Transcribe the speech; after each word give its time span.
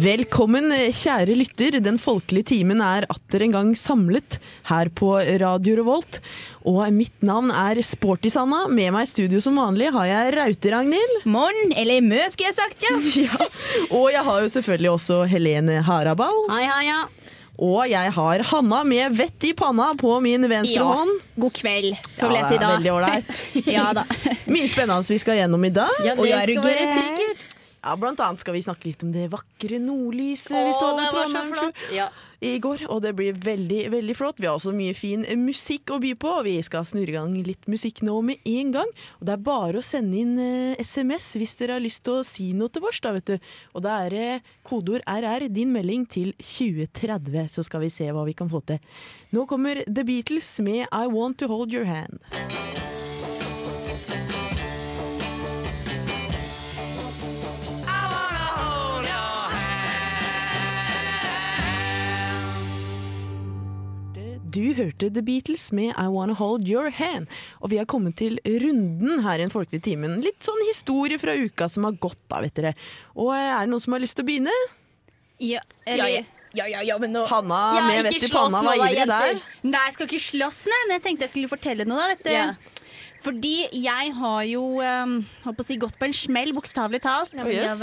Velkommen, 0.00 0.70
kjære 0.94 1.34
lytter. 1.36 1.74
Den 1.82 1.98
folkelige 2.00 2.46
timen 2.54 2.78
er 2.80 3.04
atter 3.12 3.42
en 3.44 3.52
gang 3.52 3.70
samlet 3.76 4.38
her 4.70 4.88
på 4.96 5.10
Radio 5.42 5.74
Revolt. 5.80 6.20
Og 6.70 6.86
mitt 6.94 7.20
navn 7.26 7.50
er 7.52 7.80
Sporty-Sanna. 7.84 8.62
Med 8.72 8.94
meg 8.94 9.04
i 9.04 9.10
studio 9.10 9.42
som 9.44 9.58
vanlig 9.60 9.90
har 9.92 10.08
jeg 10.08 10.36
Raute-Ragnhild. 10.38 11.18
Morn, 11.28 11.74
eller 11.76 12.00
mø, 12.06 12.20
skulle 12.32 12.48
jeg 12.52 12.56
sagt, 12.62 12.86
ja. 12.86 12.94
Ja. 13.26 13.50
Og 13.98 14.08
jeg 14.14 14.24
har 14.24 14.40
jo 14.46 14.52
selvfølgelig 14.56 14.92
også 14.94 15.20
Helene 15.34 15.80
Haraball. 15.84 16.46
Hei, 16.54 16.64
hei, 16.70 16.82
ja. 16.88 17.00
Og 17.60 17.82
jeg 17.92 18.14
har 18.16 18.40
Hanna 18.54 18.78
med 18.88 19.18
vett 19.18 19.44
i 19.44 19.52
panna 19.58 19.90
på 20.00 20.14
min 20.24 20.46
venstre 20.48 20.80
Ja. 20.80 20.86
hånd. 20.94 21.18
God 21.36 21.52
kveld, 21.60 21.92
Ja, 21.92 22.22
får 22.22 22.30
vel 22.30 22.38
det 22.38 22.40
jeg 22.40 22.48
si 22.48 22.56
er 22.56 22.64
da. 22.64 22.72
veldig 22.78 22.92
ålreit. 22.96 23.46
Ja. 23.68 23.90
Mye 24.48 24.70
spennende 24.70 25.12
vi 25.12 25.20
skal 25.20 25.42
gjennom 25.42 25.66
i 25.68 25.74
dag. 25.76 25.92
Ja, 26.06 26.14
Og 26.16 26.24
det 26.24 26.30
jeg 26.32 26.40
er 26.40 26.54
skal 26.54 26.70
være 26.70 26.92
sikkert. 26.96 27.44
Ja, 27.80 27.94
Blant 27.96 28.20
annet 28.20 28.42
skal 28.42 28.52
vi 28.56 28.64
snakke 28.64 28.90
litt 28.90 29.02
om 29.04 29.12
det 29.14 29.30
vakre 29.32 29.78
nordlyset 29.80 30.52
vi 30.66 30.72
så 30.76 30.90
så 30.90 31.06
Trondheim. 31.12 31.72
Ja. 31.94 32.10
i 32.44 32.58
går. 32.60 32.84
Og 32.92 33.00
det 33.04 33.14
blir 33.16 33.36
veldig 33.36 33.86
veldig 33.92 34.16
flott. 34.16 34.40
Vi 34.40 34.48
har 34.48 34.58
også 34.58 34.74
mye 34.76 34.92
fin 34.96 35.24
musikk 35.40 35.92
å 35.94 36.00
by 36.02 36.12
på. 36.20 36.34
Vi 36.44 36.58
skal 36.64 36.84
snurre 36.88 37.14
i 37.14 37.16
gang 37.16 37.38
litt 37.46 37.68
musikk 37.72 38.02
nå 38.04 38.18
med 38.26 38.44
en 38.44 38.74
gang. 38.74 38.92
Og 39.20 39.28
det 39.28 39.36
er 39.36 39.46
bare 39.46 39.80
å 39.80 39.84
sende 39.84 40.20
inn 40.20 40.36
eh, 40.40 40.80
SMS 40.84 41.32
hvis 41.40 41.56
dere 41.60 41.78
har 41.78 41.84
lyst 41.84 42.04
til 42.04 42.20
å 42.20 42.26
si 42.26 42.50
noe 42.56 42.72
til 42.72 42.84
oss. 42.84 43.00
da, 43.00 43.14
vet 43.16 43.32
du. 43.32 43.50
Og 43.72 43.86
det 43.86 43.96
er 44.06 44.18
eh, 44.18 44.52
kodeord 44.66 45.06
RR, 45.08 45.48
din 45.48 45.72
melding, 45.72 46.04
til 46.10 46.34
2030. 46.36 47.48
Så 47.48 47.64
skal 47.64 47.84
vi 47.86 47.92
se 47.92 48.10
hva 48.12 48.26
vi 48.28 48.36
kan 48.36 48.50
få 48.52 48.60
til. 48.68 48.80
Nå 49.32 49.46
kommer 49.48 49.84
The 49.88 50.04
Beatles 50.04 50.52
med 50.64 50.84
I 50.84 51.06
Want 51.08 51.40
To 51.40 51.48
Hold 51.48 51.72
Your 51.72 51.88
Hand. 51.88 52.20
Du 64.50 64.72
hørte 64.74 65.10
The 65.14 65.22
Beatles 65.22 65.68
med 65.76 65.92
I 65.94 66.06
Wanna 66.10 66.34
Hold 66.38 66.68
Your 66.68 66.90
Hand. 66.96 67.28
Og 67.60 67.70
vi 67.70 67.78
har 67.80 67.86
kommet 67.90 68.16
til 68.18 68.38
runden 68.44 69.22
her 69.24 69.38
i 69.38 69.44
Den 69.44 69.52
folkelige 69.52 69.84
timen. 69.90 70.18
Litt 70.24 70.42
sånn 70.46 70.60
historie 70.66 71.20
fra 71.22 71.36
uka 71.38 71.68
som 71.70 71.86
har 71.86 71.96
gått, 72.02 72.20
da, 72.30 72.40
vet 72.44 72.56
dere. 72.58 72.74
Og 73.14 73.30
eh, 73.36 73.46
er 73.54 73.64
det 73.66 73.72
noen 73.74 73.84
som 73.84 73.94
har 73.96 74.02
lyst 74.02 74.18
til 74.18 74.26
å 74.26 74.30
begynne? 74.30 74.56
Ja, 75.40 75.62
Eller- 75.86 76.26
ja, 76.52 76.66
ja, 76.66 76.80
ja, 76.82 76.96
men 76.98 77.12
nå 77.14 77.22
Hanna 77.30 77.60
Ja, 77.76 77.86
med 77.86 78.08
vett 78.08 78.24
i 78.26 78.28
panna 78.32 78.60
var 78.66 78.74
ivrig 78.74 78.98
jenter. 78.98 79.38
der. 79.38 79.42
Nei, 79.62 79.84
jeg 79.86 79.94
skal 79.94 80.08
ikke 80.08 80.22
slåss, 80.24 80.64
nei, 80.66 80.80
men 80.88 80.96
jeg 80.96 81.04
tenkte 81.04 81.26
jeg 81.28 81.30
skulle 81.36 81.50
fortelle 81.52 81.86
noe, 81.86 82.00
da, 82.02 82.08
vet 82.10 82.24
du. 82.26 82.30
Yeah. 82.34 82.54
Fordi 83.20 83.54
jeg 83.76 84.12
har 84.16 84.44
jo 84.48 84.62
um, 84.80 85.14
holdt 85.44 85.60
å 85.60 85.66
si, 85.68 85.76
gått 85.76 85.98
på 86.00 86.08
en 86.08 86.16
smell, 86.16 86.54
bokstavelig 86.56 87.02
talt. 87.04 87.34
Ja. 87.36 87.74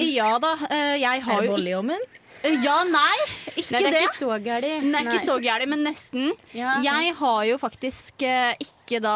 Ja 0.00 0.30
da, 0.42 0.54
eh, 0.66 0.96
jeg 0.98 1.22
har 1.28 1.44
jo 1.44 1.58
ikke? 1.60 2.17
Ja, 2.46 2.76
nei, 2.86 3.16
ikke 3.58 3.74
Nei, 3.74 3.80
det 3.82 3.88
er 3.88 3.94
det. 3.96 4.02
ikke 4.06 4.14
så. 4.14 4.28
Den 4.38 4.94
er 4.94 5.06
ikke 5.08 5.22
så 5.24 5.38
gæren, 5.42 5.70
men 5.72 5.82
nesten. 5.86 6.32
Ja. 6.54 6.76
Jeg 6.84 7.14
har 7.18 7.40
jo 7.48 7.56
faktisk 7.60 8.22
eh, 8.26 8.52
ikke 8.62 9.00
da 9.02 9.14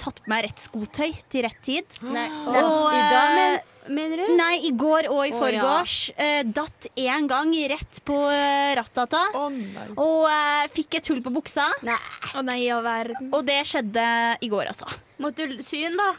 tatt 0.00 0.22
på 0.24 0.32
meg 0.32 0.46
rett 0.48 0.62
skotøy 0.62 1.10
til 1.28 1.44
rett 1.44 1.60
tid. 1.64 1.98
Nei. 2.16 2.28
Og, 2.48 2.86
I 2.94 3.02
dag, 3.12 3.26
eh, 3.26 3.34
men, 3.38 3.98
mener 3.98 4.22
du? 4.22 4.32
Nei, 4.38 4.54
i 4.68 4.72
går 4.80 5.10
og 5.12 5.20
i 5.26 5.34
oh, 5.34 5.40
forgårs. 5.42 5.96
eh, 6.16 6.40
datt 6.44 6.88
én 6.96 7.28
gang 7.30 7.52
rett 7.74 8.00
på 8.08 8.16
uh, 8.16 8.70
rattata. 8.80 9.24
Oh. 9.36 9.52
Og 9.96 10.24
eh, 10.32 10.64
fikk 10.74 10.98
et 11.00 11.12
hull 11.12 11.20
på 11.24 11.34
buksa. 11.36 11.68
Nei. 11.86 12.00
Oh, 12.32 12.40
nei, 12.46 12.62
i 12.64 12.70
all 12.72 12.86
verden. 12.86 13.28
Og 13.36 13.44
det 13.48 13.60
skjedde 13.68 14.08
i 14.40 14.50
går, 14.52 14.72
altså. 14.72 14.88
Måtte 15.20 15.50
du 15.52 15.60
sy 15.64 15.84
den, 15.84 16.00
da? 16.00 16.14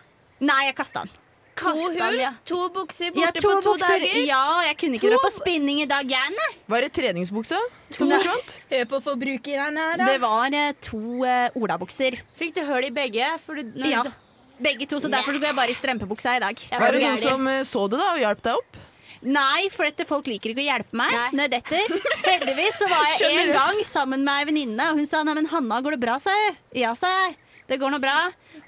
Nei, 0.45 0.61
jeg 0.69 0.77
kasta 0.77 1.07
den. 1.07 1.17
Kaste 1.59 1.99
hull, 2.05 2.19
ja. 2.21 2.31
To 2.49 2.59
bukser 2.75 3.09
Ja, 3.11 3.27
borte 3.29 3.41
to 3.43 3.49
på 3.51 3.61
to 3.65 3.73
bukser. 3.75 3.99
dager. 4.05 4.21
Ja, 4.29 4.43
jeg 4.69 4.77
kunne 4.81 4.95
ikke 4.99 5.07
To 5.09 5.11
dra 5.15 5.19
på 5.25 5.31
spinning 5.35 5.81
i 5.83 5.87
dag, 5.89 6.07
jeg, 6.15 6.33
nei. 6.37 6.49
Var 6.71 6.85
det 6.87 6.91
treningsbukse? 6.95 7.59
forsvant? 7.97 8.55
Hør 8.71 8.85
på 8.93 9.01
forbrukerne 9.09 9.85
her, 9.89 9.97
da. 9.99 10.07
Det 10.13 10.19
var 10.23 10.55
eh, 10.55 10.71
to 10.85 11.01
uh, 11.25 11.59
olabukser. 11.59 12.19
Fikk 12.39 12.55
du 12.59 12.63
hull 12.69 12.87
i 12.87 12.91
begge? 12.95 13.27
For 13.45 13.59
du, 13.59 13.63
når 13.75 13.91
Ja. 13.95 14.03
du- 14.07 14.17
Begge 14.59 14.83
to, 14.91 14.97
så 14.99 15.07
derfor 15.07 15.31
så 15.31 15.39
går 15.39 15.47
jeg 15.53 15.55
bare 15.55 15.71
i 15.71 15.75
strømpebuksa 15.77 16.33
i 16.35 16.39
dag. 16.43 16.57
Ja, 16.71 16.79
Var 16.81 16.91
det 16.91 16.99
noen 17.05 17.17
som 17.21 17.47
eh, 17.47 17.61
så 17.63 17.85
det 17.89 17.99
da 18.01 18.09
og 18.11 18.19
hjalp 18.19 18.41
deg 18.43 18.57
opp? 18.59 18.79
Nei, 19.23 19.69
for 19.71 19.83
dette 19.87 20.03
folk 20.07 20.27
liker 20.27 20.51
ikke 20.51 20.63
å 20.63 20.67
hjelpe 20.67 20.95
meg 20.99 21.11
Nei. 21.15 21.29
når 21.35 21.45
jeg 21.45 21.51
detter. 21.53 21.93
Heldigvis 22.27 22.77
så 22.79 22.87
var 22.91 23.05
jeg 23.07 23.17
Skjønner 23.21 23.41
en 23.45 23.55
gang 23.55 23.79
sammen 23.87 24.23
med 24.27 24.33
ei 24.35 24.47
venninne, 24.51 24.89
og 24.91 24.99
hun 24.99 25.07
sa 25.07 25.23
nei, 25.27 25.33
men 25.39 25.47
Hanna, 25.51 25.79
går 25.83 25.95
det 25.95 26.01
bra, 26.03 26.17
sa 26.23 26.31
jeg. 26.43 26.53
Ja, 26.83 26.91
sa 26.99 27.07
jeg. 27.07 27.37
Det 27.69 27.77
går 27.77 27.93
nå 27.93 27.99
bra. 28.01 28.17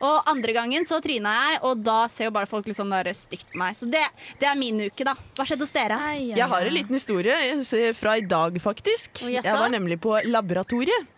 Og 0.01 0.29
andre 0.29 0.53
gangen 0.55 0.85
så 0.89 0.99
tryna 1.03 1.33
jeg, 1.35 1.59
og 1.67 1.81
da 1.85 2.03
ser 2.11 2.29
jo 2.29 2.35
bare 2.35 2.49
folk 2.49 2.67
litt 2.69 2.77
sånn 2.77 2.93
der 2.93 3.11
stygt 3.17 3.49
på 3.51 3.59
meg. 3.61 3.75
Så 3.77 3.89
det, 3.89 4.03
det 4.41 4.49
er 4.49 4.57
min 4.59 4.83
uke, 4.85 5.05
da. 5.07 5.15
Hva 5.37 5.45
skjedde 5.47 5.65
hos 5.65 5.73
dere? 5.75 5.97
Ai, 5.97 6.31
ai, 6.31 6.37
Jeg 6.37 6.49
har 6.53 6.69
en 6.69 6.77
liten 6.77 6.97
historie 6.97 7.37
eh, 7.51 7.91
fra 7.97 8.15
i 8.21 8.25
dag, 8.25 8.57
faktisk. 8.61 9.23
Oh, 9.25 9.31
jaså? 9.33 9.49
Jeg 9.49 9.61
var 9.63 9.73
nemlig 9.73 9.99
på 10.03 10.15
laboratoriet. 10.29 11.09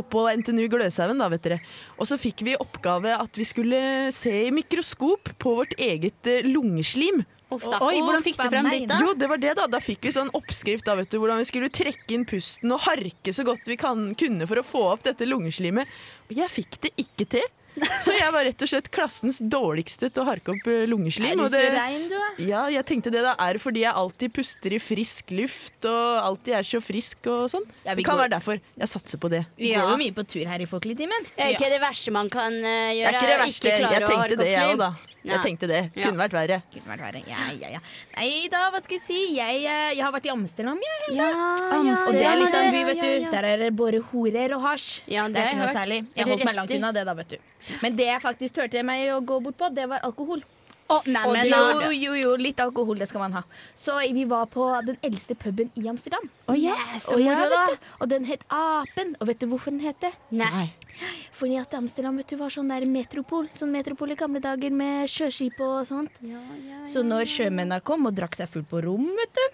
Oppå 0.00 0.24
NTNU 0.40 0.66
Gløshaugen, 0.72 1.20
da, 1.20 1.28
vet 1.32 1.44
dere. 1.44 1.60
Og 2.00 2.08
så 2.08 2.16
fikk 2.20 2.44
vi 2.46 2.56
oppgave 2.56 3.12
at 3.12 3.36
vi 3.36 3.44
skulle 3.48 3.80
se 4.16 4.32
i 4.46 4.52
mikroskop 4.54 5.34
på 5.42 5.56
vårt 5.60 5.76
eget 5.80 6.28
eh, 6.28 6.44
lungeslim. 6.48 7.24
Uff 7.56 7.66
da. 7.68 7.80
Oi, 7.86 8.00
hvordan 8.00 8.24
fikk 8.24 8.38
du 8.40 8.46
frem 8.48 8.68
ditt, 8.72 8.86
da? 8.90 8.98
Jo, 9.02 9.14
det 9.18 9.28
var 9.30 9.40
det, 9.42 9.54
da. 9.58 9.66
Da 9.70 9.80
fikk 9.82 10.06
vi 10.08 10.14
sånn 10.14 10.32
oppskrift 10.36 10.86
da, 10.88 10.96
vet 10.98 11.10
du, 11.12 11.18
hvordan 11.22 11.40
vi 11.42 11.48
skulle 11.48 11.72
trekke 11.72 12.16
inn 12.16 12.26
pusten 12.28 12.72
og 12.74 12.84
harke 12.86 13.34
så 13.34 13.46
godt 13.46 13.68
vi 13.68 13.78
kan, 13.80 14.10
kunne 14.18 14.48
for 14.50 14.60
å 14.60 14.66
få 14.66 14.84
opp 14.92 15.04
dette 15.08 15.28
lungeslimet. 15.28 15.90
Og 16.28 16.38
jeg 16.40 16.52
fikk 16.52 16.80
det 16.86 16.94
ikke 17.00 17.28
til. 17.36 17.50
Så 18.04 18.12
jeg 18.12 18.32
var 18.34 18.44
rett 18.44 18.62
og 18.62 18.68
slett 18.68 18.88
klassens 18.92 19.38
dårligste 19.40 20.10
til 20.12 20.22
å 20.22 20.26
harke 20.28 20.52
opp 20.52 20.66
eh, 20.68 20.82
lungeslim. 20.90 21.30
Er 21.32 21.38
du 21.40 21.44
så 21.46 21.56
det, 21.56 21.70
rein, 21.72 22.02
du 22.10 22.16
er? 22.18 22.34
ja, 22.44 22.62
jeg 22.74 22.84
tenkte 22.88 23.12
det 23.14 23.22
da 23.24 23.32
er 23.40 23.56
fordi 23.62 23.84
jeg 23.86 23.94
alltid 23.96 24.32
puster 24.36 24.74
i 24.76 24.80
frisk 24.82 25.32
luft 25.32 25.88
og 25.88 26.18
alltid 26.20 26.58
er 26.58 26.66
så 26.68 26.80
frisk 26.84 27.26
og 27.32 27.46
sånn. 27.54 27.64
Ja, 27.86 27.94
det 27.96 28.04
kan 28.04 28.16
går- 28.18 28.24
være 28.26 28.34
derfor. 28.36 28.60
Jeg 28.76 28.88
satser 28.92 29.18
på 29.22 29.30
det. 29.32 29.44
Vi 29.56 29.72
Ja. 29.72 29.80
går 29.86 29.94
jo 29.94 30.00
mye 30.04 30.12
på 30.18 30.26
tur 30.28 30.44
her 30.44 30.60
i 30.60 30.66
Folkeligtimen. 30.68 31.24
Det 31.36 31.46
er 31.46 31.54
ikke 31.56 31.70
det 31.72 31.80
verste 31.80 32.12
man 32.12 32.28
kan 32.28 32.52
gjøre. 32.52 32.92
Det 32.92 33.08
er 33.08 33.18
ikke 33.18 33.32
det 33.32 33.40
verste. 33.40 33.72
Ikke 33.72 33.92
Jeg 33.92 34.06
tenkte 34.12 34.36
det, 34.42 34.50
jeg 34.52 34.68
òg, 34.74 34.78
da. 34.78 34.90
Jeg 35.22 35.32
Ja. 35.32 35.42
tenkte 35.42 35.66
det. 35.70 35.82
Ja. 35.94 36.06
Kunne 36.10 36.18
vært 36.28 36.32
verre. 36.34 36.62
Kunne 36.74 36.88
vært 36.92 37.02
verre. 37.06 37.22
Ja, 37.30 37.50
ja, 37.60 37.68
ja. 37.76 37.78
Nei 38.16 38.48
da, 38.50 38.70
hva 38.72 38.82
skal 38.82 38.98
jeg 38.98 39.02
si? 39.06 39.20
Jeg, 39.36 39.64
eh, 39.64 39.94
jeg 39.94 40.02
har 40.02 40.12
vært 40.12 40.26
i 40.26 40.32
Amsterdam, 40.34 40.78
jeg. 40.82 41.16
Ja, 41.16 41.30
Og 41.72 42.12
det 42.12 42.26
er 42.26 42.36
litt 42.36 42.54
av 42.54 42.64
en 42.64 42.72
by, 42.74 42.84
vet 42.90 42.96
ja, 42.96 43.02
du. 43.02 43.20
ja. 43.22 43.30
Der 43.30 43.44
er 43.44 43.56
det 43.58 43.76
bare 43.76 44.00
horer 44.12 44.54
og 44.56 44.62
hasj. 44.66 45.00
Ja, 45.06 45.24
det 45.28 45.34
det 45.34 45.42
er 45.42 45.48
ikke 45.52 45.62
noe 45.62 45.72
særlig. 45.74 46.06
Jeg 46.16 46.26
holdt 46.26 46.44
meg 46.44 46.56
langt 46.56 46.70
unna 46.74 46.92
det, 46.92 47.04
da, 47.06 47.14
vet 47.14 47.28
du. 47.28 47.36
Men 47.82 47.96
det 47.98 48.08
jeg 48.08 48.24
faktisk 48.24 48.58
turte 48.60 48.82
meg 48.86 49.08
å 49.14 49.20
gå 49.24 49.38
bort 49.44 49.58
på, 49.60 49.70
det 49.74 49.88
var 49.90 50.04
alkohol. 50.06 50.42
Oh, 50.92 51.00
nei, 51.08 51.22
men, 51.32 51.46
jo, 51.48 51.90
jo, 51.94 52.14
jo, 52.18 52.32
litt 52.36 52.58
alkohol, 52.60 52.98
det 53.00 53.06
skal 53.08 53.22
man 53.22 53.36
ha. 53.38 53.42
Så 53.78 53.94
vi 54.12 54.26
var 54.28 54.48
på 54.52 54.66
den 54.84 54.98
eldste 55.06 55.36
puben 55.38 55.70
i 55.78 55.86
Amsterdam. 55.88 56.26
Å, 56.50 56.56
ja. 56.58 56.74
Og, 57.14 57.22
ja, 57.22 57.36
vet 57.48 57.70
du. 57.70 57.86
og 58.02 58.10
den 58.10 58.26
het 58.28 58.42
Apen. 58.52 59.14
Og 59.20 59.30
vet 59.30 59.40
du 59.40 59.46
hvorfor 59.48 59.72
den 59.72 59.80
het 59.86 60.02
det? 60.04 60.10
Nei. 60.36 60.66
Fordi 61.38 61.56
at 61.62 61.72
Amsterdam 61.78 62.18
vet 62.20 62.28
du, 62.28 62.36
var 62.42 62.52
sånn 62.52 62.68
der 62.74 62.84
metropol. 62.88 63.48
Sånn 63.56 63.72
metropol 63.72 64.12
i 64.12 64.18
gamle 64.20 64.42
dager 64.44 64.74
med 64.74 65.08
sjøskip 65.08 65.62
og 65.64 65.86
sånt. 65.88 66.20
Så 66.90 67.06
når 67.06 67.30
sjømennene 67.30 67.80
kom 67.86 68.10
og 68.10 68.18
drakk 68.18 68.36
seg 68.36 68.52
full 68.52 68.66
på 68.68 68.82
rom, 68.84 69.08
vet 69.16 69.38
du, 69.38 69.44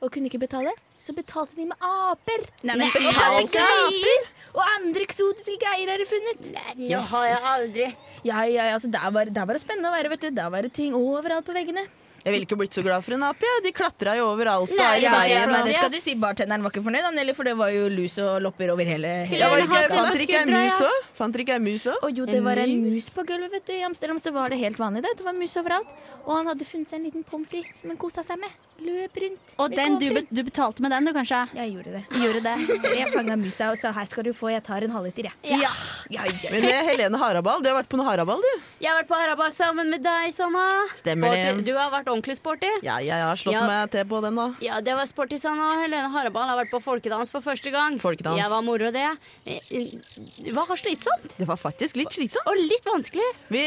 og 0.00 0.08
kunne 0.14 0.32
ikke 0.32 0.46
betale, 0.46 0.72
så 1.02 1.12
betalte 1.16 1.58
de 1.60 1.68
med 1.68 1.76
aper. 1.84 2.46
Nei, 2.64 2.78
men 2.78 2.86
Med 2.88 3.10
betalte 3.10 3.68
aper! 3.68 4.30
Og 4.50 4.60
andre 4.66 5.06
eksotiske 5.06 5.58
greier 5.62 5.92
har 5.92 6.02
de 6.02 6.08
funnet. 6.10 6.50
Det 6.80 7.04
har 7.12 7.28
jeg 7.28 7.40
aldri. 7.54 7.88
Ja, 8.26 8.42
ja, 8.44 8.66
ja, 8.66 8.74
altså, 8.74 8.90
der, 8.90 9.10
var, 9.14 9.30
der 9.30 9.46
var 9.46 9.56
det 9.56 9.62
spennende 9.62 9.92
å 9.92 9.94
være, 9.94 10.10
vet 10.16 10.26
du. 10.26 10.30
Der 10.36 10.52
var 10.52 10.66
det 10.66 10.72
ting 10.76 10.96
overalt 10.98 11.46
på 11.46 11.54
veggene. 11.56 11.86
Jeg 12.20 12.34
ville 12.34 12.44
ikke 12.44 12.56
blitt 12.60 12.74
så 12.76 12.82
glad 12.84 13.00
for 13.00 13.16
en 13.16 13.22
ape. 13.24 13.46
Ja. 13.48 13.60
De 13.64 13.70
klatra 13.72 14.12
jo 14.18 14.26
overalt. 14.34 14.72
Nei, 14.76 14.88
ja, 15.00 15.14
ja, 15.24 15.46
nei, 15.48 15.62
det 15.64 15.76
skal 15.78 15.92
du 15.94 15.96
si. 16.04 16.12
Bartenderen 16.20 16.66
var 16.66 16.74
ikke 16.74 16.82
fornøyd, 16.84 17.06
Nelly. 17.16 17.32
For 17.36 17.48
det 17.48 17.54
var 17.56 17.70
jo 17.72 17.86
lus 17.94 18.18
og 18.20 18.42
lopper 18.44 18.74
over 18.74 18.84
hele, 18.84 19.14
hele 19.30 19.48
var 19.48 19.62
ikke, 19.64 19.80
fant 19.94 20.10
dere 20.12 20.26
ikke 20.26 20.42
ei 20.42 20.50
mus 20.50 20.80
òg? 20.84 21.06
Fant 21.16 21.36
dere 21.36 21.46
ikke 21.46 21.56
ei 21.56 21.62
mus 21.64 21.86
òg? 21.88 22.04
Jo, 22.12 22.26
det 22.28 22.36
En 22.42 22.44
var 22.50 22.60
en 22.60 22.74
mus? 22.82 22.98
mus 22.98 23.08
på 23.16 23.24
gulvet, 23.30 23.54
vet 23.56 23.70
du. 23.70 23.72
I 23.78 23.86
Amsterdam 23.88 24.20
så 24.20 24.34
var 24.36 24.52
det 24.52 24.60
helt 24.60 24.82
vanlig 24.82 25.06
det. 25.06 25.14
Det 25.16 25.24
var 25.24 25.38
mus 25.38 25.56
overalt. 25.62 25.94
Og 26.26 26.34
han 26.36 26.52
hadde 26.52 26.68
funnet 26.68 26.92
seg 26.92 27.00
en 27.00 27.08
liten 27.08 27.24
pommes 27.24 27.48
frites 27.48 27.80
som 27.80 27.94
han 27.94 28.00
kosa 28.04 28.26
seg 28.26 28.42
med. 28.42 28.52
Løp 28.80 29.16
rundt. 29.20 29.46
Og 29.60 29.74
den, 29.76 29.98
du, 30.00 30.06
du 30.30 30.40
betalte 30.46 30.80
med 30.80 30.90
den, 30.94 31.04
du, 31.04 31.12
kanskje? 31.12 31.40
Jeg 31.54 31.72
gjorde 31.74 31.92
det. 31.92 32.02
Gjorde 32.16 32.40
det. 32.46 32.54
Jeg 33.00 33.08
fanga 33.12 33.36
musa 33.36 33.70
og 33.74 33.78
sa 33.80 33.90
her 33.92 34.06
skal 34.08 34.24
du 34.24 34.30
få, 34.36 34.48
jeg 34.54 34.62
tar 34.64 34.82
en 34.86 34.92
halvliter, 34.94 35.28
jeg. 35.28 35.58
Ja. 35.60 35.68
Ja, 36.10 36.24
ja. 36.24 36.50
Men 36.52 36.64
Helene 36.88 37.18
Haraball, 37.20 37.60
du 37.62 37.68
har 37.70 37.76
vært 37.82 37.90
på 37.92 37.98
noe 38.00 38.06
Haraball, 38.08 38.40
du. 38.40 38.64
Jeg 38.80 38.88
har 38.90 38.96
vært 39.02 39.10
på 39.10 39.18
Haraball 39.20 39.52
sammen 39.54 39.90
med 39.92 40.02
deg, 40.02 40.32
Sanna. 40.34 40.64
Stemmer 40.96 41.28
Sporty. 41.34 41.60
det. 41.60 41.66
Du 41.68 41.76
har 41.76 41.90
vært 41.92 42.08
ordentlig 42.10 42.36
sporty. 42.40 42.70
Ja, 42.86 42.96
jeg 43.04 43.20
har 43.20 43.36
slått 43.38 43.54
Ja. 43.58 43.66
meg 43.68 43.92
til 43.92 44.06
på 44.10 44.20
den, 44.24 44.40
da. 44.40 44.46
Ja, 44.64 44.80
det 44.80 44.96
var 44.96 45.06
sporty, 45.10 45.36
Sanna. 45.42 45.68
Helene 45.82 46.08
Haraball 46.14 46.48
har 46.48 46.58
vært 46.64 46.72
på 46.72 46.80
folkedans 46.82 47.30
for 47.34 47.44
første 47.44 47.70
gang. 47.74 47.98
Folkedans. 48.02 48.40
Jeg 48.40 48.50
var 48.50 48.64
moro, 48.66 48.90
det. 48.96 49.06
Det 49.44 50.56
var 50.56 50.72
slitsomt. 50.80 51.36
Det 51.36 51.46
var 51.48 51.60
faktisk 51.60 52.00
litt 52.00 52.12
slitsomt. 52.16 52.48
Og 52.50 52.56
litt 52.58 52.86
vanskelig. 52.88 53.28
Vi, 53.52 53.62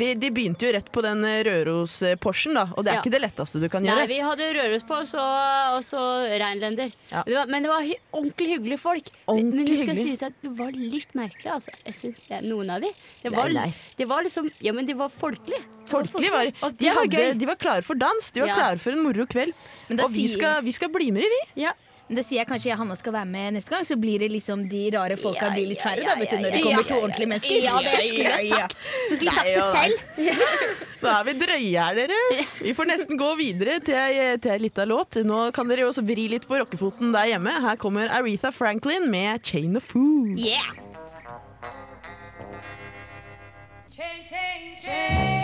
vi, 0.00 0.10
de 0.18 0.32
begynte 0.34 0.66
jo 0.68 0.72
rett 0.78 0.90
på 0.94 1.04
den 1.04 1.22
Røros-Porschen, 1.46 2.56
da, 2.56 2.66
og 2.74 2.84
det 2.86 2.92
er 2.94 2.98
Ja. 2.98 3.04
ikke 3.04 3.12
det 3.14 3.22
letteste 3.22 3.60
du 3.60 3.68
kan 3.68 3.82
Nei, 3.86 4.06
vi 4.10 4.18
hadde 4.24 4.45
Røros 4.54 4.84
på, 4.86 4.98
så, 5.10 5.22
og 5.76 5.82
så 5.86 6.00
reinlender. 6.38 6.92
Ja. 7.10 7.22
Det 7.26 7.34
var, 7.34 7.46
men 7.50 7.62
det 7.66 7.70
var 7.72 7.82
hy 7.82 7.94
ordentlig 8.12 8.48
hyggelige 8.54 8.78
folk. 8.78 9.10
Ordentlig 9.26 9.56
men 9.56 9.66
det 9.66 9.78
skal 9.80 9.94
hyggelig. 9.96 10.04
sies 10.18 10.22
at 10.28 10.32
det 10.42 10.52
var 10.58 10.70
litt 10.76 11.14
merkelig, 11.18 11.50
altså. 11.56 11.74
Jeg 11.84 11.94
syns 11.98 12.24
noen 12.46 12.70
av 12.76 12.80
de. 12.84 12.90
Det 13.22 13.32
var, 13.34 13.48
Nei, 13.50 13.66
nei. 13.66 13.94
det 13.98 14.08
var 14.10 14.22
liksom 14.26 14.50
Ja, 14.60 14.72
men 14.72 14.86
de 14.86 14.94
var 14.94 15.08
folkelige. 15.08 15.62
Folkelig 15.86 16.30
var 16.32 16.44
de. 16.50 16.52
var 16.60 17.00
Hadde, 17.02 17.24
de 17.38 17.46
var 17.46 17.56
klare 17.56 17.82
for 17.86 17.94
dans, 17.94 18.30
de 18.32 18.40
var 18.44 18.48
Ja. 18.48 18.54
klare 18.60 18.78
for 18.78 18.92
en 18.92 19.02
moro 19.02 19.26
kveld. 19.26 19.52
Men 19.88 20.00
Og 20.00 20.10
vi 20.12 20.26
skal, 20.28 20.62
vi 20.62 20.72
skal 20.72 20.88
bli 20.90 21.10
med, 21.10 21.22
vi. 21.22 21.62
Ja. 21.62 21.72
Men 22.06 22.20
det 22.20 22.22
sier 22.22 22.38
jeg 22.38 22.46
kanskje 22.46 22.74
Hanna 22.78 22.94
skal 22.98 23.14
være 23.16 23.26
med 23.26 23.56
neste 23.56 23.72
gang, 23.72 23.82
så 23.86 23.96
blir 23.98 24.22
det 24.22 24.28
liksom 24.30 24.62
de 24.70 24.82
rare 24.94 25.16
folka 25.18 25.48
blir 25.50 25.66
litt 25.72 25.82
færre, 25.82 26.04
da, 26.06 26.14
vet 26.20 26.30
du, 26.30 26.38
når 26.38 26.54
det 26.54 26.60
kommer 26.62 26.86
to 26.86 26.98
ordentlige 27.00 27.30
mennesker. 27.32 27.56
Ja, 27.64 27.80
det 27.82 27.94
skulle 28.06 28.36
jeg 28.36 28.50
sagt. 28.52 28.90
Du 29.10 29.14
skulle 29.16 29.34
sagt 29.34 29.50
det 29.50 29.64
selv. 29.74 29.96
Nå 31.02 31.10
er 31.12 31.26
vi 31.26 31.34
drøye 31.42 31.86
her, 31.88 31.98
dere. 31.98 32.46
Vi 32.62 32.74
får 32.78 32.90
nesten 32.92 33.18
gå 33.18 33.32
videre 33.40 33.80
til 33.82 34.54
ei 34.54 34.58
lita 34.62 34.86
låt. 34.86 35.18
Nå 35.26 35.48
kan 35.56 35.66
dere 35.70 35.88
også 35.90 36.06
vri 36.06 36.28
litt 36.30 36.46
på 36.46 36.60
rockefoten 36.62 37.10
der 37.16 37.32
hjemme. 37.34 37.58
Her 37.66 37.78
kommer 37.80 38.06
Aretha 38.14 38.54
Franklin 38.54 39.10
med 39.10 39.42
'Chain 39.42 39.76
of 39.76 39.90
Fools'. 39.90 40.46
Yeah. 40.46 40.74
Du 43.96 45.35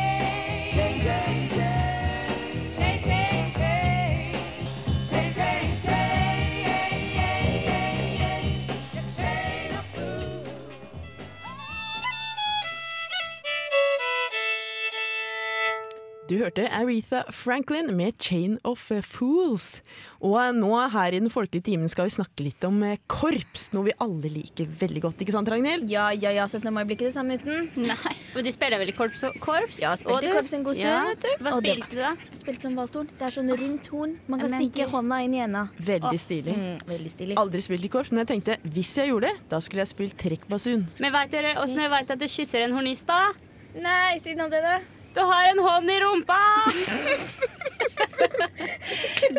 hørte 16.43 16.67
Aretha 16.75 17.23
Franklin 17.33 17.91
med 17.97 18.17
'Chain 18.19 18.59
of 18.65 18.81
Fools'. 18.91 19.81
Og 20.23 20.39
nå 20.55 20.71
her 20.93 21.15
i 21.15 21.21
Den 21.23 21.31
folkelige 21.31 21.65
timen 21.71 21.89
skal 21.91 22.07
vi 22.09 22.15
snakke 22.15 22.45
litt 22.47 22.63
om 22.65 22.83
eh, 22.87 22.97
korps, 23.11 23.73
noe 23.75 23.85
vi 23.89 23.95
alle 24.03 24.31
liker 24.31 24.67
veldig 24.67 25.03
godt. 25.03 25.23
Ikke 25.25 25.33
sant, 25.35 25.49
Ragnhild? 25.49 25.89
Ja, 25.91 26.11
ja, 26.11 26.31
ja, 26.31 26.47
17. 26.47 26.71
mai 26.73 26.85
blir 26.85 26.97
ikke 26.97 27.09
det 27.11 27.15
samme 27.15 27.39
uten. 27.39 27.71
Nei. 27.89 28.15
Men 28.35 28.45
du 28.47 28.51
spiller 28.55 28.79
vel 28.83 28.89
i 28.93 28.97
korps? 28.97 29.25
korps? 29.43 29.81
Ja, 29.83 29.95
spilte 29.97 30.15
Og 30.17 30.23
i 30.23 30.27
du? 30.27 30.33
korps 30.37 30.53
en 30.59 30.65
god 30.65 30.75
stund, 30.75 30.87
Ja. 30.87 31.37
Hva 31.43 31.53
Og 31.57 31.63
spilte 31.63 31.91
du, 31.91 31.97
da? 32.03 32.15
Spilte 32.35 32.63
som 32.69 32.77
valthorn. 32.79 33.09
Det 33.19 33.27
er 33.29 33.35
sånn 33.39 33.51
rundt 33.53 33.87
horn. 33.93 34.17
Man 34.29 34.41
kan 34.41 34.57
stikke 34.59 34.89
hånda 34.91 35.21
inn 35.25 35.35
i 35.35 35.43
ena. 35.45 35.69
Veldig 35.79 36.19
stilig. 36.21 36.57
Mm, 36.57 36.79
veldig 36.89 37.11
stilig. 37.11 37.37
Aldri 37.37 37.61
spilt 37.63 37.85
i 37.85 37.93
korps, 37.93 38.11
men 38.13 38.25
jeg 38.27 38.31
tenkte 38.35 38.59
hvis 38.69 38.95
jeg 38.99 39.09
gjorde 39.13 39.31
det, 39.31 39.37
da 39.53 39.61
skulle 39.61 39.83
jeg 39.87 39.93
spilt 39.95 40.17
trekkbasun. 40.19 40.87
Men 41.01 41.13
vet 41.13 41.31
dere 41.31 41.55
åssen 41.63 41.81
jeg 41.83 41.91
vet 41.91 42.11
at 42.11 42.19
du 42.19 42.27
kysser 42.27 42.63
en 42.67 42.73
hornist, 42.77 43.07
da? 43.07 43.33
Nei, 43.75 44.19
siden 44.21 44.41
av 44.45 44.51
det, 44.53 44.63
da. 44.63 44.79
Du 45.15 45.21
har 45.21 45.49
en 45.51 45.59
hånd 45.67 45.91
i 45.93 45.99
rumpa! 46.01 46.39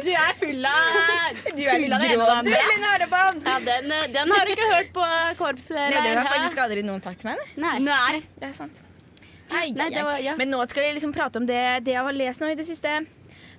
du 0.03 0.09
er 0.11 0.33
full 0.39 0.65
av 0.69 1.41
Du 1.55 1.63
er 1.63 1.79
litt 1.81 1.89
full 1.89 1.95
av 1.95 2.01
det 2.03 2.09
ene 2.13 2.21
og 2.21 2.27
du, 2.27 2.29
det 2.29 2.37
andre. 2.37 2.61
Linn. 2.69 3.43
Ja, 3.47 3.55
den, 3.67 3.91
eh, 3.97 4.07
den 4.13 4.33
har 4.35 4.45
du 4.45 4.53
ikke 4.53 4.69
hørt 4.71 4.91
på 4.95 5.07
korpset. 5.39 5.77
Nei, 5.77 6.01
det 6.05 6.15
har 6.19 6.29
faktisk 6.29 6.61
aldri 6.65 6.85
noen 6.85 7.03
sagt 7.03 7.21
til 7.23 7.31
meg. 7.31 7.41
det. 7.41 7.61
Nei. 7.63 7.75
Nei. 7.87 8.21
Det 8.39 8.49
er 8.51 8.55
sant. 8.57 8.81
Nei, 9.53 9.67
Nei, 9.77 9.89
det 9.93 10.03
var- 10.05 10.21
ja. 10.23 10.35
Men 10.37 10.49
nå 10.53 10.61
skal 10.69 10.83
vi 10.83 10.93
liksom 10.99 11.13
prate 11.13 11.37
om 11.41 11.45
det, 11.45 11.83
det 11.85 11.93
jeg 11.93 12.03
har 12.03 12.13
lest 12.13 12.41
nå 12.41 12.51
i 12.51 12.55
det 12.55 12.65
siste. 12.67 13.05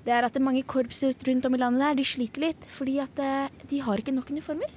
Det 0.05 0.13
er 0.13 0.25
at 0.27 0.33
det 0.35 0.41
er 0.41 0.45
mange 0.45 0.63
korps 0.69 1.03
rundt 1.03 1.47
om 1.47 1.55
i 1.55 1.59
landet 1.59 1.81
der, 1.81 1.95
de 1.95 2.05
sliter 2.05 2.41
litt 2.41 2.65
fordi 2.77 2.99
at 3.01 3.19
eh, 3.19 3.49
de 3.71 3.79
har 3.81 3.97
ikke 3.97 4.13
nok 4.15 4.31
uniformer. 4.31 4.69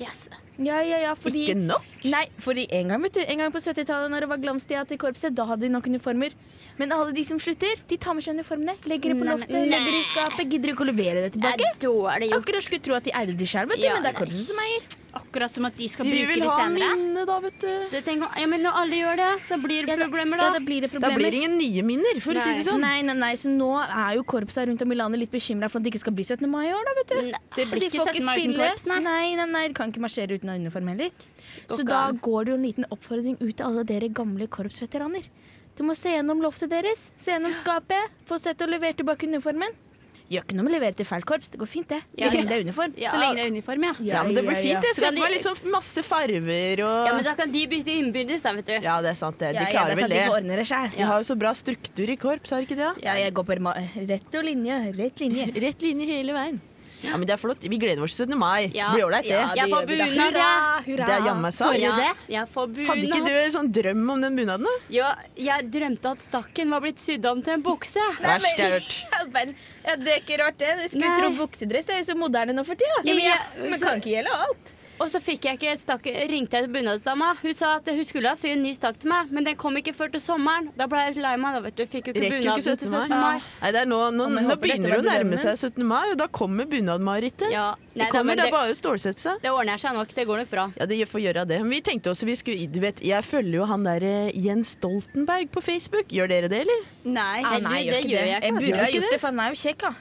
Yes. 0.00 0.28
Ja, 0.58 0.80
ja, 0.80 0.98
ja, 0.98 1.12
fordi 1.14 1.44
Ikke 1.46 1.58
nok? 1.60 1.84
Nei, 2.04 2.24
fordi 2.40 2.66
en 2.72 2.88
gang, 2.88 3.02
vet 3.02 3.12
du, 3.12 3.20
en 3.20 3.38
gang 3.38 3.52
på 3.52 3.60
70-tallet 3.60 4.10
når 4.10 4.24
det 4.24 4.28
var 4.32 4.40
glanstida 4.42 4.84
til 4.88 4.98
korpset, 4.98 5.34
da 5.36 5.44
hadde 5.46 5.62
de 5.66 5.68
nok 5.68 5.86
uniformer. 5.86 6.32
Men 6.78 6.92
alle 6.92 7.12
de 7.12 7.22
som 7.24 7.38
slutter, 7.38 7.76
de 7.88 7.96
tar 7.96 8.14
med 8.14 8.24
seg 8.24 8.34
uniformene, 8.34 8.74
legger 8.88 9.12
det 9.12 9.18
på 9.20 9.24
Nei, 9.26 9.34
loftet, 9.36 9.68
legger 9.68 9.92
det 9.92 10.00
i 10.00 10.08
skapet, 10.08 10.48
gidder 10.50 10.72
ikke 10.72 10.84
å 10.86 10.88
levere 10.88 11.14
det 11.26 11.32
Det 11.32 11.36
tilbake. 11.36 11.60
er 11.60 11.78
gjort. 11.84 12.32
Akkurat 12.42 12.62
skulle 12.64 12.82
tro 12.82 12.94
at 12.94 13.04
de 13.04 13.12
eide 13.12 13.36
de 13.36 13.44
sjøl, 13.44 13.68
Ja, 13.76 13.94
men 13.94 14.02
det 14.02 14.08
er 14.08 14.12
nei. 14.12 14.20
korpset 14.20 14.46
som 14.48 14.56
eier. 14.64 14.82
Akkurat 15.12 15.50
som 15.52 15.64
at 15.68 15.76
de 15.76 15.86
skal 15.92 16.06
De 16.06 16.10
bruke 16.12 16.34
vil 16.34 16.48
ha 16.48 16.56
senere. 16.56 16.96
minne, 16.96 17.26
da, 17.26 17.38
vet 17.40 17.58
du. 17.60 17.66
Så 17.84 18.00
tenker, 18.02 18.30
ja, 18.40 18.46
men 18.48 18.62
når 18.64 18.72
alle 18.80 18.96
gjør 18.96 19.16
det, 19.20 19.42
da 19.50 19.56
blir 19.60 19.84
det 19.84 19.88
Ja, 19.92 19.96
da- 19.96 20.04
problemer, 20.08 20.36
Ja, 20.40 20.50
da. 20.52 20.58
blir 20.58 20.80
det 20.80 20.90
Da 21.00 21.10
blir 21.10 21.30
det 21.30 21.34
ingen 21.34 21.58
nye 21.58 21.82
minner, 21.82 22.16
for 22.20 22.32
å 22.32 22.40
si 22.40 22.54
det 22.54 22.64
sånn. 22.64 22.80
Nei, 22.80 23.02
nei, 23.02 23.12
nei, 23.14 23.34
så 23.34 23.48
nå 23.52 23.68
er 23.76 24.16
jo 24.16 24.22
korpsa 24.24 24.64
rundt 24.66 24.80
om 24.80 24.90
i 24.90 24.94
landet 24.94 25.20
litt 25.20 25.30
bekymra 25.30 25.68
for 25.70 25.78
at 25.78 25.84
det 25.84 25.92
ikke 25.92 26.00
skal 26.00 26.12
bli 26.14 26.24
17. 26.24 26.48
mai 26.48 26.68
i 26.68 26.72
år, 26.72 26.82
da, 26.82 26.94
vet 26.96 27.08
du. 27.08 27.22
Nei, 27.28 27.38
Det 27.54 27.68
blir 27.68 27.80
de 27.80 27.86
ikke 27.90 28.00
får 28.00 28.14
17. 28.14 28.24
mai 28.24 28.38
uten 28.40 28.54
korps, 28.56 28.86
nei. 28.86 28.98
Nei, 29.00 29.34
nei, 29.36 29.44
nei, 29.44 29.68
de 29.68 29.74
kan 29.74 29.92
ikke 29.92 30.00
marsjere 30.00 30.32
uten 30.40 30.48
uniform 30.48 30.88
heller. 30.88 31.10
Så 31.68 31.84
da 31.84 32.10
går 32.12 32.44
det 32.46 32.48
jo 32.48 32.54
en 32.56 32.62
liten 32.64 32.84
oppfordring 32.90 33.36
ut 33.42 33.56
til 33.56 33.66
alle 33.66 33.84
dere 33.84 34.08
gamle 34.08 34.48
korpsveteraner. 34.48 35.24
Du 35.78 35.86
må 35.88 35.94
se 35.96 36.12
gjennom 36.12 36.42
loftet 36.44 36.70
deres, 36.72 37.08
se 37.16 37.32
gjennom 37.32 37.54
skapet, 37.56 38.12
få 38.28 38.36
sett 38.40 38.60
og 38.62 38.68
levert 38.72 38.98
tilbake 39.00 39.28
uniformen. 39.30 39.72
Gjør 40.32 40.44
ikke 40.46 40.56
noe 40.56 40.64
med 40.64 40.72
å 40.72 40.76
levere 40.78 40.96
til 40.96 41.04
feil 41.04 41.24
korps, 41.28 41.50
det 41.52 41.58
går 41.60 41.68
fint 41.68 41.90
det. 41.92 41.98
Så 42.16 42.28
lenge 42.32 42.48
det 42.48 42.56
er 42.56 42.62
uniform. 42.64 42.94
Ja. 42.96 43.10
Så 43.12 43.18
lenge 43.20 43.36
det 43.36 43.42
er 43.44 43.50
uniform, 43.52 43.84
ja. 43.84 43.92
Ja, 44.06 44.22
men 44.24 44.36
det 44.38 44.44
blir 44.46 44.56
fint. 44.56 44.86
Jeg 44.86 44.96
Så 44.96 45.10
ser 45.10 45.18
for 45.18 45.44
sånn 45.44 45.72
masse 45.74 46.04
farver 46.06 46.82
og 46.86 47.08
Ja, 47.08 47.12
men 47.18 47.26
da 47.26 47.34
kan 47.36 47.52
de 47.52 47.64
bytte 47.68 47.92
innbyrdes, 48.00 48.46
da, 48.46 48.54
vet 48.56 48.70
du. 48.70 48.74
Ja, 48.80 48.96
det 49.04 49.12
er 49.12 49.18
sant, 49.20 49.36
det. 49.42 49.52
De 49.58 49.66
klarer 49.68 49.92
det 49.92 49.98
er 49.98 50.00
vel 50.00 50.04
sant, 50.06 50.14
de 50.14 50.18
det. 50.22 50.26
får 50.30 50.36
ordne 50.38 50.58
det 50.62 50.66
selv. 50.72 50.96
De 50.96 51.08
har 51.10 51.20
jo 51.20 51.28
så 51.28 51.38
bra 51.44 51.52
struktur 51.60 52.12
i 52.14 52.16
korps, 52.24 52.54
har 52.54 52.64
de 52.64 52.68
ikke 52.70 52.80
det? 52.80 52.92
Ja, 53.04 53.16
jeg 53.20 53.36
går 53.36 53.48
på 53.50 53.58
rett 53.60 54.38
og 54.40 54.48
linje, 54.48 54.78
rett 54.96 55.24
linje. 55.26 55.48
Rett 55.66 55.84
linje 55.84 56.08
hele 56.08 56.36
veien. 56.36 56.62
Ja, 57.02 57.16
men 57.16 57.26
det 57.26 57.34
er 57.34 57.40
flott. 57.42 57.62
Vi 57.68 57.78
gleder 57.82 58.02
oss 58.02 58.16
til 58.16 58.26
17. 58.30 58.38
mai. 58.38 58.70
Ja. 58.74 58.88
Det 58.92 58.96
blir 58.98 59.06
ålreit, 59.08 59.24
det. 59.26 59.30
Ja, 59.34 59.48
Jeg 59.56 59.66
det 59.68 59.74
får 59.74 59.86
bunad, 59.90 60.12
Hurra, 60.16 60.48
hurra. 60.86 61.06
Det 61.06 61.14
er 61.16 61.26
jammen 61.28 61.42
meg 61.42 61.54
sant. 61.56 61.78
Ja, 61.82 62.14
jeg 62.28 62.48
får 62.54 62.66
bunad. 62.76 62.88
Hadde 62.92 63.08
ikke 63.08 63.24
du 63.26 63.32
en 63.42 63.52
sånn 63.56 63.72
drøm 63.78 64.10
om 64.16 64.20
den 64.26 64.36
bunaden, 64.38 64.66
da? 64.68 64.74
Ja, 64.94 65.14
jeg 65.36 65.70
drømte 65.74 66.12
at 66.16 66.22
stakken 66.26 66.70
var 66.70 66.80
blitt 66.84 67.02
sydd 67.02 67.26
om 67.30 67.42
til 67.42 67.54
en 67.58 67.62
bukse. 67.62 68.04
Verst 68.22 68.58
jeg 68.58 68.66
har 68.66 68.78
hørt. 68.78 68.98
Ja, 69.82 69.96
det 69.98 70.12
er 70.12 70.20
ikke 70.22 70.36
rart, 70.38 70.58
det. 70.58 70.76
Du 70.78 70.88
skulle 70.92 71.08
Nei. 71.10 71.20
tro 71.20 71.30
buksedress 71.42 71.88
er 71.90 71.98
jo 72.02 72.04
så 72.12 72.14
moderne 72.16 72.54
nå 72.54 72.62
for 72.64 72.78
tida. 72.78 73.02
Ja, 73.04 73.14
men 73.14 73.24
jeg- 73.24 73.70
men 73.70 73.80
kan 73.80 73.98
ikke 74.00 74.12
gjelde 74.14 74.30
alt. 74.46 74.71
Og 75.02 75.10
så 75.10 75.18
fikk 75.22 75.46
jeg 75.48 75.58
ikke 75.58 75.72
stakk, 75.80 76.04
ringte 76.30 76.56
jeg 76.58 76.66
til 76.68 76.72
bunadsdama. 76.76 77.32
Hun 77.42 77.54
sa 77.58 77.72
at 77.80 77.88
hun 77.90 78.04
skulle 78.06 78.30
ha 78.30 78.38
sy 78.38 78.52
en 78.54 78.62
ny 78.62 78.72
stakk 78.76 79.00
til 79.02 79.10
meg, 79.10 79.32
men 79.34 79.44
den 79.48 79.56
kom 79.58 79.74
ikke 79.80 79.94
før 79.98 80.12
til 80.14 80.22
sommeren. 80.22 80.68
Da 80.78 80.86
ble 80.90 81.02
jeg 81.08 81.16
lei 81.22 81.34
meg. 81.42 81.56
da, 81.56 81.60
vet 81.66 81.76
du. 81.80 81.84
Fikk 81.90 82.08
jo 82.10 82.14
ikke 82.14 82.30
bunaden 82.38 82.62
til 82.62 82.88
17. 82.88 83.08
17. 83.08 83.16
mai. 83.18 83.36
Ja. 83.36 83.48
Nei, 83.64 83.72
det 83.74 83.80
er 83.82 83.88
nå, 83.90 84.00
nå, 84.14 84.28
Ja, 84.32 84.44
nå 84.48 84.56
begynner 84.62 84.94
det 84.94 85.00
å 85.02 85.06
nærme 85.06 85.40
seg 85.42 85.58
17. 85.58 85.84
mai, 85.86 86.04
og 86.12 86.16
da 86.22 86.28
kommer 86.30 86.68
bunadmarerittet. 86.70 87.50
Ja, 87.52 87.72
Det 87.92 87.98
nei, 87.98 88.06
da, 88.06 88.10
kommer, 88.14 88.24
men 88.30 88.38
det 88.38 88.44
det, 88.46 88.52
er 88.52 88.56
bare 88.56 88.72
å 88.72 88.78
stålsette 88.78 89.20
seg. 89.20 89.42
det 89.42 89.50
ordner 89.52 89.82
seg 89.82 89.96
nok. 89.98 90.14
Det 90.16 90.26
går 90.30 90.44
nok 90.44 90.50
bra. 90.54 90.68
Ja, 90.78 90.86
det 90.86 91.00
får 91.10 91.20
gjøre 91.26 91.44
det. 91.50 91.58
Men 91.66 91.74
vi 91.74 91.80
tenkte 91.84 92.14
også 92.14 92.28
vi 92.30 92.36
skulle 92.38 92.68
Du 92.72 92.78
vet, 92.80 93.02
jeg 93.04 93.24
følger 93.26 93.58
jo 93.58 93.66
han 93.68 93.82
der 93.84 94.06
eh, 94.06 94.30
Jens 94.38 94.76
Stoltenberg 94.78 95.50
på 95.52 95.60
Facebook. 95.60 96.08
Gjør 96.14 96.30
dere 96.30 96.48
det, 96.48 96.62
eller? 96.64 96.86
Nei. 97.04 97.42
Ah, 97.42 97.58
nei, 97.58 97.82
du, 97.84 97.90
det 97.96 98.04
gjør 98.06 98.22
det. 98.22 98.30
jeg 98.30 98.38
ikke, 98.38 98.46
Jeg 98.46 98.54
burde 98.60 98.86
ha 98.86 98.90
gjort 98.94 99.10
det, 99.12 99.20
for 99.20 99.28
han 99.34 99.40
er 99.44 99.52
jo 99.52 99.60
kjekk, 99.66 99.82
da. 99.88 99.92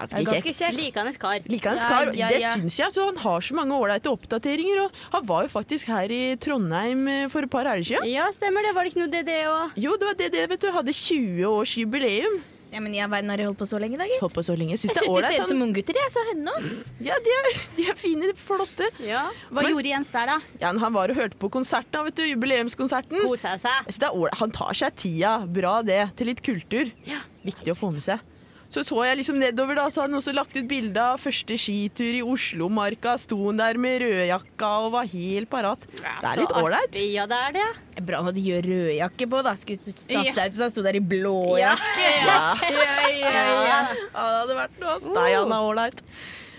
Ganske 0.00 0.24
ganske 0.24 0.52
kjekk. 0.52 0.58
kjekk. 0.62 0.76
Likandes 0.78 1.16
kar. 1.18 1.40
Likeens 1.48 1.82
Ja, 1.82 1.88
kar. 1.88 2.12
ja, 2.14 2.28
Det 2.28 2.40
ja. 2.42 2.52
syns 2.54 2.76
jeg. 2.78 2.92
Så 2.94 3.06
han 3.08 3.16
har 3.16 3.40
så 3.40 3.54
mange 3.54 3.72
ålreite 3.74 4.10
oppdateringer. 4.12 4.84
Og 4.86 4.92
han 5.12 5.26
var 5.26 5.42
jo 5.42 5.48
faktisk 5.48 5.86
her 5.88 6.08
i 6.10 6.36
Trondheim 6.36 7.06
eh, 7.08 7.28
for 7.28 7.42
et 7.42 7.50
par 7.50 7.64
helger 7.64 7.84
siden. 7.96 8.10
Ja, 8.12 8.28
stemmer 8.32 8.62
det. 8.62 8.74
Var 8.74 8.84
det 8.84 8.94
ikke 8.94 9.02
noe 9.06 9.12
DD 9.12 9.34
òg? 9.48 9.74
Jo, 9.76 9.96
det 9.96 10.06
var 10.06 10.14
det, 10.14 10.30
det 10.32 10.48
vet 10.50 10.60
du. 10.60 10.70
Hadde 10.72 10.92
20 10.94 11.44
års 11.50 11.76
jubileum. 11.76 12.40
Ja, 12.68 12.80
men 12.84 12.92
i 12.92 12.98
all 13.00 13.08
verden 13.08 13.30
har 13.32 13.38
de 13.40 13.44
holdt 13.48 13.56
på 13.56 13.64
så 13.64 13.78
lenge, 13.80 13.96
da, 13.96 14.04
gitt. 14.04 14.20
Holdt 14.20 14.34
på 14.36 14.42
så 14.44 14.52
lenge. 14.52 14.74
Syns 14.76 14.92
Jeg 14.92 15.00
det 15.00 15.04
syns 15.08 15.16
de 15.24 15.28
ser 15.32 15.44
ut 15.46 15.48
som 15.54 15.62
unggutter, 15.64 15.96
jeg. 15.96 16.10
Så 16.12 16.24
henne 16.28 16.52
òg. 16.52 16.66
Ja, 17.00 17.14
de 17.24 17.32
er, 17.32 17.46
de 17.78 17.86
er 17.88 17.96
fine, 17.96 18.28
flotte. 18.36 18.90
Ja. 19.00 19.22
Hva 19.48 19.62
Men- 19.62 19.72
gjorde 19.72 19.88
Jens 19.88 20.10
der, 20.12 20.26
da? 20.26 20.36
Ja, 20.60 20.74
han 20.76 20.92
var 20.92 21.08
og 21.08 21.16
hørte 21.16 21.38
på 21.40 21.48
konserten, 21.50 22.04
vet 22.04 22.14
du. 22.20 22.26
Jubileumskonserten. 22.28 23.22
Kosa 23.24 23.56
seg. 23.56 23.88
Så 23.88 23.98
det 24.04 24.10
er 24.10 24.18
ålreit. 24.20 24.36
Han 24.42 24.50
tar 24.50 24.74
seg 24.74 24.94
tida. 25.00 25.32
Bra 25.48 25.80
det. 25.80 26.02
Til 26.20 26.26
litt 26.28 26.42
kultur. 26.44 26.92
Ja. 27.08 27.22
Viktig 27.42 27.72
å 27.72 27.78
få 27.78 27.88
med 27.90 28.04
seg. 28.04 28.20
Så 28.68 28.82
så 28.84 28.98
jeg 29.06 29.16
liksom 29.22 29.38
nedover, 29.40 29.78
da, 29.78 29.86
så 29.88 30.02
hadde 30.02 30.12
han 30.12 30.18
også 30.20 30.32
lagt 30.36 30.56
ut 30.58 30.66
bilde 30.68 31.00
av 31.00 31.16
første 31.22 31.56
skitur 31.56 32.18
i 32.18 32.20
Oslomarka. 32.20 33.14
Sto 33.20 33.38
han 33.46 33.56
der 33.62 33.78
med 33.80 34.02
rødjakka 34.02 34.68
og 34.84 34.90
var 34.92 35.08
helt 35.08 35.48
parat. 35.48 35.86
Det 35.88 36.04
er 36.04 36.42
litt 36.42 36.52
Så 36.52 36.60
ålreit. 36.60 36.98
Ja, 37.14 37.24
det 37.30 37.38
er 37.46 37.54
det. 37.56 37.64
Det 37.94 38.02
er 38.02 38.06
Bra 38.10 38.20
når 38.26 38.36
de 38.36 38.42
gjør 38.44 38.68
rødjakke 38.68 39.28
på, 39.32 39.40
da. 39.46 39.54
Skulle 39.56 39.80
tatt 39.96 40.12
Ja. 40.12 40.20
seg 40.36 40.52
ut 40.52 40.58
så 40.58 40.66
han 40.66 40.74
sto 40.76 40.84
der 40.84 41.00
i 41.00 41.04
blåjakke. 41.14 42.10
Ja. 42.28 42.36
Ja, 42.60 43.08
ja, 43.08 43.32
ja. 43.40 43.80
Ja, 43.88 43.88
det 44.12 44.36
hadde 44.36 44.58
vært 44.60 44.78
noe. 44.84 45.00
han 45.16 45.56
er 45.56 45.64
ålreit. 45.72 46.04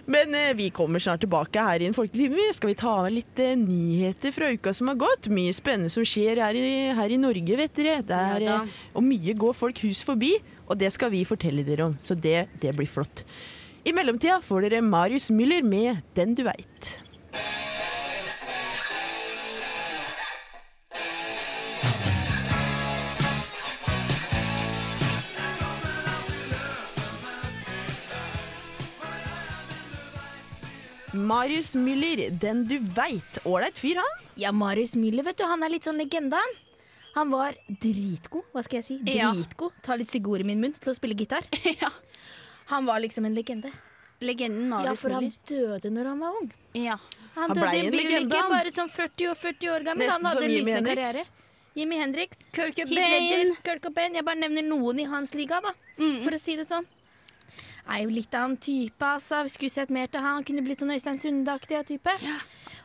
Men 0.10 0.34
eh, 0.34 0.54
vi 0.58 0.70
kommer 0.74 1.00
snart 1.00 1.22
tilbake 1.22 1.62
her 1.62 1.84
i 1.84 1.86
en 1.86 1.94
folkelig 1.94 2.32
time. 2.32 2.46
Skal 2.58 2.72
vi 2.72 2.78
ta 2.82 2.94
med 3.06 3.14
litt 3.14 3.42
eh, 3.44 3.54
nyheter 3.60 4.34
fra 4.34 4.50
uka 4.56 4.74
som 4.74 4.90
har 4.90 4.98
gått? 4.98 5.30
Mye 5.30 5.54
spennende 5.54 5.92
som 5.94 6.06
skjer 6.08 6.42
her 6.42 6.58
i, 6.58 6.70
her 6.98 7.14
i 7.14 7.20
Norge, 7.22 7.60
vet 7.60 7.76
dere. 7.78 8.00
Det 8.06 8.18
er, 8.18 8.46
Ja 8.48 8.56
eh, 8.64 8.78
og 8.98 9.06
mye 9.06 9.36
går 9.38 9.54
folk 9.56 9.84
hus 9.86 10.02
forbi, 10.04 10.32
og 10.66 10.80
det 10.82 10.90
skal 10.96 11.12
vi 11.14 11.22
fortelle 11.30 11.64
dere 11.68 11.86
om. 11.92 11.94
Så 12.02 12.18
det, 12.18 12.48
det 12.62 12.74
blir 12.78 12.90
flott. 12.90 13.22
I 13.86 13.94
mellomtida 13.96 14.40
får 14.44 14.66
dere 14.66 14.82
Marius 14.84 15.30
Müller 15.30 15.64
med 15.64 16.02
'Den 16.16 16.34
du 16.36 16.44
veit'. 16.44 17.09
Marius 31.14 31.76
Müller, 31.76 32.30
'Den 32.40 32.66
du 32.68 32.80
veit'. 32.80 33.40
Ålreit 33.46 33.78
fyr, 33.78 33.96
han. 33.96 34.26
Ja, 34.36 34.52
Marius 34.52 34.96
Müller, 34.96 35.24
vet 35.24 35.38
du, 35.38 35.44
han 35.44 35.64
er 35.64 35.70
litt 35.70 35.84
sånn 35.84 35.98
legende. 35.98 36.36
han. 36.36 36.58
Han 37.16 37.30
var 37.32 37.56
dritgod, 37.82 38.44
hva 38.54 38.64
skal 38.64 38.78
jeg 38.82 38.86
si? 38.86 39.00
Ja. 39.18 39.32
Dritgod. 39.34 39.74
Ta 39.82 39.96
litt 39.96 40.10
stygge 40.10 40.30
ord 40.30 40.42
i 40.42 40.44
min 40.44 40.62
munn 40.62 40.76
til 40.80 40.92
å 40.94 40.96
spille 40.96 41.16
gitar. 41.18 41.44
ja. 41.82 41.90
Han 42.70 42.86
var 42.86 43.00
liksom 43.00 43.26
en 43.26 43.34
legende. 43.36 43.72
Legenden 44.22 44.70
Marius 44.70 44.86
Müller. 44.86 44.92
Ja, 44.92 44.96
for 45.02 45.10
han 45.18 45.34
døde 45.50 45.90
når 45.96 46.06
han 46.14 46.20
var 46.20 46.38
ung. 46.42 46.52
Ja. 46.78 47.00
Han, 47.36 47.50
Han 47.50 47.56
døde 47.58 47.66
ble 47.66 47.80
i 47.80 47.86
en 47.88 47.92
bilulykke, 47.98 48.46
bare 48.52 48.72
sånn 48.76 48.90
40 48.94 49.32
og 49.32 49.38
40 49.38 49.74
år 49.74 49.84
gammel. 49.90 50.08
Nesten 50.08 50.26
han 50.26 50.34
hadde 50.34 50.46
en 50.46 50.56
lysende 50.58 50.96
karriere. 50.96 51.26
Jimmy 51.78 51.96
Hendrix, 52.02 52.40
Kurt 52.52 52.78
Heath 52.78 52.90
Cobain. 52.92 53.56
Kurt 53.64 53.82
Cobain. 53.82 54.16
Jeg 54.18 54.26
bare 54.26 54.42
nevner 54.42 54.66
noen 54.68 55.00
i 55.00 55.06
hans 55.08 55.34
liga, 55.38 55.62
da, 55.64 55.72
for 55.96 56.36
å 56.36 56.40
si 56.42 56.56
det 56.60 56.66
sånn. 56.68 56.86
Er 57.88 58.04
jo 58.04 58.10
litt 58.10 58.34
av 58.36 58.50
en 58.50 58.58
type, 58.58 59.00
altså. 59.06 59.44
Vi 59.44 59.50
skulle 59.54 59.72
sett 59.72 59.90
mer 59.90 60.08
til 60.08 60.20
han. 60.22 60.40
Han 60.40 60.44
kunne 60.44 60.62
blitt 60.66 60.80
sånn 60.84 60.92
Øystein 60.94 61.18
Sunde-aktig 61.22 61.80
type. 61.88 62.12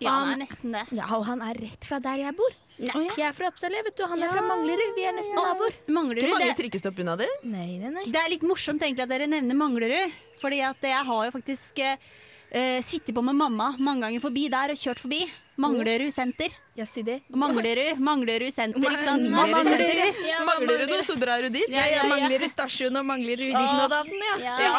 ja, 0.01 0.11
Han- 0.11 0.29
han 0.29 0.41
er 0.41 0.45
nesten 0.47 0.73
det. 0.73 0.85
Ja, 0.97 1.05
og 1.17 1.25
han 1.27 1.41
er 1.43 1.55
rett 1.55 1.85
fra 1.85 1.99
der 2.01 2.17
jeg 2.17 2.37
bor. 2.37 2.51
Nei. 2.79 3.09
Jeg 3.17 3.29
er 3.29 3.33
fra 3.33 3.47
Oppsal, 3.49 3.71
vet 3.71 3.97
du. 3.97 4.05
Han 4.07 4.23
er 4.23 4.29
fra 4.29 4.41
Manglerud. 4.43 4.95
Vi 4.97 5.05
er 5.05 5.13
nesten 5.13 5.35
naboer. 5.35 5.73
Manglerud, 5.89 6.23
Ikke 6.25 6.39
mange 6.39 6.57
trikkestopp 6.59 6.99
unna 6.99 7.17
det. 7.17 7.29
Nei, 7.45 7.79
nei, 7.79 7.91
nei. 7.91 8.05
det 8.11 8.17
er 8.17 8.29
litt 8.31 8.43
morsomt 8.43 8.81
egentlig 8.83 9.03
at 9.03 9.09
dere 9.09 9.27
nevner 9.29 9.55
Manglerud. 9.55 10.13
Fordi 10.41 10.61
at 10.61 10.77
jeg 10.83 11.05
har 11.05 11.25
jo 11.25 11.31
faktisk 11.31 11.79
eh, 11.79 11.97
eh, 12.51 12.81
sittet 12.83 13.15
på 13.15 13.23
med 13.23 13.35
mamma 13.37 13.77
mange 13.79 14.03
ganger 14.03 14.21
forbi 14.21 14.49
der 14.51 14.71
og 14.71 14.77
kjørt 14.77 14.99
forbi. 14.99 15.23
Manglerud 15.56 16.11
senter. 16.11 16.50
Ja, 16.75 16.87
si 16.87 17.02
det. 17.06 17.20
Manglerud, 17.28 17.99
Manglerud 18.02 18.50
senter, 18.50 18.82
ikke 18.82 19.04
sant? 19.04 19.28
Manglerud 19.30 20.23
ja, 20.26 20.40
Mangler 20.49 20.82
du 20.82 20.90
noe, 20.90 21.04
så 21.06 21.14
drar 21.18 21.44
du 21.46 21.52
dit. 21.54 21.68
Ja, 21.70 21.84
ja, 21.92 22.06
Manglerud 22.11 22.50
stasjon 22.50 22.99
og 22.99 23.06
Manglerud 23.06 23.44
ditten 23.44 23.82
og 23.84 23.92
datten, 23.92 24.25
ja. 24.42 24.56
Ja. 24.64 24.73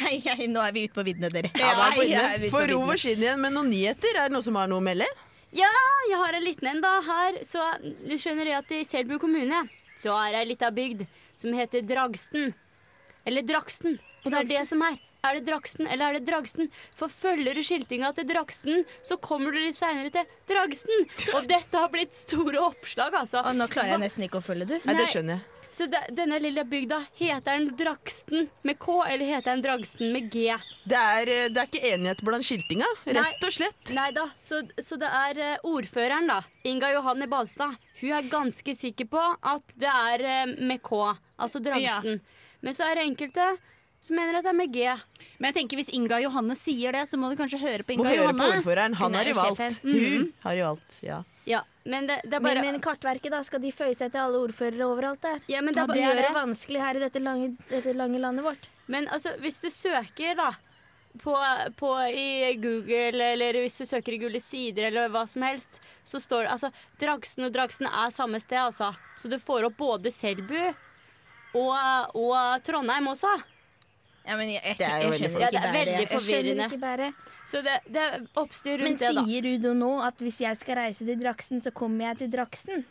Hei, 0.00 0.14
hei, 0.24 0.46
nå 0.48 0.62
er 0.64 0.72
vi 0.72 0.86
ute 0.88 0.96
på 0.96 1.04
viddene, 1.04 1.28
dere. 1.34 1.52
Ja, 1.52 1.74
da 1.76 1.90
er 1.90 1.98
vi 1.98 2.00
på 2.00 2.06
vidne. 2.06 2.52
på 2.54 2.62
ro 2.72 2.80
og 2.86 3.02
skinn 3.02 3.26
igjen 3.26 3.44
med 3.44 3.52
noen 3.58 3.68
nyheter. 3.74 4.16
Er 4.16 4.30
det 4.30 4.38
noen 4.38 4.46
som 4.48 4.56
har 4.56 4.72
noe 4.72 4.80
å 4.80 4.86
melde? 4.88 5.08
Ja, 5.56 5.68
jeg 6.08 6.22
har 6.22 6.38
en 6.38 6.46
liten 6.46 6.72
en 6.72 6.80
da 6.80 6.94
her. 7.04 7.42
Så 7.44 7.60
du 7.82 8.16
skjønner 8.16 8.54
at 8.60 8.72
i 8.72 8.80
Selbu 8.88 9.18
kommune 9.20 9.66
så 10.00 10.16
er 10.16 10.32
det 10.32 10.42
ei 10.44 10.50
lita 10.54 10.72
bygd 10.72 11.04
som 11.36 11.52
heter 11.56 11.84
Dragsten. 11.84 12.54
Eller 13.28 13.44
Draksten. 13.44 14.00
Og 14.24 14.32
det 14.32 14.44
er 14.46 14.52
det 14.54 14.66
som 14.70 14.80
er. 14.86 14.96
Er 15.26 15.36
det 15.36 15.44
Dragsten, 15.50 15.86
eller 15.86 16.08
er 16.14 16.18
det 16.18 16.26
Dragsten? 16.30 16.70
For 16.96 17.12
følger 17.12 17.58
du 17.58 17.62
skiltinga 17.66 18.12
til 18.16 18.28
Dragsten, 18.30 18.84
så 19.04 19.18
kommer 19.20 19.52
du 19.52 19.60
litt 19.60 19.76
seinere 19.76 20.12
til 20.14 20.28
Dragsten. 20.48 21.06
Og 21.36 21.48
dette 21.50 21.76
har 21.76 21.92
blitt 21.92 22.16
store 22.16 22.62
oppslag, 22.70 23.16
altså. 23.24 23.42
Og 23.44 23.56
nå 23.58 23.68
klarer 23.72 23.98
jeg 23.98 24.04
nesten 24.06 24.24
ikke 24.24 24.40
å 24.40 24.44
følge, 24.44 24.70
du. 24.70 24.76
Nei, 24.80 24.94
Nei. 24.94 25.00
det 25.02 25.10
skjønner 25.12 25.36
jeg. 25.36 25.48
Så 25.70 25.86
de, 25.86 26.00
denne 26.12 26.36
lille 26.42 26.64
bygda, 26.68 26.98
heter 27.16 27.56
den 27.56 27.68
Dragsten 27.78 28.48
med 28.66 28.78
K, 28.82 28.96
eller 29.06 29.30
heter 29.30 29.54
den 29.54 29.62
Dragsten 29.64 30.10
med 30.12 30.26
G? 30.32 30.50
Det 30.88 30.98
er, 30.98 31.30
eh, 31.30 31.46
det 31.52 31.62
er 31.62 31.70
ikke 31.70 31.92
enighet 31.92 32.24
blant 32.26 32.44
skiltinga, 32.44 32.88
rett 33.06 33.46
og 33.46 33.54
slett. 33.54 33.92
Nei 33.96 34.10
da, 34.16 34.26
så, 34.42 34.60
så 34.82 34.98
det 35.00 35.08
er 35.20 35.40
eh, 35.40 35.64
ordføreren, 35.70 36.28
da, 36.28 36.40
Inga 36.68 36.90
Johanne 36.96 37.30
Balstad. 37.30 37.78
Hun 38.00 38.12
er 38.18 38.28
ganske 38.32 38.74
sikker 38.76 39.08
på 39.12 39.22
at 39.22 39.76
det 39.80 39.88
er 39.88 40.26
eh, 40.34 40.54
med 40.58 40.82
K, 40.84 41.14
altså 41.40 41.62
Dragsten. 41.64 42.20
Men 42.60 42.76
så 42.76 42.90
er 42.90 42.98
det 42.98 43.06
enkelte 43.08 43.46
som 44.00 44.16
mener 44.16 44.38
at 44.38 44.44
det 44.46 44.50
er 44.54 44.56
med 44.56 44.72
G. 44.72 44.86
Men 45.38 45.50
jeg 45.50 45.56
tenker 45.60 45.76
hvis 45.80 45.90
Inga 45.92 46.20
Johanne 46.22 46.56
sier 46.56 46.92
det, 46.96 47.02
så 47.10 47.18
må 47.20 47.28
du 47.30 47.36
kanskje 47.36 47.58
høre 47.60 47.84
på 47.84 47.92
Inga 47.96 48.04
Må 48.04 48.08
Inga 48.08 48.22
høre 48.22 48.32
på 48.32 48.38
Johanne. 48.38 48.60
ordføreren. 48.62 48.94
Han 49.00 49.12
er 49.14 49.18
har 49.18 49.24
jo 49.28 49.34
jo 49.34 49.40
valgt. 49.42 49.60
sjefen. 49.60 49.80
Hun 50.16 50.32
har 50.46 50.54
jo 50.56 50.64
valgt, 50.70 50.98
ja. 51.04 51.18
Ja, 51.48 51.60
men 51.84 52.06
det, 52.06 52.20
det 52.24 52.34
er 52.36 52.40
Men, 52.44 52.54
bare 52.60 52.62
men 52.72 52.80
Kartverket, 52.84 53.30
da? 53.32 53.42
Skal 53.44 53.60
de 53.64 53.70
føye 53.72 53.94
seg 53.96 54.12
til 54.12 54.20
alle 54.20 54.38
ordførere 54.44 54.86
overalt 54.86 55.20
der? 55.24 55.40
ja, 55.48 55.60
men 55.64 55.74
det, 55.74 55.82
er 55.82 55.92
Det 55.94 56.02
gjør 56.04 56.18
det. 56.22 56.32
vanskelig 56.36 56.80
her 56.80 56.96
i 56.96 57.04
dette 57.04 57.22
lange, 57.22 57.52
dette 57.70 57.94
lange 57.96 58.18
landet 58.20 58.44
vårt. 58.44 58.68
Men 58.86 59.08
altså, 59.08 59.32
hvis 59.40 59.58
du 59.60 59.68
søker, 59.70 60.34
da 60.36 60.50
på, 61.24 61.32
på 61.76 61.88
i 62.14 62.54
Google, 62.62 63.32
eller 63.32 63.56
hvis 63.64 63.78
du 63.80 63.84
søker 63.88 64.14
i 64.14 64.18
Gule 64.22 64.38
sider, 64.40 64.86
eller 64.92 65.08
hva 65.10 65.24
som 65.26 65.42
helst, 65.42 65.80
så 66.06 66.20
står 66.22 66.44
det 66.46 66.52
altså 66.54 66.70
Dragsen 67.00 67.48
og 67.48 67.52
Dragsen 67.56 67.88
er 67.90 68.12
samme 68.14 68.38
sted, 68.40 68.60
altså. 68.62 68.92
Så 69.18 69.28
du 69.32 69.38
får 69.42 69.66
opp 69.72 69.76
både 69.80 70.12
Selbu 70.14 70.54
og, 71.54 72.14
og 72.14 72.62
Trondheim 72.62 73.08
også. 73.10 73.32
Ja, 74.26 74.36
men 74.36 74.50
jeg, 74.52 74.60
jeg, 74.64 74.76
jeg, 74.78 75.02
jeg, 75.02 75.14
skjønner 75.16 75.40
Ja, 75.40 75.48
ikke 75.48 75.56
det 75.56 75.60
er 75.60 75.72
bæret. 75.72 75.92
veldig 75.92 76.08
forvirrende. 76.12 77.12
Så 77.50 77.62
det, 77.66 77.76
det 77.88 78.02
er 78.04 78.16
oppstyr 78.38 78.76
Men 78.76 78.86
rundt 78.86 79.00
det, 79.00 79.08
da. 79.16 79.22
Men 79.22 79.30
sier 79.30 79.48
Udo 79.56 79.72
nå 79.74 79.90
at 80.06 80.20
hvis 80.22 80.40
jeg 80.44 80.58
skal 80.60 80.76
reise 80.78 81.06
til 81.08 81.22
Draksen, 81.22 81.62
så 81.64 81.72
kommer 81.74 82.10
jeg 82.10 82.18
til 82.24 82.32
Draksten? 82.34 82.84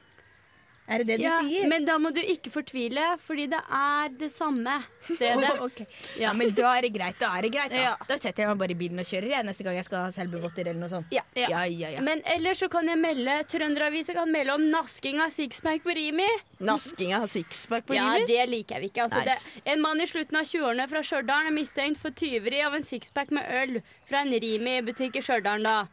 Er 0.89 1.03
det 1.03 1.07
det 1.07 1.17
du 1.19 1.23
Ja, 1.23 1.35
sier? 1.45 1.67
men 1.69 1.85
da 1.85 1.97
må 2.01 2.09
du 2.15 2.19
ikke 2.21 2.49
fortvile, 2.49 3.03
fordi 3.21 3.45
det 3.51 3.59
er 3.69 4.09
det 4.17 4.29
samme 4.33 4.79
stedet. 5.05 5.51
okay. 5.67 5.85
Ja, 6.17 6.33
men 6.33 6.49
da 6.57 6.71
er 6.77 6.87
det 6.87 6.91
greit. 6.95 7.19
Da 7.21 7.29
er 7.37 7.45
det 7.45 7.51
greit 7.53 7.71
da. 7.75 7.83
Ja. 7.83 7.93
da 8.09 8.17
setter 8.17 8.43
jeg 8.43 8.49
meg 8.51 8.61
bare 8.63 8.73
i 8.73 8.79
bilen 8.79 8.99
og 9.03 9.05
kjører 9.05 9.29
jeg 9.35 9.45
neste 9.47 9.63
gang 9.67 9.77
jeg 9.77 9.85
skal 9.85 10.07
ha 10.07 10.11
Selbuvotter 10.15 10.65
eller 10.67 10.81
noe 10.81 10.89
sånt. 10.91 11.13
Ja. 11.13 11.21
ja, 11.37 11.63
ja, 11.69 11.93
ja. 11.95 12.01
Men 12.05 12.23
ellers 12.25 12.63
så 12.63 12.69
kan 12.73 12.89
jeg 12.89 12.97
melde 12.99 13.37
Trønderavisa 13.53 14.17
kan 14.17 14.31
melde 14.33 14.55
om 14.57 14.65
nasking 14.73 15.21
av 15.21 15.29
sixpack 15.35 15.85
på 15.85 15.95
Rimi. 15.95 16.27
Nasking 16.59 17.13
av 17.15 17.27
sixpack 17.31 17.85
på 17.85 17.93
Rimi? 17.93 18.23
Ja, 18.23 18.27
det 18.33 18.49
liker 18.49 18.79
jeg 18.81 18.89
ikke. 18.91 19.05
Altså, 19.05 19.21
det, 19.29 19.37
en 19.69 19.81
mann 19.85 20.01
i 20.01 20.09
slutten 20.09 20.41
av 20.41 20.49
20-årene 20.49 20.89
fra 20.91 21.03
Stjørdal 21.05 21.49
er 21.51 21.55
mistenkt 21.55 22.01
for 22.01 22.11
tyveri 22.17 22.63
av 22.65 22.75
en 22.75 22.83
sixpack 22.85 23.31
med 23.35 23.45
øl 23.61 23.79
fra 24.09 24.25
en 24.25 24.33
Rimi-butikk 24.33 25.21
i 25.21 25.23
Stjørdal. 25.25 25.63
da. 25.63 25.83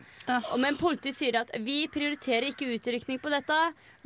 Men 0.59 0.79
politiet 0.81 1.17
sier 1.17 1.39
at 1.43 1.53
vi 1.63 1.85
prioriterer 1.93 2.51
ikke 2.51 2.69
utrykning 2.75 3.21
på 3.23 3.31
dette, 3.33 3.57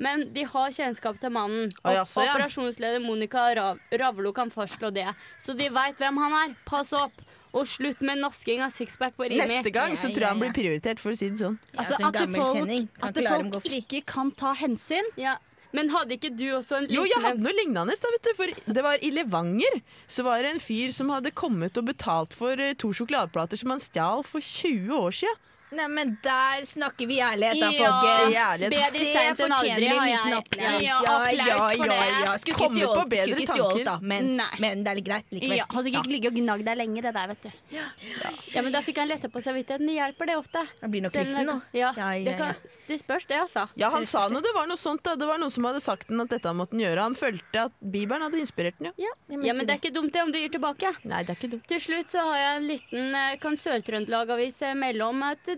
men 0.00 0.26
de 0.34 0.44
har 0.48 0.74
kjennskap 0.76 1.18
til 1.20 1.32
mannen. 1.34 1.72
Og 1.82 1.96
jaså, 1.96 2.24
ja. 2.24 2.34
Operasjonsleder 2.34 3.02
Monica 3.04 3.48
Rav 3.56 3.80
Ravlo 4.02 4.32
kan 4.36 4.52
fastslå 4.52 4.92
det. 4.94 5.08
Så 5.40 5.56
de 5.56 5.68
veit 5.72 6.00
hvem 6.00 6.20
han 6.22 6.38
er. 6.44 6.56
Pass 6.68 6.94
opp! 6.96 7.24
Og 7.50 7.66
slutt 7.66 7.98
med 8.06 8.20
nasking 8.22 8.60
av 8.62 8.70
sixpack 8.70 9.16
på 9.18 9.26
Rimi. 9.26 9.42
Neste 9.42 9.72
gang 9.74 9.96
så 9.98 10.06
tror 10.12 10.22
jeg 10.22 10.30
han 10.30 10.38
blir 10.38 10.52
prioritert, 10.54 11.00
for 11.02 11.16
å 11.16 11.18
si 11.18 11.32
det 11.32 11.40
sånn. 11.40 11.56
Altså, 11.74 11.96
sånn 11.98 12.06
at 12.06 12.18
det 12.20 12.28
folk. 12.30 12.60
Kan 13.00 13.08
at 13.08 13.22
folk 13.26 13.64
fri. 13.64 13.80
ikke 13.82 14.02
kan 14.06 14.30
ta 14.38 14.52
hensyn. 14.60 15.08
Ja. 15.18 15.34
Men 15.76 15.90
hadde 15.94 16.16
ikke 16.16 16.32
du 16.34 16.48
også 16.56 16.80
en 16.80 16.86
liten 16.86 16.96
Jo, 16.96 17.04
jeg 17.06 17.22
hadde 17.22 17.42
noe 17.44 17.54
lignende. 17.54 17.94
Da, 18.02 18.10
vet 18.14 18.26
du, 18.26 18.32
for 18.38 18.74
det 18.78 18.84
var 18.86 19.02
I 19.06 19.12
Levanger 19.14 19.80
så 20.10 20.24
var 20.26 20.42
det 20.42 20.56
en 20.56 20.62
fyr 20.62 20.94
som 20.94 21.12
hadde 21.14 21.34
kommet 21.34 21.78
og 21.78 21.86
betalt 21.90 22.34
for 22.34 22.58
eh, 22.58 22.74
to 22.78 22.90
sjokoladeplater 22.96 23.60
som 23.60 23.74
han 23.74 23.82
stjal 23.82 24.24
for 24.26 24.42
20 24.42 24.94
år 24.96 25.18
siden. 25.22 25.49
Nei, 25.70 25.86
men 25.88 26.16
der 26.24 26.64
snakker 26.66 27.06
vi 27.06 27.18
ærlighet, 27.22 27.60
da, 27.60 27.68
Ja, 27.70 27.90
folkens. 27.92 28.36
ærlighet. 28.44 28.72
bedre 28.74 29.04
seint 29.12 29.40
enn 29.44 29.52
aldri, 29.54 29.86
har 29.86 30.06
jeg. 30.10 30.32
applaus. 30.40 30.82
Ja, 30.82 30.96
Ja, 31.00 31.14
applaus 31.20 31.46
ja, 31.46 31.56
for 31.58 31.86
ja, 31.86 31.98
det. 32.00 32.08
ja. 32.10 32.32
Skulle 32.40 32.56
ikke 32.56 32.68
stjålet, 32.74 33.14
skulle 33.20 33.36
ikke 33.44 33.54
stjålet, 33.54 33.84
da. 33.86 33.98
Men, 34.02 34.30
men 34.64 34.82
det 34.84 34.90
er 34.90 34.98
litt 35.00 35.06
greit 35.06 35.26
likevel. 35.30 35.56
Ja, 35.60 35.66
har 35.70 35.82
sikkert 35.86 36.06
ligget 36.10 36.32
og 36.32 36.38
gnagd 36.40 36.64
der 36.66 36.74
lenge, 36.80 37.02
det 37.06 37.12
der, 37.14 37.28
vet 37.34 37.42
du. 37.46 37.50
Ja, 37.70 38.62
men 38.62 38.72
da 38.74 38.80
fikk 38.82 38.98
han 38.98 39.08
letta 39.08 39.28
på 39.30 39.40
samvittigheten. 39.44 39.86
Det 39.86 39.94
hjelper 39.94 40.26
det 40.32 40.36
ofte. 40.40 40.64
Han 40.82 40.90
blir 40.90 41.02
nok 41.06 41.12
kristen 41.14 41.46
nå. 41.46 41.56
Ja, 41.72 41.92
Ja, 41.96 42.10
ja, 42.18 42.24
Det, 42.24 42.36
kan, 42.38 42.54
det 42.88 42.98
spørs 43.00 43.26
det, 43.30 43.38
altså. 43.44 43.68
Ja, 43.78 43.90
han 43.94 44.06
sa 44.06 44.26
noe, 44.28 44.42
det 44.42 44.52
var 44.54 44.66
noe 44.66 44.76
sånt 44.80 45.02
da. 45.06 45.14
Det 45.14 45.26
var 45.30 45.38
noen 45.38 45.50
som 45.54 45.64
hadde 45.70 45.80
sagt 45.80 46.08
den 46.10 46.20
at 46.20 46.28
dette 46.34 46.50
måtte 46.54 46.74
han 46.74 46.82
gjøre. 46.82 47.00
Han 47.06 47.14
følte 47.14 47.64
at 47.68 47.72
Bibelen 47.80 48.22
hadde 48.26 48.38
inspirert 48.42 48.78
den, 48.78 48.90
ja. 48.90 48.92
Ja, 49.06 49.38
ja 49.46 49.54
men 49.54 49.66
det 49.66 49.76
er 49.76 49.80
ikke 49.80 49.94
dumt 49.94 50.12
det 50.12 50.22
om 50.22 50.32
du 50.34 50.38
gir 50.38 50.50
tilbake. 50.50 50.92
Nei, 51.04 51.22
det 51.24 51.34
er 51.34 51.38
ikke 51.38 51.52
dumt. 51.54 51.66
Til 51.70 51.80
slutt 51.80 52.10
så 52.10 52.24
har 52.26 52.38
jeg 52.42 52.56
en 52.60 52.66
liten 52.70 53.14
eh, 53.14 53.36
kan 53.40 53.54
Sør-Trøndelag-avis 53.56 54.62
eh, 54.62 54.74
melde 54.74 55.04
om 55.06 55.22
at, 55.22 55.50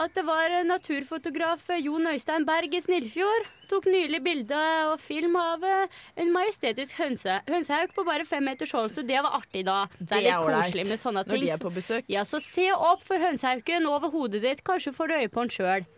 at 0.00 0.14
det 0.16 0.22
var 0.24 0.52
naturfotograf 0.64 1.66
Jon 1.82 2.06
Øystein 2.08 2.46
Berg 2.48 2.72
i 2.74 2.80
Snillfjord. 2.80 3.48
Tok 3.68 3.86
nylig 3.90 4.22
bilde 4.24 4.60
og 4.88 5.00
film 5.02 5.36
av 5.36 5.64
eh, 5.66 5.98
en 6.22 6.30
majestetisk 6.34 6.96
hønse, 6.98 7.36
hønsehauk 7.50 7.92
på 7.94 8.04
bare 8.06 8.24
fem 8.26 8.44
meters 8.48 8.72
hold, 8.74 8.88
så 8.94 9.04
det 9.06 9.20
var 9.20 9.36
artig 9.38 9.66
da. 9.68 9.82
Det 9.98 10.16
er 10.16 10.24
litt 10.24 10.46
koselig 10.46 10.86
med 10.88 11.02
sånne 11.02 11.24
Når 11.26 11.34
ting. 11.36 11.44
de 11.44 11.52
er 11.54 11.60
på 11.62 11.72
besøk. 11.74 12.08
Ja, 12.10 12.24
så 12.24 12.40
se 12.42 12.70
opp 12.72 13.02
for 13.04 13.20
hønsehauken 13.20 13.86
over 13.90 14.12
hodet 14.14 14.40
ditt. 14.46 14.64
Kanskje 14.66 14.94
får 14.96 15.10
du 15.12 15.16
øye 15.18 15.28
på 15.28 15.44
den 15.44 15.52
sjøl. 15.58 15.90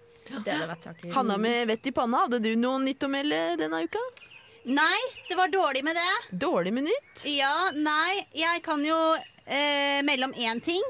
Hanna 1.15 1.39
med 1.41 1.67
vett 1.71 1.87
i 1.87 1.95
panna, 1.95 2.25
hadde 2.27 2.43
du 2.43 2.53
noe 2.59 2.83
nytt 2.83 3.07
å 3.07 3.11
melde 3.11 3.41
denne 3.61 3.85
uka? 3.87 4.03
Nei, 4.71 4.99
det 5.29 5.39
var 5.39 5.51
dårlig 5.51 5.83
med 5.87 5.97
det. 5.99 6.11
Dårlig 6.39 6.73
med 6.75 6.87
nytt? 6.87 7.25
Ja, 7.27 7.71
nei, 7.75 8.21
jeg 8.37 8.63
kan 8.63 8.85
jo 8.87 8.99
eh, 9.47 10.03
melde 10.07 10.29
om 10.31 10.37
én 10.39 10.61
ting. 10.63 10.83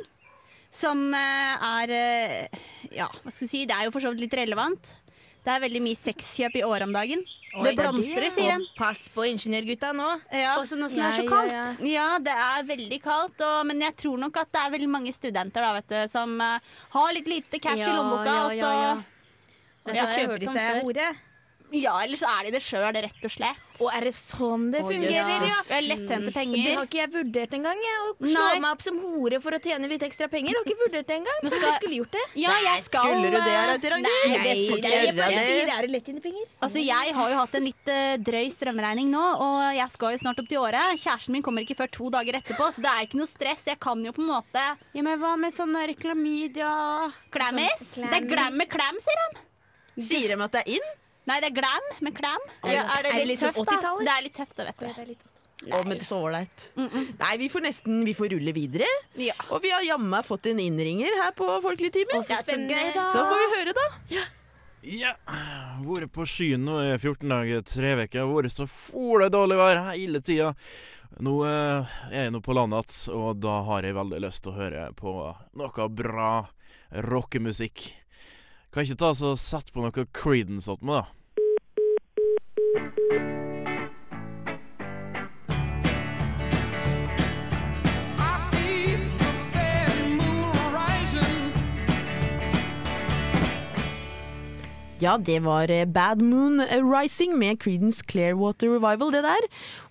Som 0.72 1.12
eh, 1.12 1.68
er 1.68 1.92
eh, 1.92 2.64
Ja, 2.96 3.10
hva 3.22 3.30
skal 3.30 3.46
vi 3.46 3.50
si, 3.50 3.62
det 3.68 3.76
er 3.76 3.86
jo 3.88 3.92
for 3.94 4.04
så 4.04 4.12
vidt 4.14 4.26
litt 4.26 4.36
relevant. 4.40 4.94
Det 5.42 5.50
er 5.50 5.62
veldig 5.64 5.80
mye 5.82 5.98
sexkjøp 5.98 6.54
i 6.60 6.62
året 6.64 6.86
om 6.86 6.92
dagen. 6.94 7.24
Oi, 7.52 7.64
det 7.66 7.72
blomstrer, 7.76 8.28
sier 8.32 8.54
de. 8.56 8.68
Pass 8.78 9.08
på 9.12 9.26
ingeniørgutta 9.28 9.90
nå. 9.96 10.06
Ja. 10.32 10.54
Også 10.62 10.78
nå 10.78 10.86
som 10.88 11.02
det 11.02 11.08
er 11.10 11.16
så 11.18 11.24
kaldt. 11.28 11.52
ja, 11.52 11.64
ja. 11.66 11.90
Ja, 11.90 12.06
det 12.22 12.36
er 12.44 12.62
veldig 12.70 12.98
kaldt, 13.04 13.42
og, 13.44 13.58
men 13.68 13.82
jeg 13.84 13.96
tror 14.00 14.22
nok 14.22 14.38
at 14.40 14.52
det 14.54 14.62
er 14.62 14.72
veldig 14.76 14.88
mange 14.94 15.12
studenter 15.12 15.66
da, 15.66 15.74
vet 15.76 15.90
du, 15.92 15.98
som 16.08 16.32
uh, 16.40 16.78
har 16.94 17.10
litt 17.18 17.28
lite 17.28 17.60
cash 17.60 17.82
i 17.82 17.84
Ja, 17.84 17.96
lommeboka. 17.98 18.30
ja, 18.30 18.46
og 18.46 18.56
så 18.56 18.72
ja. 18.78 18.94
Har 19.90 19.98
jeg 19.98 20.14
kjøper 20.22 20.40
de 20.40 20.48
seg 20.54 20.62
før. 20.62 21.20
Hore? 21.72 22.04
eller 22.04 22.20
så 22.20 22.28
er 22.28 22.46
de 22.46 22.52
det 22.54 22.62
sjøl, 22.64 22.88
rett 22.92 23.26
og 23.28 23.32
slett. 23.32 23.68
Og 23.80 23.88
er 23.88 24.04
det 24.06 24.12
sånn 24.14 24.68
det 24.72 24.82
fungerer, 24.84 25.46
ja? 25.48 25.58
Det 25.66 25.76
er 25.78 25.84
lettjente 25.86 26.32
Det 26.32 26.74
har 26.76 26.86
ikke 26.86 27.00
jeg 27.00 27.10
vurdert 27.14 27.54
engang. 27.56 27.78
Jeg, 27.82 28.00
å 28.02 28.12
slå 28.20 28.42
Nei. 28.44 28.58
meg 28.60 28.70
opp 28.70 28.82
som 28.84 28.98
hore 29.00 29.40
for 29.42 29.56
å 29.56 29.60
tjene 29.62 29.88
litt 29.88 30.04
ekstra 30.04 30.28
penger. 30.32 30.52
Jeg 30.52 30.58
har 30.60 30.68
ikke 30.68 30.80
vurdert 30.82 31.08
det 31.08 31.16
engang. 31.20 31.38
Skal... 31.40 31.48
Kanskje 31.48 31.62
skal- 31.62 31.78
skulle 31.80 31.98
gjort 32.00 32.16
det? 32.16 32.24
Ja, 32.42 32.56
jeg 32.66 32.84
skal 32.86 33.08
Skulle 33.08 33.30
du 33.32 33.38
det, 33.38 33.56
Ragnhild? 33.92 34.06
Nei, 34.06 34.32
det 34.32 34.42
Nei, 34.42 34.64
skal 34.66 34.82
det 34.82 34.92
ikke 34.92 34.92
er 34.92 35.06
jeg. 35.06 35.32
Jeg 35.32 35.46
sier 35.48 35.64
det 35.70 35.76
er 35.76 35.86
jo 35.88 35.92
lettjentepenger. 35.96 36.46
Altså, 36.66 36.82
Jeg 36.82 37.14
har 37.18 37.32
jo 37.32 37.38
hatt 37.40 37.54
en 37.58 37.66
litt 37.66 37.92
uh, 37.92 38.16
drøy 38.28 38.50
strømregning 38.58 39.12
nå, 39.12 39.24
og 39.46 39.58
jeg 39.78 39.94
skal 39.96 40.16
jo 40.16 40.22
snart 40.22 40.42
opp 40.42 40.50
til 40.52 40.62
året. 40.62 41.00
Kjæresten 41.02 41.36
min 41.36 41.44
kommer 41.46 41.64
ikke 41.66 41.78
før 41.80 41.92
to 41.96 42.10
dager 42.12 42.38
etterpå, 42.42 42.68
så 42.74 42.84
det 42.84 42.92
er 42.92 43.06
ikke 43.08 43.20
noe 43.20 43.30
stress. 43.30 43.66
Jeg 43.72 43.80
kan 43.82 44.04
jo 44.04 44.14
på 44.14 44.22
en 44.24 44.30
måte 44.32 44.66
Ja, 44.92 45.02
men 45.02 45.18
hva 45.22 45.34
med 45.40 45.54
sånn 45.54 45.74
reklamidia. 45.74 46.72
Sånn 47.32 48.10
Det 48.10 48.18
er 48.20 48.28
glam 48.28 48.58
med 48.60 48.70
klam, 48.70 49.00
sier 49.02 49.22
de. 49.32 49.46
Sier 50.02 50.32
de 50.32 50.40
at 50.40 50.54
det 50.54 50.62
er 50.64 50.76
inn? 50.78 50.90
Nei, 51.30 51.38
det 51.42 51.52
er 51.52 51.54
glam 51.54 51.92
med 52.02 52.16
klam. 52.16 52.50
Ja, 52.66 52.82
er 52.82 53.04
det 53.04 53.12
Er 53.12 53.20
det 53.20 53.20
litt 53.20 53.30
liksom 53.36 53.54
tøft, 53.54 53.78
da? 53.84 53.94
Det 54.00 54.12
er 54.16 54.26
litt 54.26 54.36
tøft, 54.36 54.56
da, 54.58 54.66
vet 54.66 54.80
du. 54.80 54.86
Det 54.88 55.04
er 55.04 55.10
litt 55.14 55.40
Nei. 55.62 55.78
Oh, 55.78 55.84
men 55.86 56.00
så 56.02 56.16
ålreit. 56.18 56.64
Nei, 56.74 57.36
vi 57.38 57.46
får 57.46 57.62
nesten 57.62 58.00
vi 58.02 58.16
får 58.18 58.32
rulle 58.32 58.50
videre. 58.56 58.88
Ja. 59.14 59.36
Og 59.54 59.62
vi 59.62 59.70
har 59.70 59.84
jammen 59.86 60.10
meg 60.10 60.26
fått 60.26 60.48
en 60.50 60.58
innringer 60.58 61.14
her 61.20 61.30
på 61.38 61.46
Folkeligtimen. 61.62 62.24
Så. 62.26 62.34
Så 62.42 63.22
får 63.22 63.38
vi 63.38 63.46
høre, 63.52 63.74
da. 63.78 64.24
Ja, 64.82 65.12
vært 65.86 66.10
på 66.16 66.26
skyen 66.26 66.64
nå 66.66 66.80
i 66.82 66.96
14 66.96 67.30
dager, 67.30 67.62
tre 67.62 67.94
uker. 68.00 68.26
Vært 68.26 68.56
så 68.56 68.66
fole 68.66 69.30
dårlig 69.30 69.60
vær 69.60 69.84
hele 69.92 70.18
tida. 70.26 70.50
Nå 71.22 71.36
eh, 71.46 71.94
er 72.10 72.26
jeg 72.26 72.34
nå 72.34 72.40
på 72.42 72.56
landet 72.56 72.90
igjen, 72.90 73.14
og 73.20 73.38
da 73.44 73.60
har 73.68 73.86
jeg 73.86 73.94
veldig 73.94 74.22
lyst 74.24 74.42
til 74.42 74.54
å 74.54 74.58
høre 74.58 74.88
på 74.98 75.14
noe 75.60 75.88
bra 75.94 76.32
rockemusikk. 77.06 77.84
Kan 78.72 78.86
ikke 78.86 79.02
ta 79.02 79.10
så 79.12 79.34
sette 79.36 79.68
på 79.74 79.82
noe 79.84 80.06
Creedence 80.16 80.70
åt 80.72 80.80
meg, 80.80 81.02
da. 81.04 81.10
Ja, 95.02 95.18
det 95.18 95.40
var 95.42 95.68
eh, 95.68 95.84
Bad 95.84 96.22
Moon 96.22 96.62
Rising 96.62 97.34
med 97.36 97.58
Creedence 97.60 98.04
Clearwater 98.08 98.70
Revival, 98.70 99.12
det 99.12 99.24
der. 99.26 99.48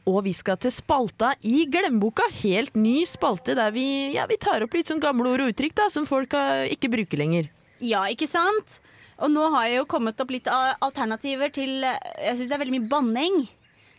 Og 0.09 0.23
vi 0.25 0.33
skal 0.33 0.57
til 0.57 0.71
spalta 0.73 1.35
i 1.43 1.67
Glemmeboka. 1.69 2.31
Helt 2.41 2.73
ny 2.79 3.03
spalte 3.05 3.53
der 3.59 3.75
vi, 3.75 4.15
ja, 4.15 4.25
vi 4.25 4.41
tar 4.41 4.63
opp 4.63 4.73
litt 4.73 4.89
sånn 4.89 5.03
gamle 5.03 5.35
ord 5.35 5.43
og 5.45 5.51
uttrykk 5.53 5.75
da, 5.83 5.91
som 5.93 6.07
folk 6.09 6.33
eh, 6.33 6.71
ikke 6.73 6.95
bruker 6.95 7.21
lenger. 7.21 7.51
Ja, 7.81 8.05
ikke 8.11 8.29
sant? 8.29 8.79
Og 9.21 9.29
nå 9.29 9.43
har 9.53 9.67
jeg 9.69 9.81
jo 9.81 9.87
kommet 9.89 10.21
opp 10.21 10.31
litt 10.33 10.47
alternativer 10.49 11.51
til 11.53 11.83
Jeg 11.83 12.37
syns 12.37 12.47
det 12.49 12.55
er 12.55 12.61
veldig 12.63 12.77
mye 12.79 12.89
banning. 12.89 13.41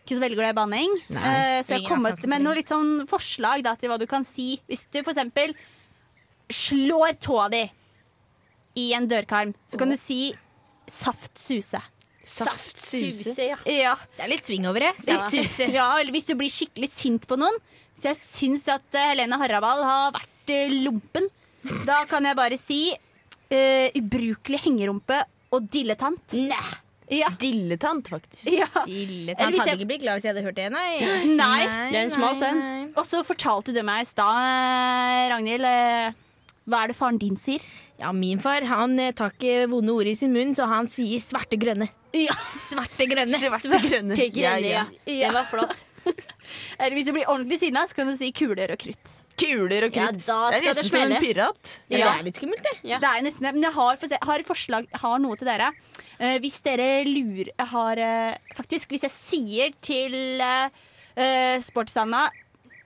Ikke 0.03 0.17
så 0.17 0.23
veldig 0.23 0.39
glad 0.39 0.51
i 0.51 0.57
banning. 0.57 0.97
Eh, 1.15 1.59
så 1.63 1.77
jeg 1.77 1.85
har 1.85 1.87
kommet 1.87 2.25
med 2.27 2.43
noen 2.43 2.59
litt 2.59 2.71
sånn 2.71 3.05
forslag 3.07 3.63
da, 3.63 3.77
til 3.79 3.91
hva 3.91 3.99
du 4.01 4.07
kan 4.09 4.25
si 4.27 4.57
hvis 4.67 4.83
du 4.91 4.99
for 4.99 5.13
eksempel 5.13 5.55
slår 6.51 7.15
tåa 7.23 7.47
di 7.53 7.63
i 8.83 8.89
en 8.97 9.07
dørkarm. 9.07 9.53
Så 9.69 9.79
kan 9.79 9.93
du 9.93 9.95
si 9.99 10.33
saftsuse. 10.91 11.79
Saftsuse, 12.23 13.35
ja. 13.51 13.57
Ja. 13.67 13.93
Det 14.17 14.25
er 14.25 14.31
litt 14.31 14.47
sving 14.47 14.67
over 14.67 14.83
det. 14.83 14.91
Ja. 15.07 15.21
Saftsuse. 15.21 15.69
ja, 15.71 15.87
eller 15.99 16.11
hvis 16.15 16.27
du 16.27 16.35
blir 16.39 16.51
skikkelig 16.51 16.91
sint 16.91 17.27
på 17.29 17.39
noen. 17.39 17.55
Hvis 17.93 18.09
jeg 18.09 18.19
syns 18.19 18.67
at 18.71 18.99
eh, 18.99 19.13
Helene 19.13 19.39
Harrabal 19.39 19.83
har 19.87 20.13
vært 20.17 20.53
lumpen, 20.73 21.29
lompen, 21.63 21.85
da 21.87 22.01
kan 22.09 22.25
jeg 22.27 22.35
bare 22.35 22.59
si 22.59 22.81
eh, 23.55 23.91
ubrukelig 23.99 24.63
hengerumpe 24.65 25.21
og 25.53 25.69
dilletant. 25.73 26.35
Nei. 26.49 26.63
Ja. 27.13 27.27
Dilletant, 27.37 28.07
faktisk. 28.09 28.47
ja. 28.49 28.65
Dilletant 28.87 29.53
hvis 29.53 29.61
hadde 29.61 29.75
ikke 29.77 29.89
blitt 29.91 30.03
glad 30.05 30.17
hvis 30.17 30.25
jeg 30.27 30.33
hadde 30.33 30.45
hørt 30.47 30.57
det, 30.57 30.69
nei. 30.73 31.25
Nei, 31.35 31.59
den 31.93 32.09
smalt, 32.13 32.39
den. 32.41 32.59
nei. 32.61 32.83
Og 32.97 33.05
så 33.05 33.21
fortalte 33.27 33.75
du 33.75 33.81
meg 33.85 34.05
i 34.05 34.07
stad, 34.09 35.29
Ragnhild, 35.33 35.67
eh, 35.67 36.15
hva 36.63 36.83
er 36.85 36.93
det 36.93 36.97
faren 36.97 37.19
din 37.21 37.35
sier? 37.37 37.61
Ja, 37.99 38.13
min 38.15 38.39
far 38.41 38.65
han 38.65 38.95
eh, 38.99 39.11
tar 39.15 39.35
ikke 39.35 39.67
vonde 39.71 39.93
ord 39.93 40.09
i 40.09 40.15
sin 40.17 40.33
munn, 40.33 40.55
så 40.57 40.65
han 40.71 40.87
sier 40.91 41.21
svarte 41.21 41.59
grønne. 41.59 41.89
Ja. 42.15 42.33
Svarte 42.69 43.07
grønne. 43.09 43.35
Svarte 43.35 43.79
grønne. 43.83 44.17
Ikke 44.17 44.39
grønne, 44.41 44.69
ja. 44.71 44.85
Ja. 45.09 45.27
Det 45.27 45.33
var 45.35 45.49
flott. 45.49 45.83
Eller 46.79 46.95
hvis 46.97 47.07
du 47.07 47.13
blir 47.15 47.29
ordentlig 47.31 47.59
sinna, 47.61 47.85
så 47.87 47.95
kan 47.97 48.09
du 48.11 48.15
si 48.19 48.31
kuler 48.35 48.73
og 48.75 48.79
krutt. 48.81 49.13
Kuler 49.39 49.87
og 49.87 49.95
Ja, 49.97 50.07
krutt. 50.11 50.25
da 50.27 50.37
det 50.51 50.59
er 50.59 50.67
nesten 50.69 50.89
som 50.91 51.03
en 51.11 51.15
pirat. 51.23 51.73
Ja, 51.89 51.97
Ja. 51.97 52.05
Det 52.05 52.19
er 52.19 52.23
litt 52.29 52.39
skummelt, 52.41 52.63
det. 52.67 52.73
Ja. 52.91 52.99
Det 53.03 53.09
er 53.11 53.25
nesten. 53.25 53.47
Men 53.53 53.63
jeg 53.67 53.73
har, 53.77 53.97
for 54.01 54.07
se- 54.11 54.21
har 54.21 54.43
forslag, 54.47 54.87
har 55.03 55.19
noe 55.23 55.35
til 55.39 55.49
dere. 55.49 55.71
Uh, 56.19 56.37
hvis 56.43 56.59
dere 56.65 56.89
lurer 57.09 57.49
har 57.73 57.99
uh, 57.99 58.55
Faktisk, 58.55 58.89
hvis 58.93 59.03
jeg 59.07 59.13
sier 59.15 59.73
til 59.81 60.15
uh, 60.43 60.69
Sportsanna 61.63 62.27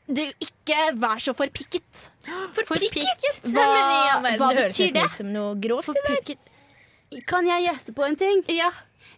du, 0.08 0.22
ikke 0.40 0.76
vær 0.96 1.20
så 1.20 1.34
forpikket. 1.36 2.06
Forpikket? 2.56 3.42
Hva, 3.52 3.66
ja, 4.08 4.20
men 4.24 4.38
hva 4.40 4.54
det 4.56 4.70
betyr 4.70 4.94
det? 4.96 5.04
som 5.18 5.34
noe 5.34 5.58
grovt. 5.60 5.90
Forpikket. 5.90 6.40
Kan 7.28 7.48
jeg 7.48 7.66
gjette 7.68 7.92
på 7.96 8.06
en 8.08 8.16
ting? 8.20 8.40
Ja. 8.56 8.70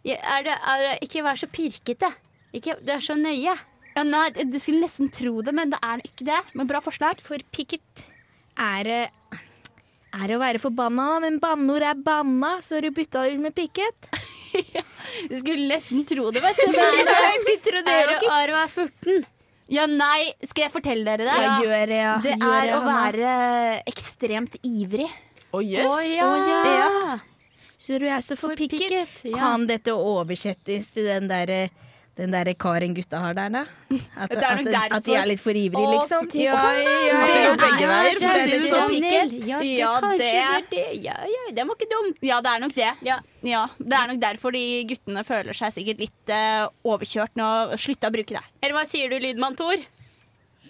Ja, 0.02 0.16
Er 0.38 0.44
det, 0.48 0.56
er 0.72 0.82
det 0.88 0.96
Ikke 1.06 1.22
vær 1.26 1.38
så 1.38 1.46
pirkete. 1.52 2.10
Ikke, 2.58 2.74
det 2.82 2.96
er 2.96 3.04
så 3.06 3.14
nøye. 3.20 3.54
Ja, 4.00 4.06
nei, 4.08 4.48
Du 4.48 4.58
skulle 4.62 4.84
nesten 4.86 5.12
tro 5.14 5.42
det, 5.46 5.54
men 5.56 5.74
det 5.74 5.80
er 5.84 6.04
ikke 6.06 6.28
det. 6.32 6.40
Men 6.56 6.70
bra 6.70 6.82
forslag. 6.84 7.20
For 7.24 7.42
picket 7.54 8.06
er 8.60 9.10
er 10.10 10.32
å 10.34 10.40
være 10.42 10.58
forbanna, 10.62 11.20
men 11.22 11.38
banneord 11.42 11.86
er 11.86 12.00
banna, 12.02 12.56
så 12.66 12.80
har 12.80 12.88
du 12.88 12.96
bytta 12.96 13.28
ut 13.30 13.42
med 13.44 13.54
picket 13.54 14.08
Du 15.30 15.36
skulle 15.38 15.68
nesten 15.70 16.02
tro 16.10 16.32
det, 16.34 16.42
vet 16.42 16.58
du. 16.58 16.72
Nei, 16.80 16.88
Men, 16.98 17.12
nei, 17.12 17.20
jeg 17.28 17.44
skulle 17.44 17.66
tro 17.68 17.84
det 17.86 17.94
Er 17.94 18.14
er 18.18 18.54
å 18.54 18.56
være 18.58 18.72
furten? 18.74 19.28
ja, 19.70 19.84
nei, 19.86 20.32
skal 20.42 20.66
jeg 20.66 20.74
fortelle 20.74 21.06
dere 21.06 21.28
det? 21.30 21.36
Ja, 21.46 21.50
gjør 21.62 21.92
ja. 21.94 22.14
Det 22.26 22.32
Gjør 22.42 22.56
er 22.58 22.72
å 22.74 22.80
være 22.88 23.34
ekstremt 23.92 24.56
ivrig. 24.66 25.06
Å 25.54 25.62
jøss. 25.62 26.00
Ja. 26.10 27.20
Så 27.78 28.00
du 28.02 28.08
er 28.10 28.24
så 28.26 28.34
forpikket. 28.40 29.14
For 29.22 29.30
ja. 29.30 29.38
Kan 29.38 29.68
dette 29.70 29.94
oversettes 29.94 30.90
til 30.96 31.06
den 31.06 31.30
derre 31.30 31.68
den 32.20 32.34
der 32.36 32.52
karen 32.60 32.94
gutta 32.98 33.22
har 33.24 33.36
der, 33.38 33.52
da? 33.54 33.62
At, 34.20 34.34
er 34.36 34.46
at, 34.46 34.92
at 34.98 35.06
de 35.06 35.16
er 35.16 35.28
litt 35.30 35.42
for 35.42 35.56
ivrige, 35.56 35.92
liksom? 35.94 36.28
Ja, 36.36 36.58
ja, 36.76 36.96
ja, 37.08 37.20
At 37.20 37.32
det 37.32 37.44
går 37.46 37.60
begge 37.64 37.90
veier, 37.90 38.20
for 38.24 38.40
å 38.40 38.42
si 38.44 38.58
det 38.60 38.72
sånn. 38.74 38.96
Ja, 39.48 39.60
det, 39.64 39.76
kanskje 40.04 40.32
er 40.44 40.66
det. 40.74 40.86
Ja, 41.06 41.16
ja, 41.34 41.46
den 41.56 41.70
var 41.70 41.80
ikke 41.80 41.90
dum. 41.94 42.12
Ja, 42.26 42.42
det 42.46 42.56
er 42.56 42.66
nok 42.66 42.76
det. 42.78 42.92
Ja. 43.08 43.20
Ja, 43.46 43.64
Det 43.80 43.96
er 43.96 44.12
nok 44.12 44.20
derfor 44.20 44.52
de 44.56 44.66
guttene 44.90 45.24
føler 45.28 45.56
seg 45.56 45.72
sikkert 45.78 46.04
litt 46.04 46.34
uh, 46.36 46.68
overkjørt 46.84 47.40
nå 47.40 47.48
slutta 47.80 48.12
å 48.12 48.16
bruke 48.18 48.36
det. 48.36 48.44
Eller 48.60 48.76
hva 48.76 48.84
sier 48.90 49.12
du, 49.12 49.16
lydmann 49.24 49.56
Tor? 49.60 49.80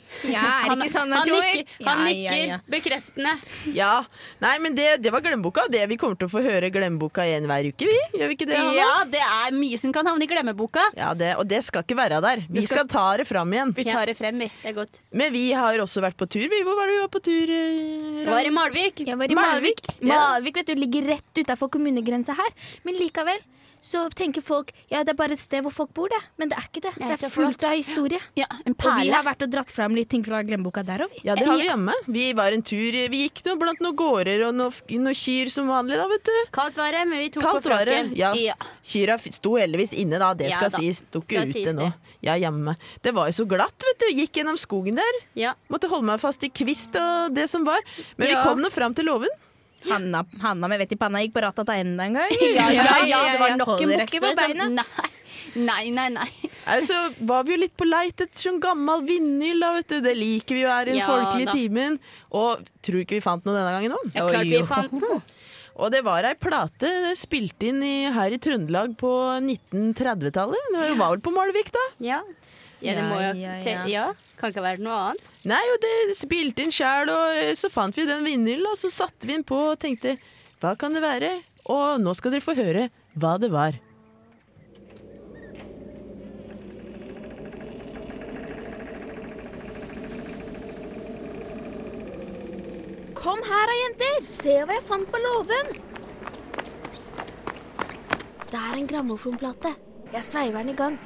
Ja, 0.36 0.44
er 0.66 0.76
det 0.76 0.88
ikke 0.90 0.94
sånn, 0.94 1.14
han 1.16 1.28
Tor? 1.28 1.42
nikker, 1.46 1.66
han 1.86 2.00
Ja, 2.00 2.06
nikker 2.06 2.38
ja, 2.38 2.46
ja. 2.50 2.58
bekreftende. 2.68 3.34
Ja. 3.76 3.92
Nei, 4.44 4.54
men 4.60 4.76
det, 4.76 4.88
det 5.04 5.12
var 5.14 5.22
Glemmeboka. 5.26 5.68
Det 5.72 5.84
vi 5.92 5.98
kommer 6.02 6.18
til 6.20 6.28
å 6.28 6.34
få 6.34 6.42
høre 6.44 6.70
Glemmeboka 6.74 7.24
igjen 7.28 7.48
hver 7.50 7.70
uke, 7.72 7.88
vi. 7.88 8.00
Gjør 8.20 8.32
vi 8.32 8.38
ikke 8.38 8.48
det, 8.50 8.58
Hanna? 8.60 8.74
Ja, 8.76 8.92
det 9.14 9.22
er 9.24 9.56
mye 9.56 9.80
som 9.82 9.94
kan 9.96 10.08
havne 10.10 10.26
i 10.26 10.30
glemmeboka. 10.32 10.84
Ja, 10.98 11.14
det, 11.18 11.34
og 11.40 11.48
det 11.50 11.62
skal 11.68 11.86
ikke 11.86 11.98
være 12.00 12.20
der. 12.26 12.44
Vi 12.50 12.66
skal- 12.66 12.80
skal 12.84 12.88
ta 12.92 13.06
det 13.22 13.28
fram 13.30 13.54
igjen. 13.54 13.74
Vi 13.78 13.86
tar 13.88 14.06
det 14.12 14.18
frem, 14.18 14.40
vi. 14.40 14.50
Det 14.64 14.70
er 14.74 14.78
godt. 14.82 15.00
Men 15.14 15.32
vi 15.34 15.46
har 15.54 15.78
også 15.86 16.02
vært 16.04 16.18
på 16.20 16.28
tur. 16.30 16.48
Vi. 16.50 16.64
Hvor 16.66 16.76
var 16.80 16.88
det 16.90 16.96
vi 16.98 17.02
var 17.06 17.14
på 17.14 17.24
tur? 17.30 17.54
Jeg 17.54 18.26
Det 18.26 18.34
var 18.34 18.46
i 18.46 18.54
Malvik. 18.54 19.00
Jeg 19.08 19.18
var 19.18 19.32
i 19.32 19.36
Malvik. 19.38 19.86
Malvik. 19.86 20.04
Malvik 20.10 20.56
vet 20.60 20.68
du, 20.68 20.76
ligger 20.76 21.08
rett 21.16 21.42
utafor 21.44 21.70
kommunegrensa 21.70 22.36
her. 22.38 22.52
Men 22.84 22.96
likevel 23.00 23.40
så 23.82 24.10
tenker 24.12 24.42
folk 24.46 24.72
ja, 24.90 25.04
det 25.04 25.14
er 25.14 25.18
bare 25.20 25.36
et 25.36 25.40
sted 25.42 25.64
hvor 25.66 25.74
folk 25.74 25.94
bor, 25.96 26.10
det. 26.12 26.20
Men 26.38 26.50
det 26.52 26.58
er 26.60 26.66
ikke 26.68 26.82
det. 26.84 26.94
Det 26.98 27.06
er 27.08 27.16
Det 27.22 27.32
fullt 27.32 27.64
av 27.64 27.76
historie. 27.78 28.20
Ja, 28.36 28.46
En 28.66 28.76
Og 28.76 29.00
vi 29.02 29.10
har 29.14 29.24
vært 29.24 29.44
og 29.46 29.52
dratt 29.54 29.72
fram 29.72 29.96
litt 29.96 30.10
ting 30.10 30.24
fra 30.26 30.42
glemmeboka 30.44 30.84
der 30.86 31.06
òg, 31.06 31.14
vi. 31.16 31.22
Ja, 31.28 31.36
det 31.36 31.48
har 31.48 31.58
vi 31.58 31.68
hjemme. 31.68 31.94
Vi 32.08 32.26
var 32.34 32.52
en 32.56 32.62
tur. 32.62 32.92
Vi 33.10 33.22
gikk 33.28 33.44
noe 33.46 33.60
blant 33.62 33.80
noen 33.84 33.96
gårder 33.96 34.48
og 34.50 34.56
noen 34.56 35.04
noe 35.04 35.14
kyr 35.14 35.50
som 35.54 35.68
vanlig, 35.72 35.98
da, 36.00 36.08
vet 36.12 36.24
du. 36.24 36.36
Kaldt 36.56 36.78
være, 36.80 37.06
men 37.08 37.20
vi 37.24 37.30
tok 37.36 37.44
Kaldt 37.44 37.64
på 37.64 37.70
var 37.74 37.86
det. 37.86 38.02
Ja, 38.20 38.34
Ja. 38.34 38.54
kyra 38.84 39.18
sto 39.20 39.56
heldigvis 39.58 39.94
inne, 39.94 40.20
da. 40.20 40.34
Det 40.34 40.50
Ja 40.50 40.58
skal 40.58 40.70
da. 40.70 40.78
sies. 40.78 41.04
Sto 41.10 41.20
ikke 41.22 41.44
ute 41.46 41.54
sies 41.54 41.74
nå. 41.74 41.88
det. 41.88 41.94
Ja, 42.22 42.36
hjemme. 42.36 42.76
Det 43.02 43.14
var 43.14 43.28
jo 43.28 43.32
så 43.44 43.48
glatt, 43.48 43.78
vet 43.88 44.00
du. 44.00 44.08
Gikk 44.16 44.34
gjennom 44.42 44.58
skogen 44.58 44.96
der. 44.96 45.20
Ja. 45.36 45.54
Måtte 45.70 45.88
holde 45.90 46.06
meg 46.06 46.20
fast 46.20 46.44
i 46.44 46.50
kvist 46.50 46.96
og 47.00 47.34
det 47.34 47.50
som 47.50 47.64
var. 47.64 47.80
Men 48.18 48.28
vi 48.28 48.36
kom 48.44 48.60
nå 48.62 48.70
fram 48.72 48.94
til 48.94 49.06
låven. 49.06 49.30
Hanna, 49.88 50.26
Hanna 50.42 50.68
med 50.68 50.82
vett 50.82 50.92
i 50.92 50.98
panna 51.00 51.22
gikk 51.24 51.34
på 51.38 51.44
ratata 51.46 51.78
enda 51.80 52.04
en 52.10 52.18
gang. 52.20 52.34
Ja, 52.58 52.68
ja, 52.74 52.84
ja, 53.08 53.20
det 53.32 53.40
var 53.40 53.56
nok 53.60 53.76
en 53.82 53.94
bukke 53.96 54.20
på 54.26 54.32
beina? 54.36 54.68
Nei, 54.70 54.84
nei, 55.56 55.90
nei. 55.94 56.10
nei. 56.20 56.50
Nei, 56.66 56.80
Så 56.86 56.98
var 57.26 57.46
vi 57.48 57.56
jo 57.56 57.62
litt 57.64 57.76
på 57.80 57.88
leit 57.88 58.20
etter 58.22 58.44
sånn 58.50 58.60
gammel 58.62 59.06
vinyl, 59.08 59.62
da, 59.64 59.72
vet 59.78 59.94
du. 59.94 60.00
Det 60.06 60.16
liker 60.18 60.58
vi 60.58 60.66
jo 60.66 60.70
her 60.74 60.90
i 60.90 60.92
den 60.94 61.00
Ja, 61.00 61.08
folkelige 61.10 61.48
da. 61.50 61.56
timen. 61.58 61.96
Og 62.36 62.66
tror 62.86 63.00
ikke 63.06 63.18
vi 63.18 63.24
fant 63.26 63.48
noe 63.48 63.56
denne 63.56 63.72
gangen 63.78 63.96
òg. 63.96 64.12
Ja, 64.14 64.28
klart 64.30 64.52
vi 64.52 64.62
fant 64.68 64.98
noe. 65.00 65.22
Og 65.80 65.94
det 65.94 66.02
var 66.04 66.26
ei 66.28 66.36
plate 66.36 66.90
spilt 67.16 67.64
inn 67.64 67.80
i, 67.88 67.94
her 68.12 68.34
i 68.36 68.40
Trøndelag 68.44 68.98
på 69.00 69.14
1930-tallet. 69.40 70.74
Det 70.76 70.90
var 71.00 71.14
vel 71.16 71.22
på 71.24 71.32
Malvik, 71.32 71.72
da. 71.72 71.86
Ja. 72.04 72.20
Ja, 72.80 72.96
det 72.96 73.04
må 73.10 73.18
jo 73.20 73.32
ja, 73.42 73.54
se, 73.60 73.74
ja. 73.92 74.06
Kan 74.40 74.54
ikke 74.54 74.64
være 74.64 74.80
noe 74.84 75.00
annet. 75.10 75.28
Nei, 75.52 75.60
og 75.74 75.82
det 75.84 76.16
spilte 76.16 76.64
inn 76.64 76.72
sjæl, 76.72 77.12
og 77.12 77.42
så 77.60 77.72
fant 77.74 77.98
vi 77.98 78.08
den 78.08 78.24
vinylen, 78.24 78.70
og 78.72 78.80
så 78.80 78.92
satte 78.94 79.28
vi 79.28 79.36
den 79.36 79.44
på 79.48 79.60
og 79.74 79.80
tenkte 79.82 80.16
hva 80.60 80.74
kan 80.80 80.96
det 80.96 81.04
være? 81.04 81.34
Og 81.72 82.00
nå 82.04 82.16
skal 82.16 82.34
dere 82.34 82.44
få 82.44 82.56
høre 82.58 82.88
hva 83.20 83.36
det 83.40 83.52
var. 83.52 83.78
Kom 93.20 93.44
her 93.44 93.68
da, 93.68 93.78
jenter. 93.84 94.20
Se 94.24 94.56
hva 94.64 94.80
jeg 94.80 94.88
fant 94.88 95.08
på 95.12 95.20
låven. 95.20 95.72
Det 98.50 98.58
er 98.58 98.80
en 98.80 98.88
grammofonplate. 98.90 99.76
Jeg 100.16 100.26
sveiver 100.26 100.64
den 100.64 100.74
i 100.74 100.78
gang. 100.80 101.00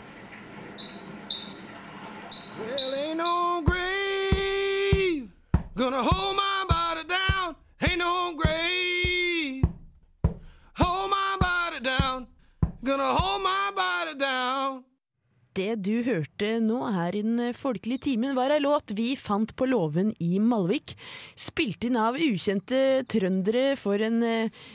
Well, 2.54 2.94
ain't 2.94 3.18
no 3.18 3.64
grave 3.66 5.30
gonna 5.76 6.04
hold 6.04 6.36
my 6.36 6.66
body 6.70 7.04
down. 7.10 7.56
Ain't 7.82 7.98
no 7.98 8.36
grave 8.38 9.64
hold 10.78 11.10
my 11.10 11.38
body 11.42 11.80
down. 11.82 12.28
Gonna 12.84 13.10
hold 13.18 13.42
my 13.42 13.72
body 13.74 14.20
down. 14.20 14.84
Det 15.54 15.76
du 15.86 16.04
hørte 16.06 16.60
nå 16.62 16.80
her 16.94 17.16
i 17.18 17.22
den 17.26 17.54
folkelige 17.58 18.06
timen 18.10 18.38
var 18.38 18.54
ei 18.54 18.62
låt 18.62 18.94
vi 18.98 19.16
fant 19.18 19.56
på 19.58 19.66
låven 19.70 20.14
i 20.22 20.38
Malvik. 20.38 20.94
Spilt 21.34 21.86
inn 21.90 21.98
av 21.98 22.18
ukjente 22.22 23.02
trøndere 23.10 23.74
for 23.78 23.98
en, 23.98 24.22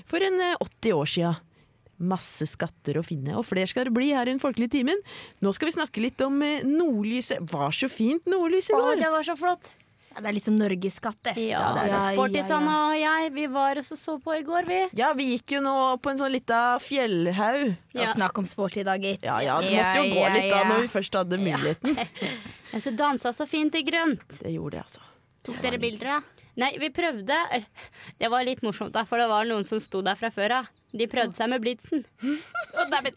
for 0.06 0.22
en 0.22 0.42
eh, 0.42 0.58
80 0.66 0.98
år 0.98 1.10
sia. 1.14 1.32
Masse 1.98 2.46
skatter 2.46 3.00
å 3.00 3.02
finne, 3.06 3.34
og 3.38 3.46
flere 3.48 3.66
skal 3.70 3.88
det 3.88 3.94
bli 3.96 4.12
her 4.14 4.28
i 4.28 4.34
Den 4.34 4.42
folkelige 4.42 4.76
timen. 4.78 5.00
Nå 5.42 5.50
skal 5.56 5.70
vi 5.70 5.74
snakke 5.74 6.02
litt 6.04 6.22
om 6.22 6.38
eh, 6.46 6.62
nordlyset. 6.66 7.42
Var 7.50 7.74
så 7.74 7.90
fint 7.90 8.26
nordlyset 8.30 8.74
i 8.76 8.78
går! 8.78 9.00
det 9.02 9.10
var 9.14 9.26
så 9.26 9.34
flott. 9.38 9.72
Ja, 10.18 10.22
det 10.24 10.30
er 10.32 10.34
liksom 10.34 10.56
Norges 10.58 10.96
skatt, 10.98 11.18
det. 11.22 11.34
Ja, 11.46 11.60
det 11.76 11.82
er 11.84 11.92
det. 11.92 11.98
Sportisene 12.16 12.76
og 12.88 12.94
jeg, 12.98 13.28
vi 13.36 13.44
var 13.54 13.78
også 13.78 13.94
så 13.98 14.16
på 14.22 14.34
i 14.34 14.40
går, 14.42 14.66
vi. 14.66 14.78
Ja, 14.98 15.12
vi 15.14 15.28
gikk 15.34 15.54
jo 15.54 15.60
nå 15.62 15.74
på 16.02 16.10
en 16.10 16.18
sånn 16.18 16.32
lita 16.34 16.62
fjellhaug. 16.82 17.76
Ja. 17.94 18.08
Snakk 18.16 18.40
om 18.42 18.48
sporty 18.48 18.82
gitt. 18.82 19.22
Ja 19.22 19.36
ja, 19.44 19.60
det 19.62 19.70
måtte 19.76 20.02
jo 20.02 20.08
gå 20.16 20.24
Ja, 20.24 20.32
litt 20.34 20.48
da 20.48 20.56
ja, 20.56 20.62
ja. 20.64 20.70
når 20.72 20.82
vi 20.82 20.90
først 20.96 21.20
hadde 21.20 21.38
muligheten. 21.38 21.98
Jeg 22.72 22.82
så 22.82 22.90
dansa 22.98 23.30
så 23.32 23.46
fint 23.46 23.78
i 23.78 23.84
grønt. 23.86 24.40
Det 24.42 24.56
gjorde 24.56 24.80
det, 24.80 24.82
altså. 24.88 25.06
Tok 25.46 25.62
dere 25.62 25.78
bilder, 25.80 26.18
da? 26.18 26.37
Nei, 26.58 26.72
vi 26.82 26.88
prøvde. 26.90 27.36
Det 28.18 28.28
var 28.32 28.42
litt 28.46 28.64
morsomt, 28.66 28.90
da, 28.96 29.04
for 29.06 29.20
det 29.22 29.28
var 29.30 29.46
noen 29.46 29.62
som 29.66 29.78
sto 29.82 30.00
der 30.02 30.16
fra 30.18 30.30
før 30.34 30.56
av. 30.56 30.70
De 30.90 31.06
prøvde 31.06 31.36
seg 31.38 31.50
med 31.52 31.62
blitsen. 31.62 32.02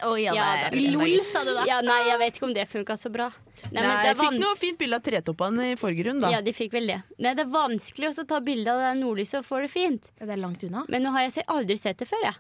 oh, 0.06 0.16
ja, 0.22 0.34
Ja, 0.36 0.70
LOL, 0.76 1.16
sa 1.26 1.42
du 1.48 1.54
da. 1.56 1.64
Ja, 1.66 1.80
nei, 1.86 1.98
jeg 2.10 2.20
vet 2.22 2.38
ikke 2.38 2.48
om 2.50 2.54
det 2.54 2.68
funka 2.70 2.98
så 3.02 3.10
bra. 3.14 3.32
Nei, 3.72 3.82
Nei, 3.82 3.82
men 3.82 3.90
det 4.04 4.12
jeg 4.12 4.20
fikk 4.20 4.38
noe 4.44 4.60
fint 4.60 4.78
bilde 4.82 5.00
av 5.00 5.06
tretoppene 5.06 5.72
i 5.72 5.80
forgrunnen, 5.80 6.22
da. 6.22 6.32
Ja, 6.36 6.44
de 6.46 6.54
fikk 6.54 6.76
vel 6.78 6.92
det. 6.94 7.00
Nei, 7.18 7.34
det 7.38 7.46
er 7.48 7.52
vanskelig 7.54 8.12
å 8.14 8.28
ta 8.30 8.40
bilde 8.46 8.74
av 8.76 8.84
det 8.84 8.94
nordlyset 9.02 9.42
og 9.42 9.50
få 9.50 9.64
det 9.66 9.72
fint. 9.74 10.10
Ja, 10.20 10.28
det 10.30 10.38
er 10.38 10.42
langt 10.44 10.64
unna. 10.68 10.86
Men 10.92 11.06
nå 11.08 11.14
har 11.18 11.26
jeg 11.28 11.46
aldri 11.50 11.78
sett 11.82 11.98
det 12.02 12.10
før, 12.12 12.22
jeg. 12.30 12.38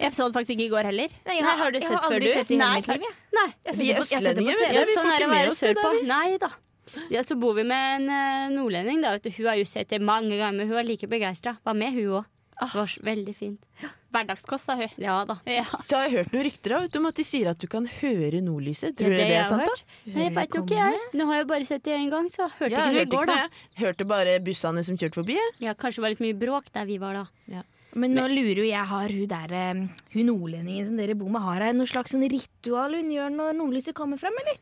Jeg 0.00 0.16
så 0.18 0.26
det 0.26 0.34
faktisk 0.34 0.56
ikke 0.58 0.66
i 0.66 0.72
går 0.72 0.88
heller. 0.90 1.12
Nei, 1.28 1.36
Nei, 1.40 1.52
har 1.60 1.70
du 1.70 1.78
jeg 1.78 1.86
har 1.86 1.94
har 1.94 2.02
før, 2.08 2.16
aldri 2.18 2.28
du? 2.28 2.34
sett 2.34 2.48
det 2.48 2.56
i 2.56 2.58
hele 2.58 2.68
Nei. 2.68 2.76
mitt 2.80 2.88
liv. 2.90 3.04
jeg. 3.06 3.16
Nei. 3.38 3.48
Vi 3.78 3.88
jeg 3.92 4.00
østlendinger, 4.02 4.56
vet 4.58 4.72
du. 4.74 4.78
vi 4.80 4.96
sånn 4.96 5.06
får 5.06 5.12
er 5.12 5.14
det 5.14 5.20
ikke 5.20 5.24
å 5.24 5.30
med 5.30 5.38
være 5.38 5.52
oss 5.54 5.60
det 5.60 5.68
sørpå. 5.70 5.90
der. 5.94 6.06
Nei 6.10 6.38
da. 6.42 6.50
Ja, 7.10 7.22
så 7.26 7.36
bor 7.40 7.54
vi 7.58 7.64
med 7.64 7.96
en 7.96 8.08
eh, 8.10 8.54
nordlending, 8.56 9.02
da. 9.04 9.16
Vet 9.16 9.28
du. 9.28 9.34
Hun 9.38 9.50
har 9.50 9.58
jo 9.60 9.66
sett 9.68 9.90
det 9.94 10.00
mange 10.02 10.36
ganger, 10.38 10.56
men 10.58 10.68
hun 10.70 10.76
var 10.78 10.86
like 10.88 11.08
begeistra. 11.10 11.56
Var 11.64 11.74
med, 11.78 11.92
hun 11.98 12.20
òg. 12.20 12.32
Det 12.54 12.70
var 12.78 12.92
veldig 13.02 13.32
fint. 13.34 13.64
Hverdagskost, 14.14 14.68
sa 14.68 14.76
hun. 14.78 14.90
Ja 15.02 15.16
da. 15.26 15.34
Ja. 15.50 15.64
Så 15.82 15.96
har 15.98 16.04
jeg 16.06 16.20
hørt 16.20 16.34
noen 16.36 16.44
rykter 16.46 16.74
du, 16.86 16.98
om 17.00 17.08
at 17.10 17.16
de 17.18 17.24
sier 17.26 17.48
at 17.50 17.58
du 17.58 17.66
kan 17.66 17.88
høre 17.98 18.38
nordlyset. 18.46 18.94
Tror 19.00 19.10
Ja, 19.10 19.16
du 19.18 19.24
det, 19.26 19.38
er 19.40 19.48
sant? 19.48 19.66
da? 19.66 19.96
Nei, 20.14 20.28
jeg 20.28 20.34
veit 20.36 20.54
jo 20.54 20.62
ikke 20.62 20.78
jeg. 20.78 21.00
Nå 21.18 21.26
har 21.32 21.40
jeg 21.40 21.48
bare 21.50 21.66
sett 21.66 21.82
det 21.88 21.96
én 21.98 22.12
gang, 22.12 22.28
så 22.30 22.46
hørte 22.46 22.70
Ja, 22.70 22.84
ikke 22.86 22.92
jeg 22.92 22.94
det 22.94 23.02
i 23.08 23.16
går, 23.16 23.26
da. 23.32 23.38
Jeg 23.74 23.82
hørte 23.88 24.06
bare 24.06 24.36
bussene 24.46 24.84
som 24.86 24.96
kjørte 25.00 25.18
forbi. 25.18 25.34
jeg. 25.40 25.54
Ja, 25.66 25.74
kanskje 25.74 25.98
det 25.98 26.04
var 26.06 26.14
litt 26.14 26.22
mye 26.28 26.38
bråk 26.44 26.70
der 26.78 26.86
vi 26.86 26.98
var 27.02 27.18
da. 27.18 27.64
Men 27.94 28.14
nå 28.14 28.28
lurer 28.30 28.58
jo 28.62 28.66
jeg, 28.70 28.86
har 28.90 29.08
hun 29.18 29.26
der 29.30 29.52
eh, 29.54 29.82
Hun 30.14 30.26
nordlendingen 30.26 30.86
som 30.88 30.96
dere 30.98 31.14
bor 31.18 31.28
med, 31.30 31.42
har 31.42 31.66
hun 31.68 31.76
noe 31.78 31.86
slags 31.90 32.10
sånn 32.14 32.24
ritual 32.26 32.94
hun 32.98 33.10
gjør 33.10 33.34
når 33.34 33.52
nordlyset 33.58 33.94
kommer 33.98 34.18
frem, 34.18 34.34
eller? 34.44 34.58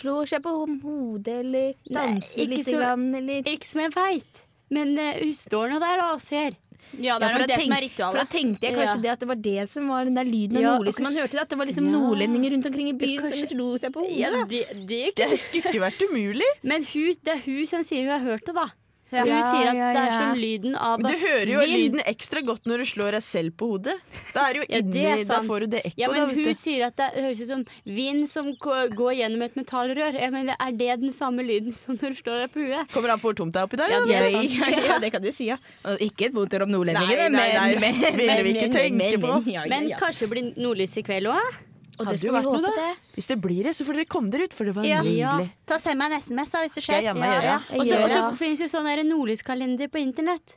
Slår 0.00 0.26
seg 0.30 0.42
på 0.42 0.54
hodet, 0.82 1.34
eller 1.44 1.74
danser 1.90 2.38
ikke 2.40 2.48
litt, 2.56 2.66
så- 2.66 2.78
grann, 2.80 3.14
eller 3.14 3.42
Ikke 3.44 3.66
som 3.68 3.80
jeg 3.82 3.92
veit, 3.94 4.42
men 4.70 4.96
uh, 4.98 5.12
hun 5.20 5.32
står 5.36 5.70
nå 5.74 5.80
der 5.80 6.00
og 6.08 6.20
ser. 6.20 6.56
Ja, 6.96 7.18
det 7.18 7.28
Ja, 7.28 7.28
er 7.28 7.32
for 7.34 7.38
det 7.44 7.48
tenk, 7.50 7.58
det 7.58 7.64
som 7.64 7.72
er 7.72 7.76
tenk- 7.76 7.90
For 7.96 8.04
ritualet. 8.04 8.14
da 8.16 8.24
tenkte 8.38 8.62
jeg 8.64 8.72
kanskje 8.74 8.96
Ja. 8.96 9.02
det 9.04 9.10
at 9.12 9.20
det 9.20 9.28
var 9.28 9.34
det 9.36 9.68
som 9.68 9.88
var 9.88 10.04
den 10.04 10.14
der 10.14 10.24
lyden 10.24 10.56
av 10.56 10.62
Ja, 10.62 10.70
nordlys 10.78 10.98
man 10.98 11.12
hørte. 11.12 11.36
hørte. 11.36 11.40
At 11.42 11.48
det 11.50 11.58
var 11.58 11.66
liksom 11.66 11.84
Ja. 11.84 11.92
nordlendinger 11.98 12.50
rundt 12.56 12.66
omkring 12.66 12.88
i 12.88 12.92
byen 12.96 13.20
Kanskje- 13.20 13.46
som 13.46 13.58
slo 13.58 13.76
seg 13.76 13.92
på 13.92 14.00
hodet. 14.00 14.16
Ja, 14.16 14.44
det, 14.48 14.88
det, 14.88 15.14
Det 15.14 15.38
skulle 15.38 15.68
ikke 15.68 15.84
vært 15.84 16.00
umulig. 16.08 16.48
Men 16.62 16.82
hun, 16.82 17.12
det 17.22 17.28
er 17.36 17.40
hun 17.44 17.66
som 17.66 17.82
sier 17.82 18.08
hun 18.08 18.16
har 18.16 18.24
hørt 18.32 18.46
det, 18.46 18.54
da. 18.54 18.66
Ja. 19.10 19.24
Hun 19.26 19.42
sier 19.42 19.68
at 19.70 19.78
det 19.96 20.02
er 20.04 20.12
som 20.14 20.38
lyden 20.38 20.76
av 20.78 21.02
Du 21.02 21.10
hører 21.10 21.50
jo 21.50 21.62
vind. 21.64 21.72
lyden 21.74 22.02
ekstra 22.06 22.42
godt 22.46 22.68
når 22.70 22.84
du 22.84 22.88
slår 22.92 23.16
deg 23.16 23.24
selv 23.26 23.56
på 23.58 23.70
hodet. 23.72 23.96
Da 24.34 24.44
er 24.48 24.60
jo 24.60 24.66
Ja, 24.68 24.80
det 24.80 25.00
inni, 25.00 25.06
er 25.10 25.24
da 25.26 25.40
får 25.46 25.64
du 25.64 25.66
det 25.74 25.80
ekko. 25.88 25.98
Ja, 25.98 26.10
men 26.12 26.20
da, 26.20 26.26
hun 26.36 26.58
sier 26.60 26.86
at 26.86 26.96
det 27.00 27.08
høres 27.16 27.40
ut 27.42 27.50
som 27.50 27.64
vind 27.86 28.28
som 28.30 28.52
går 28.60 29.14
gjennom 29.18 29.42
et 29.46 29.58
metallrør. 29.58 30.18
Jeg 30.20 30.34
mener, 30.34 30.54
Er 30.60 30.76
det 30.76 31.00
den 31.02 31.12
samme 31.16 31.42
lyden 31.46 31.74
som 31.76 31.98
når 31.98 32.14
du 32.14 32.20
slår 32.22 32.44
deg 32.44 32.54
på 32.54 32.66
huet? 32.66 32.92
Kommer 32.94 33.14
an 33.16 33.22
på 33.22 33.30
hvor 33.30 33.38
tomt 33.42 33.54
det 33.54 33.62
er 33.62 33.66
oppi 33.70 33.80
der. 33.80 33.90
Ja, 33.90 34.04
det 34.06 34.20
er 34.30 34.86
Ja, 34.90 34.98
det 35.02 35.10
kan 35.12 35.22
du 35.22 35.32
si, 35.34 35.50
ja. 35.50 35.58
Og 35.84 35.98
ikke 36.06 36.30
et 36.30 36.34
vondt 36.36 36.54
ord 36.54 36.68
om 36.68 36.70
nordlendingene, 36.70 37.30
men, 37.34 37.80
men, 37.82 37.98
ville 38.16 38.38
vi 38.46 38.54
ikke 38.54 38.70
tenke 38.74 39.18
på. 39.22 39.40
men, 39.46 39.68
Men 39.74 39.90
kanskje 39.98 40.26
det 40.28 40.30
blir 40.34 40.54
nordlys 40.60 40.96
i 41.00 41.04
kveld 41.06 41.30
òg? 41.34 41.58
Og 42.00 42.06
Hadde 42.06 42.14
det 42.16 42.20
skal 42.22 42.30
vi 42.32 42.36
vært 42.38 42.48
noe, 42.48 42.62
da. 42.64 42.70
det. 42.80 43.14
Hvis 43.18 43.26
det 43.28 43.36
blir 43.44 43.62
det, 43.68 43.72
så 43.76 43.84
får 43.84 43.98
dere 44.00 44.08
komme 44.08 44.30
dere 44.32 44.46
ut, 44.48 44.54
for 44.56 44.64
det 44.64 44.72
var 44.74 44.84
Ja. 44.88 45.02
nydelig. 45.04 45.50
Ta 45.68 45.76
Send 45.78 45.98
meg 46.00 46.12
en 46.14 46.20
SMS 46.24 46.50
da, 46.54 46.62
hvis 46.64 46.74
det 46.78 46.82
Skal 46.82 47.02
jeg 47.04 47.14
skjer. 47.14 47.20
Ja, 47.20 47.42
Ja. 47.42 47.56
Og 47.76 47.84
så 47.86 48.28
og 48.30 48.38
finnes 48.40 48.58
jo 48.64 48.68
sånn 48.72 48.88
der 48.88 49.04
nordlyskalender 49.04 49.88
på 49.92 50.00
internett. 50.00 50.54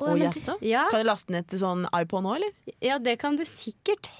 Å, 0.00 0.16
jaså? 0.18 0.56
Ja, 0.64 0.88
Kan 0.90 1.04
du 1.04 1.06
laste 1.06 1.30
ned 1.30 1.46
til 1.46 1.58
sånn 1.60 1.86
iPod 1.94 2.24
nå, 2.24 2.34
eller? 2.36 2.50
ja, 2.82 2.98
det 2.98 3.18
kan 3.20 3.36
du 3.36 3.44
sikkert. 3.44 4.10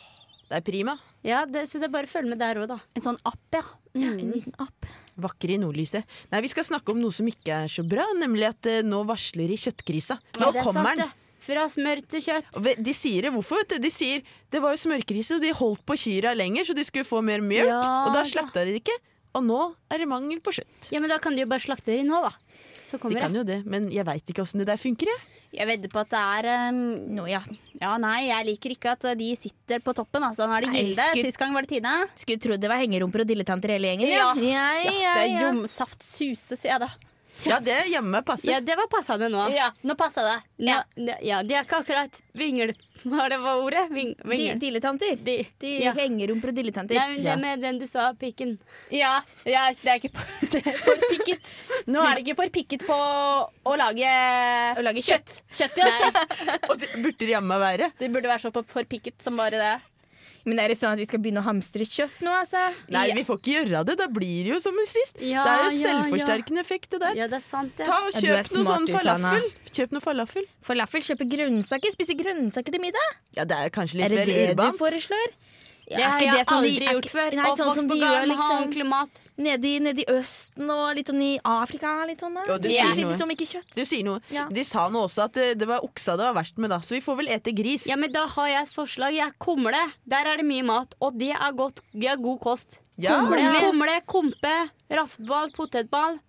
Det 0.51 0.59
er 0.59 0.61
prima. 0.67 0.99
Ja, 1.25 1.45
det, 1.47 1.67
Så 1.69 1.79
det 1.81 1.85
er 1.85 1.95
bare 1.95 2.07
å 2.07 2.11
følge 2.11 2.29
med 2.31 2.39
der 2.39 2.55
òg, 2.57 2.69
da. 2.69 2.81
En 2.95 3.03
sånn 3.03 3.19
app, 3.25 3.39
ja. 3.53 3.63
Ja, 3.95 4.11
En 4.13 4.31
liten 4.33 4.55
app. 4.61 4.87
Vakre 5.19 5.51
i 5.55 5.59
nordlyset. 5.59 6.05
Nei, 6.31 6.41
Vi 6.43 6.49
skal 6.49 6.65
snakke 6.65 6.91
om 6.91 7.01
noe 7.01 7.11
som 7.13 7.27
ikke 7.27 7.65
er 7.65 7.69
så 7.69 7.83
bra, 7.89 8.05
nemlig 8.15 8.47
at 8.49 8.67
eh, 8.67 8.83
nå 8.83 9.05
varsler 9.07 9.51
i 9.51 9.57
kjøttkrisa. 9.57 10.19
Nå 10.39 10.53
Ja, 10.53 10.61
er 10.61 10.63
kommer 10.63 10.95
sant, 10.95 10.99
den! 10.99 11.11
Det. 11.40 11.46
Fra 11.48 11.66
smør 11.72 12.03
til 12.12 12.24
kjøtt. 12.29 12.61
De 12.85 12.94
sier 12.96 13.26
det 13.26 13.33
hvorfor, 13.35 13.62
vet 13.62 13.74
du. 13.74 13.79
De 13.83 13.92
sier 13.94 14.22
det 14.50 14.61
var 14.62 14.76
jo 14.76 14.83
smørkrise, 14.85 15.38
og 15.38 15.44
de 15.44 15.53
holdt 15.57 15.85
på 15.87 15.96
kyra 16.05 16.35
lenger, 16.37 16.68
så 16.68 16.76
de 16.76 16.85
skulle 16.87 17.09
få 17.09 17.22
mer 17.24 17.42
mjølk. 17.44 17.72
Ja, 17.72 17.81
og 18.07 18.14
da 18.16 18.24
slakta 18.29 18.64
de 18.66 18.76
det 18.76 18.85
ikke. 18.85 18.98
Og 19.38 19.44
nå 19.46 19.61
er 19.90 20.03
det 20.03 20.09
mangel 20.11 20.40
på 20.42 20.55
kjøtt. 20.57 20.90
Ja, 20.90 21.00
men 21.03 21.12
da 21.12 21.20
kan 21.22 21.37
de 21.37 21.44
jo 21.44 21.50
bare 21.50 21.62
slakte 21.62 21.94
de 21.94 22.03
nå, 22.07 22.22
da. 22.26 22.33
Så 22.90 22.98
De 22.98 23.14
kan 23.14 23.31
det. 23.31 23.38
jo 23.38 23.44
det, 23.46 23.61
men 23.70 23.87
jeg 23.94 24.03
veit 24.03 24.26
ikke 24.33 24.42
åssen 24.42 24.59
det 24.59 24.66
der 24.66 24.79
funker. 24.81 25.07
Jeg. 25.07 25.20
Jeg 25.61 25.66
vedder 25.66 25.90
på 25.90 26.00
at 26.03 26.11
det 26.11 26.18
er 26.20 26.70
um, 26.70 26.81
Nå, 27.14 27.24
ja. 27.31 27.40
Ja, 27.81 27.92
nei, 28.03 28.29
jeg 28.29 28.46
liker 28.48 28.74
ikke 28.74 28.94
at 28.96 29.07
de 29.18 29.29
sitter 29.38 29.83
på 29.83 29.94
toppen. 29.94 30.22
Altså, 30.26 30.46
nå 30.46 30.57
er 30.59 30.66
det 30.66 30.74
Gilde. 30.74 31.07
Sist 31.22 31.38
gang 31.40 31.55
var 31.55 31.66
det 31.66 31.76
Tine. 31.76 31.94
Skulle 32.18 32.42
trodd 32.42 32.62
det 32.62 32.70
var 32.70 32.83
hengerumper 32.83 33.22
og 33.24 33.31
dilletanter 33.31 33.72
hele 33.76 33.92
gjengen. 33.92 34.11
Ja, 34.11 34.29
ja, 34.35 34.66
ja, 34.90 35.14
Det 35.22 35.38
ja. 35.38 35.87
suse, 36.03 36.59
sier 36.59 36.74
jeg 36.74 36.83
da. 36.83 36.90
Ja, 37.46 37.59
det 37.64 37.76
hjemme 37.88 38.20
passer. 38.26 38.53
Ja, 38.53 38.61
det 38.61 38.74
var 38.76 38.87
passende 38.92 39.29
nå. 39.33 39.46
Ja, 39.55 39.70
nå 39.87 39.94
passa 39.96 40.22
det. 40.26 40.37
Ja, 40.68 40.83
det- 40.96 41.18
ja, 41.24 41.42
de 41.42 41.55
er 41.55 41.64
ikke 41.64 41.79
akkurat 41.85 42.20
vingel... 42.37 42.74
Hva 43.00 43.31
det 43.33 43.38
var 43.40 43.57
ordet? 43.64 43.87
Ving, 43.96 44.11
Di 44.18 44.29
vingel. 44.29 44.59
dilettanter. 44.61 45.14
De, 45.24 45.37
De 45.62 45.70
ja. 45.87 45.94
hengerumper 45.96 46.50
og 46.53 46.57
dilettanter. 46.59 46.98
Nei, 46.98 47.14
men 47.14 47.22
Ja. 47.24 47.35
det 47.37 47.40
med 47.40 47.62
den 47.64 47.79
du 47.81 47.87
sa, 47.88 48.11
pikken. 48.20 48.59
Ja, 48.92 49.14
ja, 49.48 49.62
det 49.72 49.88
er 49.88 50.03
ikke 50.03 50.11
det 50.53 50.61
er 50.66 50.76
for 50.85 51.00
pikket. 51.09 51.55
Nå 51.88 52.03
er 52.05 52.18
det 52.18 52.26
ikke 52.26 52.37
for 52.42 52.53
pikket 52.53 52.85
på 52.85 52.98
å 53.64 53.76
lage, 53.81 54.11
Å 54.76 54.85
lage 54.85 55.00
kjøtt. 55.07 55.40
Kjøtt, 55.57 55.81
ja. 55.81 55.88
Og 56.68 56.76
det 56.83 56.90
burde 57.00 57.16
det 57.24 57.31
jammen 57.33 57.61
være. 57.62 57.88
Det 57.98 58.11
burde 58.12 58.29
være 58.29 58.44
så 58.44 58.53
på 58.53 58.66
for 58.68 58.85
pikket 58.85 59.16
som 59.24 59.40
bare 59.40 59.57
det. 59.64 59.72
Men 60.44 60.59
er 60.62 60.72
det 60.72 60.79
sånn 60.81 60.94
at 60.94 61.00
vi 61.03 61.07
skal 61.09 61.20
begynne 61.20 61.42
å 61.42 61.46
hamstre 61.46 61.85
kjøtt 61.85 62.22
nå, 62.24 62.31
altså? 62.33 62.62
Nei, 62.88 63.07
Ja. 63.11 63.14
vi 63.18 63.24
får 63.29 63.40
ikke 63.40 63.55
gjøre 63.59 63.85
det. 63.85 63.96
Da 64.00 64.07
blir 64.09 64.44
det 64.46 64.55
jo 64.55 64.61
som 64.61 64.79
sist. 64.87 65.20
Ja, 65.20 65.44
det 65.44 65.53
er 65.53 65.64
jo 65.66 65.70
ja, 65.70 65.81
selvforsterkende 65.85 66.61
effekt, 66.64 66.90
det 66.90 67.00
der. 67.00 67.14
Ja, 67.18 67.26
det 67.29 67.37
er 67.40 67.44
sant, 67.44 67.72
ja. 67.79 67.85
Ta 67.85 67.98
og 68.07 68.14
Ja, 68.14 68.20
du 68.20 68.26
er 68.26 68.42
Kjøp 68.42 68.57
noe 68.57 68.64
sånn 68.70 68.88
falafel. 68.88 69.44
Kjøp 69.70 69.92
noe 69.92 70.00
falafel. 70.00 70.48
Falafel, 70.62 71.00
kjøpe 71.00 71.29
grønnsaker. 71.29 71.92
Spise 71.92 72.16
grønnsaker 72.16 72.72
til 72.72 72.81
middag? 72.81 73.14
Ja, 73.37 73.44
det 73.44 73.57
er 73.57 73.70
kanskje 73.70 74.00
litt 74.00 74.07
Er 74.07 74.16
det 74.16 74.26
det 74.26 74.57
det 74.57 74.57
du 74.57 74.79
foreslår? 74.79 75.29
Det 75.90 76.05
har 76.07 76.22
jeg 76.22 76.46
aldri 76.55 76.87
gjort 76.87 77.09
før. 77.11 77.37
Nei, 77.40 77.53
sånn 77.59 77.72
som 77.74 77.88
de 77.90 77.96
gjør 77.98 78.26
liksom 78.31 78.74
Nedi 79.40 79.70
nede 79.81 79.81
nede 79.87 80.03
i 80.03 80.07
Østen 80.12 80.68
og 80.70 80.90
litt 80.98 81.09
sånn 81.11 81.22
i 81.24 81.31
Afrika. 81.48 81.94
Litt 82.07 82.20
sånn. 82.22 82.37
Jo, 82.46 82.59
du 82.61 82.68
De 82.68 82.74
sier 82.76 83.09
noe. 83.09 83.31
ikke 83.35 83.48
kjøtt. 83.48 83.72
Du 83.74 83.83
sier 83.88 84.05
noe. 84.07 84.20
Ja. 84.31 84.46
De 84.53 84.64
sa 84.66 84.87
nå 84.92 85.07
også 85.09 85.24
at 85.26 85.38
det, 85.38 85.48
det 85.62 85.68
var 85.70 85.83
oksa 85.87 86.18
det 86.20 86.29
var 86.29 86.37
verst 86.42 86.61
med, 86.61 86.70
da. 86.74 86.79
Så 86.85 86.94
vi 86.94 87.03
får 87.05 87.18
vel 87.22 87.33
ete 87.33 87.55
gris. 87.57 87.88
Ja, 87.90 87.96
men 87.98 88.12
da 88.14 88.26
har 88.37 88.53
jeg 88.53 88.68
et 88.68 88.74
forslag. 88.74 89.16
Jeg 89.16 89.35
kumle. 89.42 89.83
Der 90.05 90.29
er 90.29 90.42
det 90.42 90.46
mye 90.46 90.66
mat, 90.68 90.94
og 91.00 91.18
det 91.18 91.33
er, 91.33 91.50
godt, 91.57 91.83
det 91.94 92.12
er 92.12 92.20
god 92.20 92.38
kost. 92.44 92.79
Ja. 93.00 93.16
Kumle, 93.24 93.42
kumle, 93.64 93.98
kompe, 94.07 94.57
raspeball, 94.92 95.50
potetball. 95.57 96.20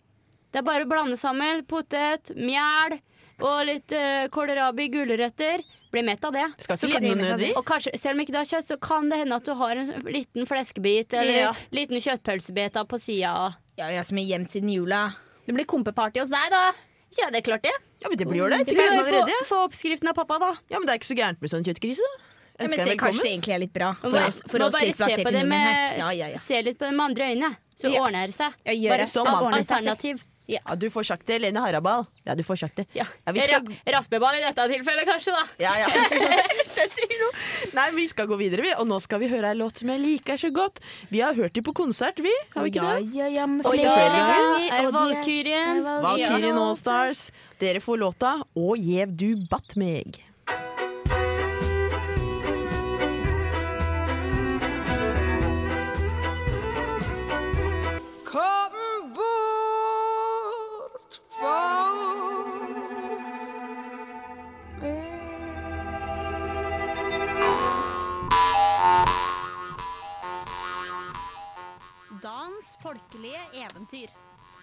Det 0.52 0.60
er 0.60 0.68
bare 0.68 0.88
å 0.88 0.90
blande 0.90 1.20
sammen 1.20 1.64
potet, 1.68 2.34
mjæl 2.36 2.98
og 3.42 3.62
litt 3.66 3.94
uh, 3.96 4.28
kålrabi, 4.34 4.88
gulrøtter. 4.94 5.64
Blir 5.92 6.06
mett 6.08 6.24
av 6.24 6.32
det. 6.36 6.46
Skal 6.64 6.78
ikke 6.78 7.02
lide 7.04 7.16
noe 7.20 7.36
nød. 7.36 7.42
Og 7.60 7.66
kanskje, 7.68 7.92
selv 8.00 8.16
om 8.16 8.22
ikke 8.24 8.32
du 8.32 8.40
har 8.40 8.48
kjøtt, 8.48 8.70
så 8.72 8.78
kan 8.80 9.10
det 9.12 9.18
hende 9.20 9.36
at 9.36 9.44
du 9.48 9.52
har 9.60 9.76
en 9.82 9.90
liten 10.08 10.48
fleskebit 10.48 11.14
eller 11.14 11.34
Ja. 11.38 11.50
en 11.50 11.76
liten 11.76 12.00
kjøttpølsebit 12.00 12.80
på 12.88 13.00
sida. 13.00 13.56
Ja, 13.78 13.90
ja, 13.90 14.02
som 14.08 14.18
er 14.18 14.24
gjemt 14.30 14.52
siden 14.54 14.72
jula. 14.72 15.16
Det 15.46 15.54
blir 15.58 15.66
kompeparty 15.66 16.22
hos 16.22 16.30
deg, 16.32 16.48
da. 16.54 16.72
Ja, 17.20 17.30
det 17.30 17.42
er 17.42 17.46
klart 17.52 17.64
det. 17.64 17.74
Ja, 18.02 18.08
men 18.08 18.18
det 18.18 18.28
blir 18.28 18.40
jo 18.40 18.50
det. 18.50 18.66
Det 18.66 18.76
gleder 18.78 19.04
få, 19.04 19.46
få 19.50 19.64
oppskriften 19.68 20.08
av 20.08 20.16
pappa, 20.16 20.40
da. 20.40 20.54
Ja, 20.72 20.80
men 20.80 20.88
det 20.88 20.94
er 20.96 21.00
ikke 21.02 21.12
så 21.12 21.18
gærent 21.20 21.42
med 21.44 21.52
sånn 21.52 21.66
kjøttgrise, 21.68 22.00
da. 22.00 22.28
Ja, 22.62 22.68
men 22.70 22.80
se, 22.88 22.96
kanskje 22.96 23.24
det 23.26 23.32
egentlig 23.32 23.54
er 23.56 23.60
litt 23.64 23.74
bra 23.74 23.94
for 24.00 24.16
oss, 24.22 24.42
for 24.48 24.62
må 24.62 24.68
oss 24.68 24.76
bare 24.76 24.94
se 24.94 25.24
på 25.26 25.32
det 25.34 25.46
med. 25.50 25.98
Ja, 25.98 26.12
ja, 26.14 26.28
ja. 26.36 26.38
Se 26.38 26.62
litt 26.62 26.78
på 26.78 26.86
det 26.86 26.94
med 26.94 27.06
andre 27.10 27.30
øyne, 27.34 27.50
så 27.76 27.92
ordner 27.98 28.28
det 28.30 28.36
seg. 28.38 28.54
Ja, 28.68 28.76
gjør 28.78 28.94
Bare. 28.96 29.08
Som 29.10 29.28
alternativ. 29.28 30.22
Ja, 30.50 30.76
du 30.76 30.88
får 30.92 31.04
sagt 31.08 31.28
det, 31.30 31.38
Lene 31.44 31.62
Harabal. 31.64 32.06
Ja, 32.26 32.34
du 32.36 32.42
får 32.44 32.58
sagt 32.64 32.76
det. 32.82 32.86
Ja. 32.98 33.06
Ja, 33.28 33.34
skal... 33.44 33.68
Ra- 33.68 33.94
Raspeball 33.98 34.36
i 34.40 34.42
dette 34.44 34.66
tilfellet, 34.72 35.06
kanskje, 35.08 35.36
da. 35.36 35.44
Ja, 35.62 35.74
ja. 35.80 35.88
det 36.76 36.88
sier 36.92 37.14
noe. 37.22 37.32
Nei, 37.78 37.86
vi 37.96 38.08
skal 38.12 38.28
gå 38.28 38.40
videre, 38.40 38.66
vi. 38.66 38.74
Og 38.82 38.88
nå 38.90 38.98
skal 39.04 39.22
vi 39.24 39.30
høre 39.32 39.52
ei 39.54 39.60
låt 39.60 39.84
som 39.84 39.94
jeg 39.94 40.02
liker 40.04 40.42
så 40.42 40.52
godt. 40.56 40.82
Vi 41.14 41.22
har 41.24 41.38
hørt 41.38 41.54
dem 41.56 41.64
på 41.68 41.76
konsert, 41.78 42.20
vi. 42.26 42.34
Har 42.56 42.66
vi 42.68 42.74
ikke 42.74 42.88
det? 42.90 43.16
ja, 43.20 43.30
ja, 43.32 43.46
men 43.48 43.62
Og 43.66 43.78
flere 43.78 44.10
ganger, 44.18 44.68
er 44.72 44.88
og 44.90 44.98
Valkyrien. 44.98 45.86
Valkyrien 46.08 46.60
Allstars. 46.66 47.28
Dere 47.62 47.80
får 47.84 47.98
låta 48.02 48.34
'Å 48.58 48.74
gjev 48.76 49.16
du 49.16 49.30
batt 49.48 49.76
meg'. 49.78 50.18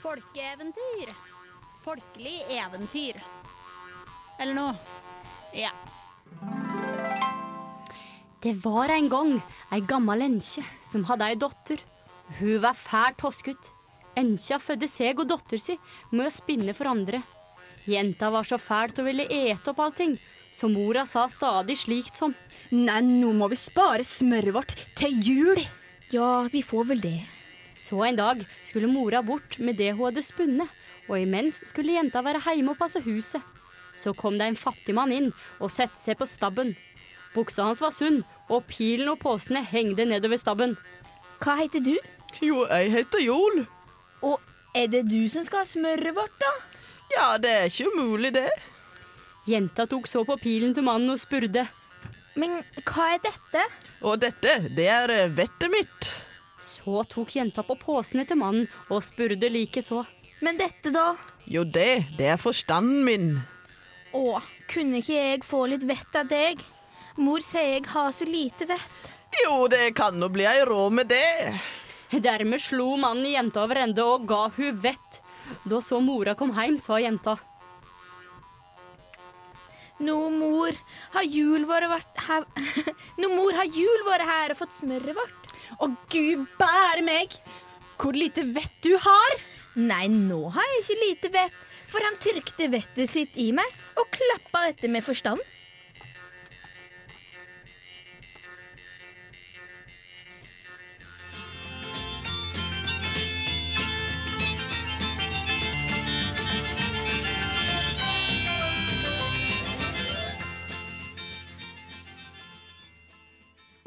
Folkeeventyr. 0.08 1.10
Folkelig 1.84 2.40
eventyr. 2.48 3.18
Eller 4.40 4.56
noe. 4.56 4.74
Ja. 5.52 5.72
Det 8.40 8.54
var 8.62 8.92
en 8.94 9.10
gang 9.12 9.34
ei 9.74 9.82
gammel 9.84 10.24
enkje 10.30 10.64
som 10.84 11.04
hadde 11.10 11.28
ei 11.28 11.36
datter. 11.42 11.82
Hun 12.38 12.62
var 12.64 12.78
fælt 12.78 13.20
toskete. 13.20 13.74
Enkja 14.18 14.58
fødte 14.62 14.88
seg 14.90 15.20
og 15.20 15.28
datter 15.30 15.60
si 15.62 15.76
med 16.10 16.26
å 16.26 16.32
spinne 16.32 16.74
for 16.74 16.88
andre. 16.90 17.20
Jenta 17.88 18.32
var 18.32 18.48
så 18.48 18.56
fælt 18.60 18.98
og 19.02 19.10
ville 19.10 19.28
ete 19.28 19.72
opp 19.72 19.80
allting, 19.84 20.16
så 20.52 20.68
mora 20.72 21.04
sa 21.06 21.28
stadig 21.30 21.76
slikt 21.84 22.18
som 22.18 22.34
Nei, 22.72 23.00
nå 23.04 23.30
må 23.36 23.48
vi 23.52 23.60
spare 23.60 24.04
smøret 24.04 24.56
vårt 24.56 24.78
til 24.98 25.20
jul. 25.24 25.66
Ja, 26.12 26.48
vi 26.52 26.64
får 26.64 26.94
vel 26.94 27.04
det. 27.04 27.18
Så 27.78 28.02
en 28.04 28.18
dag 28.18 28.42
skulle 28.66 28.90
mora 28.90 29.22
bort 29.22 29.58
med 29.62 29.78
det 29.78 29.92
hun 29.94 30.08
hadde 30.08 30.24
spunnet, 30.26 30.66
og 31.08 31.20
imens 31.20 31.62
skulle 31.70 31.94
jenta 31.94 32.24
være 32.26 32.42
hjemme 32.42 32.74
og 32.74 32.80
passe 32.80 33.00
huset. 33.04 33.42
Så 33.94 34.12
kom 34.18 34.38
det 34.38 34.48
en 34.50 34.58
fattig 34.58 34.94
mann 34.94 35.14
inn 35.14 35.30
og 35.58 35.72
satte 35.72 35.98
seg 36.02 36.18
på 36.18 36.26
stabben. 36.28 36.74
Buksa 37.34 37.68
hans 37.68 37.82
var 37.84 37.94
sunn, 37.94 38.22
og 38.50 38.66
pilen 38.70 39.10
og 39.12 39.20
påsene 39.22 39.62
hengte 39.62 40.06
nedover 40.08 40.40
stabben. 40.40 40.76
Hva 41.42 41.58
heter 41.60 41.82
du? 41.84 41.94
Jo, 42.42 42.64
jeg 42.66 42.92
heter 42.92 43.22
Jol. 43.22 43.64
Og 44.26 44.40
er 44.76 44.90
det 44.90 45.06
du 45.08 45.20
som 45.30 45.44
skal 45.46 45.62
ha 45.62 45.68
smøret 45.68 46.14
vårt, 46.16 46.34
da? 46.42 46.52
Ja, 47.14 47.28
det 47.40 47.52
er 47.54 47.70
ikke 47.70 47.92
umulig, 47.94 48.34
det. 48.36 48.48
Jenta 49.48 49.86
tok 49.88 50.08
så 50.10 50.24
på 50.28 50.36
pilen 50.40 50.74
til 50.76 50.84
mannen 50.84 51.14
og 51.14 51.20
spurte. 51.20 51.68
Men 52.38 52.58
hva 52.84 53.12
er 53.14 53.22
dette? 53.24 53.64
Og 54.04 54.18
dette, 54.22 54.58
det 54.76 54.88
er 54.92 55.14
eh, 55.14 55.30
vettet 55.34 55.72
mitt. 55.72 56.10
Så 56.58 57.04
tok 57.10 57.36
jenta 57.36 57.62
på 57.62 57.76
påsene 57.78 58.26
til 58.26 58.40
mannen 58.40 58.66
og 58.90 59.04
spurte 59.06 59.50
likeså. 59.52 60.04
Men 60.42 60.58
dette, 60.58 60.90
da? 60.94 61.12
Jo, 61.50 61.64
det, 61.64 62.14
det 62.18 62.32
er 62.34 62.40
forstanden 62.40 63.04
min. 63.06 63.30
Å, 64.14 64.40
kunne 64.70 65.00
ikke 65.02 65.16
jeg 65.16 65.46
få 65.46 65.64
litt 65.70 65.86
vett 65.86 66.18
av 66.18 66.28
deg? 66.30 66.62
Mor 67.18 67.42
sier 67.42 67.74
jeg 67.76 67.86
har 67.90 68.12
så 68.14 68.26
lite 68.28 68.68
vett. 68.70 69.12
Jo, 69.44 69.66
det 69.70 69.92
kan 69.98 70.16
nå 70.18 70.30
bli 70.32 70.46
ei 70.48 70.62
råd 70.66 70.94
med 71.00 71.10
det. 71.10 71.52
Dermed 72.14 72.62
slo 72.62 72.94
mannen 72.96 73.28
jenta 73.28 73.64
over 73.66 73.82
ende 73.82 74.04
og 74.06 74.24
ga 74.30 74.46
hun 74.56 74.78
vett. 74.80 75.20
Da 75.68 75.80
så 75.84 76.00
mora 76.04 76.34
kom 76.38 76.54
hjem, 76.56 76.78
sa 76.80 77.00
jenta. 77.02 77.36
Nå, 79.98 80.14
mor, 80.30 80.76
har 81.16 81.26
jul 81.26 81.64
vært 81.66 82.20
her 82.28 82.44
Nå, 83.20 83.32
mor, 83.32 83.56
har 83.58 83.66
jul 83.66 84.04
vært 84.06 84.28
her 84.28 84.54
og 84.54 84.60
fått 84.60 84.76
smøret 84.76 85.16
vårt? 85.16 85.47
Å, 85.76 85.90
gud 86.10 86.46
bære 86.60 87.04
meg! 87.06 87.36
Hvor 87.98 88.16
lite 88.16 88.46
vett 88.54 88.74
du 88.86 88.94
har! 89.02 89.38
Nei, 89.78 90.06
nå 90.10 90.48
har 90.54 90.66
jeg 90.72 90.82
ikke 90.82 90.98
lite 91.04 91.30
vett, 91.34 91.60
for 91.88 92.04
han 92.04 92.16
trykte 92.20 92.70
vettet 92.72 93.12
sitt 93.12 93.36
i 93.38 93.50
meg 93.54 93.68
og 94.00 94.08
klappa 94.14 94.64
etter 94.72 94.90
med 94.92 95.04
forstand. 95.06 95.42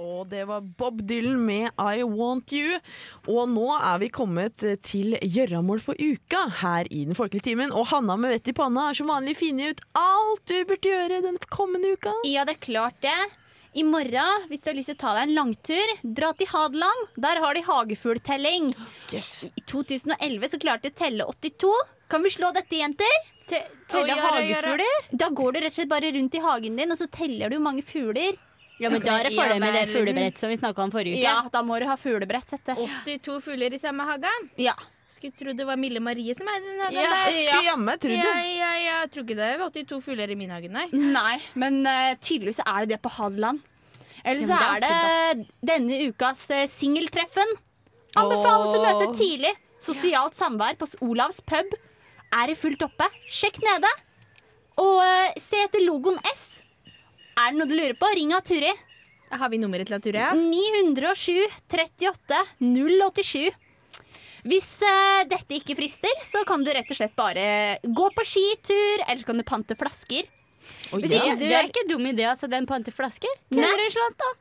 Og 0.01 0.29
det 0.31 0.45
var 0.49 0.63
Bob 0.77 1.01
Dylan 1.05 1.41
med 1.45 1.69
I 1.77 2.01
Want 2.07 2.53
You. 2.55 2.79
Og 3.29 3.49
nå 3.51 3.67
er 3.77 3.99
vi 4.01 4.09
kommet 4.13 4.63
til 4.87 5.13
gjøramål 5.21 5.83
for 5.83 5.99
uka 5.99 6.47
her 6.61 6.89
i 6.89 7.03
Den 7.05 7.17
folkelige 7.17 7.51
timen. 7.51 7.73
Og 7.75 7.91
Hanna 7.91 8.17
med 8.17 8.33
vett 8.33 8.49
i 8.49 8.55
panna 8.57 8.87
har 8.89 8.97
som 8.97 9.11
vanlig 9.11 9.37
funnet 9.39 9.75
ut 9.75 9.85
alt 9.99 10.43
du 10.49 10.57
burde 10.65 10.89
gjøre 10.89 11.21
den 11.27 11.37
kommende 11.53 11.93
uka. 11.93 12.15
Ja, 12.25 12.47
det 12.47 12.57
er 12.57 12.65
klart 12.65 12.97
det. 13.05 13.19
I 13.77 13.85
morgen, 13.87 14.47
hvis 14.49 14.65
du 14.65 14.71
har 14.71 14.75
lyst 14.75 14.89
til 14.91 14.97
å 14.97 15.01
ta 15.05 15.11
deg 15.15 15.29
en 15.29 15.37
langtur, 15.37 15.91
dra 16.03 16.33
til 16.35 16.49
Hadeland. 16.51 17.05
Der 17.23 17.39
har 17.39 17.55
de 17.55 17.61
hagefugltelling. 17.63 18.73
I 19.15 19.63
2011 19.69 20.49
så 20.51 20.59
klarte 20.59 20.89
de 20.89 20.91
å 20.91 20.99
telle 21.05 21.27
82. 21.29 21.71
Kan 22.11 22.25
vi 22.25 22.33
slå 22.33 22.49
dette, 22.51 22.75
jenter? 22.75 23.29
Telle 23.47 24.15
oh, 24.17 24.25
hagefugler? 24.25 25.07
Da 25.15 25.29
går 25.35 25.55
du 25.55 25.61
rett 25.61 25.71
og 25.71 25.77
slett 25.77 25.91
bare 25.91 26.11
rundt 26.17 26.35
i 26.35 26.43
hagen 26.43 26.79
din, 26.79 26.91
og 26.91 26.99
så 26.99 27.07
teller 27.11 27.51
du 27.51 27.61
mange 27.63 27.85
fugler. 27.87 28.35
Ja, 28.81 28.89
men 28.89 29.03
da 29.05 29.19
er 29.19 29.29
det 29.29 29.35
fordel 29.35 29.59
med 29.61 29.75
det 29.77 29.83
fuglebrett 29.91 30.39
som 30.41 30.49
vi 30.49 30.57
snakka 30.57 30.81
om 30.87 30.93
forrige 30.93 31.19
uke. 31.19 31.27
Ja, 31.27 31.37
da 31.53 31.61
må 31.65 31.77
du 31.81 31.85
ha 31.89 31.97
fuglebrett, 31.99 32.55
vet 32.55 32.71
du. 32.71 32.81
82 33.05 33.37
fugler 33.45 33.77
i 33.77 33.79
samme 33.81 34.07
hagen. 34.09 34.49
Ja. 34.61 34.73
Skulle 35.11 35.35
tro 35.35 35.51
det 35.51 35.65
var 35.67 35.75
Mille 35.75 35.99
Marie 35.99 36.33
som 36.37 36.47
eide 36.47 36.69
den 36.69 36.79
hagen 36.79 36.95
Ja, 36.95 37.09
der. 37.11 37.39
Skulle 37.43 37.65
jammen 37.67 37.99
trodd 37.99 38.15
Ja, 38.15 38.35
ja, 38.47 38.69
ja. 38.79 38.93
Jeg 39.01 39.11
tror 39.11 39.25
ikke 39.25 39.37
det 39.41 39.49
er 39.49 39.63
82 39.65 39.99
fugler 40.05 40.31
i 40.31 40.37
min 40.39 40.53
hage, 40.55 40.69
nei. 40.71 40.85
Nei, 40.95 41.35
men 41.59 41.81
uh, 41.83 42.13
tydeligvis 42.23 42.61
er 42.63 42.85
det 42.85 42.95
det 42.95 43.01
på 43.03 43.11
Hadeland. 43.17 43.59
Eller 44.23 44.45
så 44.45 44.55
Ja, 44.55 44.77
er 44.77 44.85
det 44.85 45.49
denne 45.67 45.99
ukas 46.07 46.45
uh, 46.53 46.63
singeltreffen. 46.71 47.53
Anbefales 48.15 48.77
å 48.77 48.81
møte 48.85 49.11
tidlig. 49.19 49.51
Sosialt 49.81 50.37
samvær 50.37 50.79
på 50.79 50.87
Olavs 51.03 51.41
pub 51.43 51.75
er 52.39 52.53
i 52.53 52.57
fullt 52.57 52.83
oppe. 52.87 53.07
Sjekk 53.27 53.59
nede. 53.65 53.91
Og 54.79 55.01
uh, 55.03 55.39
se 55.43 55.59
etter 55.67 55.83
logoen 55.83 56.21
S. 56.31 56.61
Er 57.39 57.51
det 57.51 57.59
noe 57.59 57.69
du 57.69 57.75
lurer 57.77 57.95
på, 57.97 58.09
ring 58.17 58.33
av 58.35 58.43
Turi. 58.47 58.71
Har 59.31 59.51
vi 59.51 59.59
nummeret 59.61 59.87
til 59.87 59.95
Aturia? 59.95 60.31
907 60.35 61.45
38 61.71 62.41
087. 62.59 63.51
Hvis 64.51 64.69
uh, 64.81 65.21
dette 65.29 65.55
ikke 65.59 65.77
frister, 65.77 66.21
så 66.25 66.41
kan 66.49 66.65
du 66.65 66.71
rett 66.73 66.89
og 66.89 66.97
slett 66.97 67.13
bare 67.17 67.77
gå 67.85 68.07
på 68.15 68.25
skitur, 68.27 69.03
eller 69.05 69.21
så 69.21 69.29
kan 69.29 69.39
du 69.39 69.45
pante 69.47 69.77
flasker. 69.77 70.27
Oh, 70.91 70.99
ja. 70.99 71.07
ikke 71.07 71.37
Det 71.39 71.53
er 71.55 71.69
ikke 71.69 71.85
dum 71.89 72.03
idé, 72.09 72.25
altså. 72.29 72.49
Den 72.51 72.67
pante 72.69 72.93
flasker. 72.93 73.31
Tjener 73.53 73.85
en 73.85 73.93
slant, 73.93 74.21
da. 74.21 74.31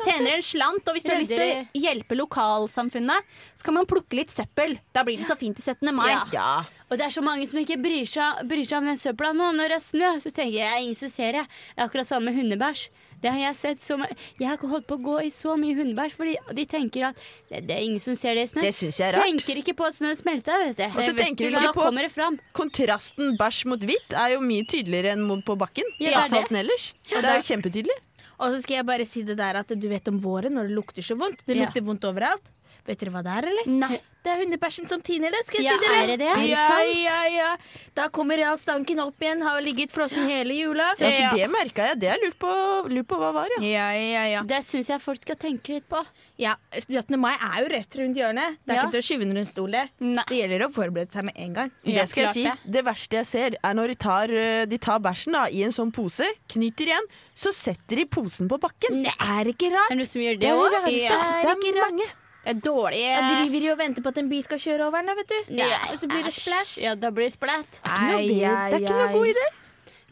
Tjener 0.00 0.32
en 0.34 0.44
slant, 0.44 0.88
og 0.88 0.96
hvis 0.96 1.06
du 1.06 1.12
har 1.12 1.20
lyst 1.22 1.34
til 1.34 1.44
å 1.44 1.84
hjelpe 1.84 2.18
lokalsamfunnet, 2.18 3.36
så 3.54 3.68
kan 3.68 3.78
man 3.78 3.88
plukke 3.88 4.18
litt 4.18 4.32
søppel. 4.34 4.78
Da 4.96 5.04
blir 5.06 5.20
det 5.20 5.28
så 5.28 5.36
fint 5.40 5.56
til 5.60 5.64
17. 5.76 5.92
mai. 5.94 6.10
Ja. 6.34 6.64
Ja. 6.90 6.90
Og 6.90 6.98
det 6.98 7.06
er 7.06 7.10
så 7.10 7.22
mange 7.24 7.46
som 7.48 7.58
ikke 7.58 7.78
bryr 7.82 8.04
seg, 8.06 8.44
bryr 8.46 8.64
seg 8.64 8.78
om 8.78 8.86
den 8.86 8.96
søpla 9.00 9.32
nå 9.32 9.52
når 9.56 9.68
det 9.72 9.76
er 9.76 9.84
snø. 9.84 10.10
Så 10.20 10.30
tenker 10.30 10.58
jeg, 10.60 10.82
ingen 10.84 10.94
som 10.94 11.08
ser 11.08 11.32
det. 11.32 11.46
Det 11.74 11.80
er 11.80 11.88
akkurat 11.88 12.06
samme 12.06 12.30
med 12.30 12.36
hundebæsj. 12.36 12.88
Det 13.24 13.30
har 13.32 13.38
jeg 13.40 13.56
sett 13.56 13.80
så 13.80 13.96
Jeg 14.38 14.48
har 14.50 14.58
holdt 14.68 14.86
på 14.86 14.98
å 14.98 15.02
gå 15.02 15.14
i 15.24 15.30
så 15.32 15.54
mye 15.56 15.72
hundebæsj 15.78 16.12
fordi 16.12 16.34
de 16.52 16.64
tenker 16.68 17.06
at 17.08 17.16
det, 17.48 17.62
det 17.66 17.72
er 17.78 17.80
ingen 17.86 17.98
som 18.02 18.14
ser 18.14 18.34
det 18.36 18.42
i 18.44 18.50
snø. 18.52 18.60
Det 18.60 18.74
synes 18.76 18.98
jeg 19.00 19.08
er 19.08 19.16
rart. 19.16 19.24
Tenker 19.30 19.56
ikke 19.62 19.74
på 19.78 19.86
at 19.88 19.94
snø 19.96 20.12
smelter, 20.14 20.58
vet 20.66 20.76
du. 20.76 20.84
Og 20.92 21.00
så 21.06 21.14
tenker 21.16 21.48
du 21.50 21.56
ikke 21.56 21.72
på- 21.72 21.90
det 21.96 22.10
fram. 22.12 22.36
Kontrasten 22.52 23.38
bæsj 23.40 23.64
mot 23.72 23.80
hvitt 23.80 24.12
er 24.12 24.34
jo 24.34 24.40
mye 24.44 24.66
tydeligere 24.68 25.14
enn 25.16 25.42
på 25.42 25.56
bakken. 25.56 25.88
Ja, 25.98 26.04
I 26.04 26.10
det 26.10 26.12
er 26.12 26.18
asfalten 26.20 26.56
ellers. 26.60 26.92
Det 27.08 27.24
er 27.24 27.40
jo 27.40 27.46
kjempetydelig. 27.48 27.96
Og 28.44 28.50
så 28.52 28.60
skal 28.60 28.76
jeg 28.76 28.86
bare 28.86 29.06
si 29.06 29.22
det 29.22 29.36
der 29.38 29.56
at 29.62 29.68
du 29.72 29.88
vet 29.88 30.08
om 30.10 30.18
våren 30.20 30.52
når 30.58 30.68
det 30.68 30.76
lukter 30.76 31.02
så 31.06 31.16
vondt. 31.16 31.40
Det 31.46 31.56
Ja. 31.56 31.64
lukter 31.64 31.80
vondt 31.86 32.04
overalt. 32.04 32.42
Vet 32.84 33.00
dere 33.00 33.10
hva 33.14 33.22
det 33.24 33.32
er, 33.32 33.46
eller? 33.48 33.66
Nei. 33.80 34.00
Det 34.24 34.32
er 34.32 34.38
hundebæsjen 34.40 34.86
som 34.88 35.02
tiner 35.04 35.28
det, 35.32 35.40
skal 35.44 35.60
jeg 35.60 35.66
Ja, 35.68 35.72
si 35.76 35.84
dere. 35.84 35.96
er 36.02 36.06
det 36.06 36.18
det? 36.22 36.28
Er 36.32 36.36
det 36.40 36.48
Ja, 36.48 36.62
sant? 36.68 36.96
ja, 36.96 37.16
ja. 37.28 37.56
Da 37.94 38.08
kommer 38.08 38.36
realstanken 38.40 38.96
stanken 38.96 39.00
opp 39.00 39.20
igjen. 39.20 39.42
Har 39.44 39.60
ligget 39.60 39.92
frossen 39.92 40.24
hele 40.28 40.54
jula. 40.56 40.86
Ja, 40.98 41.28
for 41.30 41.36
det 41.36 41.48
merka 41.52 41.86
jeg. 41.90 41.98
Det 42.00 42.08
har 42.08 42.16
jeg 42.18 42.24
lurt 42.30 42.38
på, 42.40 42.52
lurt 42.88 43.06
på 43.08 43.18
hva 43.20 43.32
var, 43.36 43.48
ja. 43.58 43.60
Ja, 43.68 43.88
ja, 43.92 44.24
ja. 44.32 44.42
Det 44.48 44.62
syns 44.64 44.88
jeg 44.88 45.00
folk 45.04 45.20
skal 45.22 45.36
tenke 45.36 45.74
litt 45.76 45.88
på. 45.88 46.00
ja 46.40 46.56
17. 46.72 47.16
mai 47.20 47.34
er 47.36 47.60
jo 47.62 47.68
rett 47.68 47.94
rundt 48.00 48.16
hjørnet. 48.16 48.56
Det 48.64 48.72
er 48.72 48.74
Ja. 48.76 48.82
ikke 48.82 48.92
til 48.96 49.00
å 49.00 49.06
skyve 49.08 49.22
under 49.28 49.36
en 49.40 49.46
stol, 49.46 49.70
det. 49.70 49.84
Nei. 50.00 50.24
Det 50.28 50.36
gjelder 50.40 50.66
å 50.66 50.72
forberede 50.72 51.12
seg 51.12 51.24
med 51.24 51.34
en 51.36 51.52
gang. 51.54 51.70
Det 51.84 52.08
skal 52.08 52.24
jeg 52.24 52.32
si. 52.34 52.42
det. 52.44 52.58
Det 52.72 52.84
verste 52.84 53.12
jeg 53.20 53.26
ser, 53.26 53.56
er 53.62 53.74
når 53.74 53.86
de 53.88 53.94
tar, 53.94 54.24
eh, 54.30 54.64
de 54.66 54.78
tar 54.78 54.98
bæsjen 55.00 55.32
da, 55.32 55.44
i 55.52 55.62
en 55.64 55.70
sånn 55.70 55.92
pose, 55.92 56.24
knyter 56.48 56.86
igjen, 56.88 57.06
så 57.36 57.52
setter 57.52 57.96
de 57.96 58.04
posen 58.06 58.48
på 58.48 58.58
bakken. 58.58 59.04
Det 59.04 59.12
er 59.20 59.44
ikke 59.52 59.68
rart. 59.70 59.90
Er 59.92 59.96
det 59.96 60.00
noen 60.00 60.08
som 60.08 60.20
gjør 60.22 60.34
Det 60.34 60.40
det 60.40 60.48
er 60.48 60.56
det. 60.56 61.02
Ja. 61.02 61.42
Det 61.44 61.58
ikke 61.60 61.68
er 61.76 61.80
rart. 61.80 61.90
mange. 61.92 62.23
Det 62.44 62.52
er 62.52 62.60
dårlig 62.60 62.98
Jeg 63.00 63.28
driver 63.30 63.66
jo 63.66 63.72
og 63.72 63.78
venter 63.80 64.04
på 64.04 64.10
at 64.12 64.18
en 64.20 64.28
bil 64.28 64.42
skal 64.44 64.60
kjøre 64.60 64.88
over 64.88 65.00
den, 65.00 65.08
da, 65.08 65.14
vet 65.20 65.30
du. 65.32 65.54
Nei, 65.56 65.68
Og 65.90 66.00
så 66.00 66.08
blir 66.10 66.26
det 66.26 66.34
splæsj. 66.36 66.74
Ja, 66.84 66.92
da 66.94 67.10
blir 67.14 67.30
det 67.30 67.36
splatt. 67.38 67.78
Det 67.80 67.92
er 67.94 67.94
ikke 67.94 68.10
noe, 68.10 68.26
det, 68.28 68.50
er 68.50 68.84
ikke 68.84 68.98
noe 69.00 69.14
god 69.14 69.30
idé. 69.32 69.46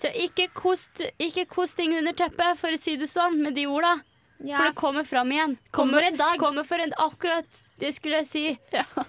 Så 0.02 0.10
ikke 0.18 0.48
kost, 0.56 1.04
ikke 1.22 1.44
kost 1.46 1.76
ting 1.78 1.92
under 1.94 2.16
teppet, 2.16 2.58
for 2.58 2.74
å 2.74 2.80
si 2.80 2.96
det 2.98 3.06
sånn, 3.10 3.36
med 3.44 3.54
de 3.54 3.68
orda. 3.70 3.98
Ja. 4.42 4.56
For 4.56 4.72
det 4.72 4.74
kommer 4.80 5.04
fram 5.06 5.30
igjen. 5.30 5.56
Kommer 5.70 6.02
en 6.02 6.16
dag. 6.18 6.40
Kommer 6.42 6.66
for 6.66 6.82
en, 6.82 6.90
akkurat 6.98 7.62
det 7.78 7.92
skulle 7.94 8.24
jeg 8.24 8.30
si. 8.32 8.44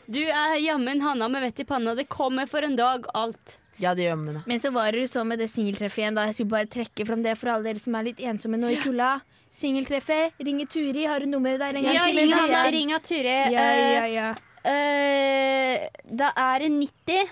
Du 0.05 0.21
er 0.21 0.59
jammen 0.61 1.01
Hanna 1.01 1.31
med 1.31 1.41
vett 1.47 1.63
i 1.63 1.65
panna. 1.65 1.95
Det 1.97 2.05
kommer 2.11 2.45
for 2.51 2.61
en 2.61 2.75
dag, 2.77 3.07
alt. 3.17 3.57
Ja, 3.81 3.95
det 3.97 4.05
gjør 4.05 4.19
man. 4.21 4.41
Men 4.45 4.61
så 4.61 4.69
var 4.75 4.93
det 4.93 5.07
jo 5.07 5.09
så 5.09 5.23
med 5.25 5.41
det 5.41 5.47
singeltreffet 5.49 6.03
igjen. 6.03 6.19
da 6.19 6.27
Jeg 6.29 6.37
skulle 6.37 6.53
bare 6.53 6.69
trekke 6.69 7.07
fram 7.09 7.23
det 7.25 7.33
for 7.39 7.49
alle 7.55 7.71
dere 7.71 7.81
som 7.81 7.95
er 7.97 8.11
litt 8.11 8.21
ensomme 8.21 8.59
nå 8.61 8.69
i 8.75 8.77
kulda. 8.83 9.15
Singeltreffet. 9.53 10.33
Ringer 10.41 10.65
Turi. 10.65 11.05
Har 11.05 11.19
du 11.21 11.29
nummeret 11.29 11.59
der? 11.61 11.77
en 11.77 11.83
gang? 11.85 11.95
Ja, 11.95 12.05
Ring 12.09 12.29
ja. 12.29 12.63
ring 12.71 12.93
av 12.95 12.99
Turi. 13.05 13.37
Ja, 13.53 13.67
ja, 13.77 14.05
ja. 14.09 14.29
Uh, 14.63 14.71
eh, 14.71 15.87
da 16.09 16.31
er 16.39 16.63
det 16.63 16.71
90 16.71 17.29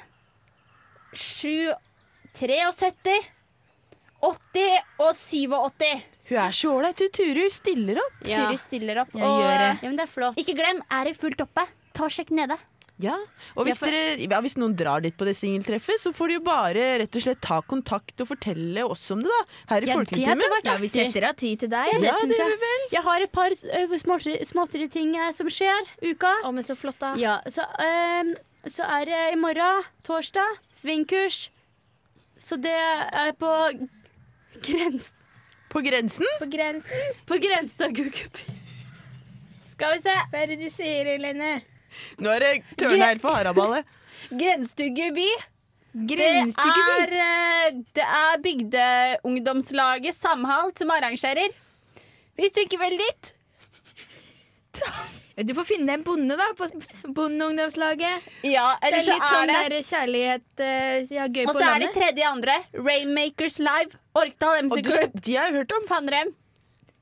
7 1.13 1.71
73 2.37 3.17
80 4.21 4.79
og 5.01 5.15
87. 5.17 6.01
Hun 6.29 6.37
er 6.39 6.53
så 6.55 6.71
ålreit, 6.77 7.01
Turi. 7.11 7.47
Stiller 7.51 7.99
opp. 8.03 8.19
Ja. 8.29 8.45
Turi 8.45 8.59
stiller 8.61 9.01
opp. 9.01 9.15
Og 9.17 9.41
eh, 9.47 9.63
Ja, 9.81 9.87
men 9.89 9.97
det 9.97 10.05
er 10.05 10.11
flott. 10.11 10.37
ikke 10.37 10.55
glem, 10.59 10.83
er 10.93 11.09
det 11.09 11.17
fullt 11.17 11.41
oppe, 11.41 11.65
ta 11.97 12.05
og 12.05 12.13
sjekk 12.13 12.29
nede. 12.37 12.59
Ja, 13.01 13.15
og 13.55 13.65
hvis, 13.65 13.79
Ja, 13.79 13.85
for- 13.85 13.91
dere, 13.95 14.29
ja, 14.29 14.39
hvis 14.45 14.55
noen 14.61 14.75
drar 14.77 15.01
dit 15.01 15.15
på 15.17 15.25
det 15.25 15.33
singeltreffet, 15.39 15.97
så 16.03 16.11
får 16.13 16.27
de 16.27 16.33
jo 16.37 16.43
bare 16.45 16.83
rett 17.01 17.15
og 17.17 17.23
slett 17.25 17.41
ta 17.41 17.61
kontakt 17.61 18.21
og 18.21 18.27
fortelle 18.29 18.83
oss 18.85 19.09
om 19.15 19.23
det, 19.25 19.31
da. 19.31 19.41
Her 19.73 19.81
i 19.81 19.89
Ja, 19.89 19.95
det 19.97 20.09
Folketimen. 20.11 20.43
Ja, 20.65 20.77
vi 20.77 20.87
setter 20.93 21.27
av 21.29 21.35
tid 21.39 21.59
til 21.65 21.69
deg, 21.73 21.89
Ja, 21.93 21.99
det 21.99 22.11
ja, 22.11 22.15
det 22.29 22.37
jeg. 22.37 22.91
Jeg 22.91 23.03
har 23.07 23.21
et 23.25 23.31
par 23.31 23.49
uh, 23.51 23.97
småtteri 24.45 24.89
ting 24.91 25.15
eh, 25.15 25.31
som 25.31 25.47
skjer 25.49 25.81
uka. 26.03 26.33
Å, 26.45 26.53
men 26.53 26.63
så 26.63 26.77
flott, 26.77 26.99
da. 26.99 27.15
Ja, 27.17 27.39
så, 27.47 27.65
ehm, 27.81 28.35
så 28.67 28.85
er 28.85 29.05
det 29.09 29.21
i 29.33 29.39
morgen, 29.41 29.83
torsdag, 30.03 30.59
svingkurs. 30.71 31.49
Så 32.37 32.57
det 32.61 32.71
er 32.73 33.33
på 33.37 33.49
grens, 34.61 35.11
På 35.69 35.79
grensen. 35.81 36.25
På 36.39 36.45
grensen. 36.49 37.13
på 37.25 37.37
grensen 37.39 37.85
av 37.85 37.91
Gugubi. 37.95 38.45
Skal 39.71 39.95
vi 39.97 40.01
se. 40.03 40.15
Hva 40.31 40.41
er 40.43 40.47
det 40.51 40.59
du 40.59 40.67
sier, 40.69 41.05
Helene? 41.09 41.61
Nå 42.21 42.31
er 42.35 42.39
det 42.45 42.51
tørna 42.79 43.11
helt 43.11 43.23
for 43.23 43.35
haraballet. 43.35 43.85
Grenstuggeby. 44.31 45.29
Det 45.91 46.23
er, 46.23 47.11
eh, 47.19 47.71
det 47.95 48.03
er 48.05 48.37
bygdeungdomslaget 48.39 50.15
Samhalt 50.15 50.79
som 50.79 50.93
arrangerer. 50.95 51.51
Hvis 52.39 52.53
du 52.55 52.61
ikke 52.63 52.79
vil 52.79 52.95
dit 53.01 53.33
Du 55.41 55.53
får 55.57 55.65
finne 55.67 55.97
en 55.97 56.03
bonde, 56.05 56.37
da. 56.39 56.47
På 56.55 56.67
Bondeungdomslaget. 57.17 58.29
Ja, 58.47 58.77
eller 58.81 59.03
så 59.03 59.17
er 59.17 59.17
det 59.17 59.17
litt 59.17 59.25
er 59.25 59.35
sånn 59.35 59.51
der 59.51 59.75
kjærlighet 59.89 60.63
eh, 60.63 61.15
ja, 61.17 61.27
gøy 61.27 61.43
Og 61.47 61.53
på 61.53 61.59
så 61.59 61.67
er 61.73 61.83
det 61.83 61.91
tredje 61.95 62.27
andre. 62.29 62.57
Rainmakers 62.77 63.59
Live. 63.59 63.99
Orkdal 64.15 64.67
MC 64.67 64.83
Group. 64.85 65.17
de 65.25 65.35
har 65.35 65.49
jeg 65.49 65.59
hørt 65.59 65.75
om. 65.75 65.87
Fannrem. 65.89 66.35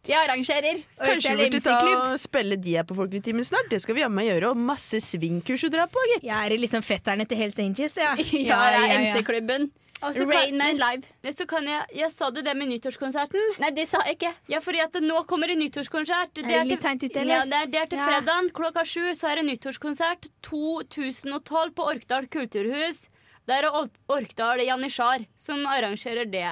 De 0.08 0.14
arrangerer. 0.16 0.80
Kanskje 0.98 1.36
vi 1.36 1.50
burde 1.50 1.60
ta 1.66 1.76
og 2.14 2.20
spille 2.22 2.56
de 2.58 2.78
her 2.78 2.86
på 2.88 2.96
Folketimen 2.96 3.46
snart. 3.46 3.68
Det 3.70 3.82
skal 3.84 3.96
vi 3.98 4.02
jammen 4.06 4.26
gjøre. 4.26 4.54
Og 4.54 4.58
masse 4.70 5.02
svingkurs 5.04 5.66
å 5.68 5.70
dra 5.74 5.86
på, 5.92 6.00
gitt. 6.14 6.24
Jeg 6.24 6.38
er 6.48 6.56
i 6.56 6.58
liksom 6.62 6.86
fetterne 6.86 7.28
til 7.28 7.38
Hells 7.42 7.60
Angels, 7.60 7.98
ja. 8.00 8.16
Ja, 8.50 8.62
det 8.78 8.86
er 8.88 8.98
MC-klubben. 9.04 9.70
Rain 10.02 10.16
Man 10.24 10.32
Rainman 10.32 10.78
Live. 10.80 11.34
Så 11.36 11.44
kan 11.46 11.66
jeg, 11.68 11.84
jeg 12.00 12.12
sa 12.16 12.30
det 12.32 12.46
det 12.48 12.54
med 12.56 12.70
nyttårskonserten. 12.72 13.50
Nei, 13.60 13.72
det 13.76 13.84
sa 13.92 14.00
jeg 14.08 14.16
ikke. 14.16 14.32
Ja, 14.48 14.62
fordi 14.64 14.80
at 14.80 14.96
nå 15.04 15.26
kommer 15.28 15.52
det 15.52 15.58
nyttårskonsert. 15.60 16.32
Det 16.40 16.46
det 16.48 16.62
litt 16.70 16.86
seint 16.86 17.04
ute, 17.04 17.20
eller? 17.20 17.42
Ja, 17.42 17.44
det 17.52 17.58
er, 17.60 17.66
det 17.74 17.82
er 17.82 17.90
til 17.92 18.00
Ja. 18.00 18.06
fredagen 18.08 18.48
klokka 18.56 18.86
sju. 18.88 19.10
Så 19.20 19.28
er 19.28 19.42
det 19.42 19.46
nyttårskonsert 19.50 20.30
2012 20.48 21.74
på 21.76 21.90
Orkdal 21.92 22.30
kulturhus. 22.32 23.10
Det 23.50 23.58
er 23.60 23.68
Or- 23.74 23.92
Orkdal 24.08 24.64
Janitsjar 24.64 25.26
som 25.36 25.66
arrangerer 25.68 26.32
det. 26.32 26.48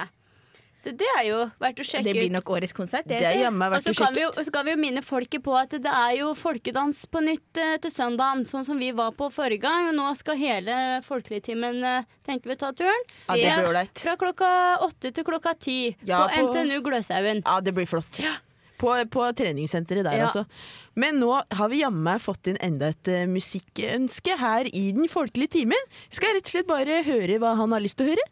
Så 0.78 0.92
det 0.94 1.06
er 1.18 1.24
jo 1.26 1.38
verdt 1.58 1.80
å 1.82 1.84
sjekke 1.88 2.04
ut. 2.04 2.06
Det 2.06 2.12
blir 2.14 2.30
nok 2.30 2.50
årets 2.54 2.74
konsert. 2.76 3.06
Det, 3.10 3.16
Det 3.18 3.26
er 3.26 3.40
jammen 3.42 3.66
verdt 3.72 3.82
så 3.82 3.90
å 3.90 3.98
kan, 3.98 4.12
vi 4.14 4.20
sjekke 4.22 4.30
ut. 4.30 4.36
og 4.38 4.46
så 4.46 4.52
kan 4.54 4.66
vi 4.68 4.74
jo 4.76 4.78
minne 4.78 5.02
folket 5.02 5.42
på 5.42 5.56
at 5.58 5.72
det 5.74 5.90
er 5.90 6.12
jo 6.20 6.28
folkedans 6.38 7.00
på 7.10 7.22
nytt 7.26 7.58
eh, 7.58 7.72
til 7.82 7.90
søndagen, 7.90 8.44
sånn 8.46 8.62
som 8.68 8.78
vi 8.78 8.92
var 8.94 9.10
på 9.18 9.26
forrige 9.34 9.64
gang. 9.66 9.88
Og 9.90 9.96
nå 9.98 10.06
skal 10.20 10.38
hele 10.38 10.76
Folkeligtimen 11.02 11.80
uh, 11.82 12.06
tenke 12.26 12.46
vi 12.52 12.54
ta 12.60 12.70
turen. 12.78 13.02
Ja, 13.26 13.34
det 13.34 13.56
blir 13.58 13.70
ålreit. 13.72 13.98
Fra 14.04 14.14
klokka 14.20 14.50
åtte 14.86 15.10
til 15.18 15.26
klokka 15.26 15.56
ti 15.58 15.78
Ja, 16.06 16.28
på 16.28 16.36
på- 16.36 16.52
NTNU 16.52 16.78
Gløshaugen. 16.86 17.42
Ja, 17.42 17.58
det 17.60 17.74
blir 17.74 17.90
flott. 17.90 18.22
På, 18.78 18.94
på 19.10 19.26
treningssenteret 19.34 20.06
der, 20.06 20.20
Ja. 20.20 20.28
altså. 20.30 20.44
Men 20.94 21.18
nå 21.18 21.32
har 21.58 21.68
vi 21.74 21.82
jammen 21.82 22.04
meg 22.06 22.22
fått 22.22 22.46
inn 22.52 22.58
enda 22.62 22.92
et 22.94 23.10
uh, 23.10 23.26
musikkønske 23.26 24.38
her 24.38 24.70
i 24.70 24.92
Den 24.94 25.10
folkelige 25.10 25.58
timen. 25.58 25.90
Skal 26.06 26.30
jeg 26.30 26.38
rett 26.38 26.46
og 26.46 26.54
slett 26.54 26.70
bare 26.70 27.02
høre 27.02 27.42
hva 27.42 27.56
han 27.58 27.74
har 27.74 27.82
lyst 27.82 27.98
til 27.98 28.06
å 28.06 28.14
høre? 28.14 28.28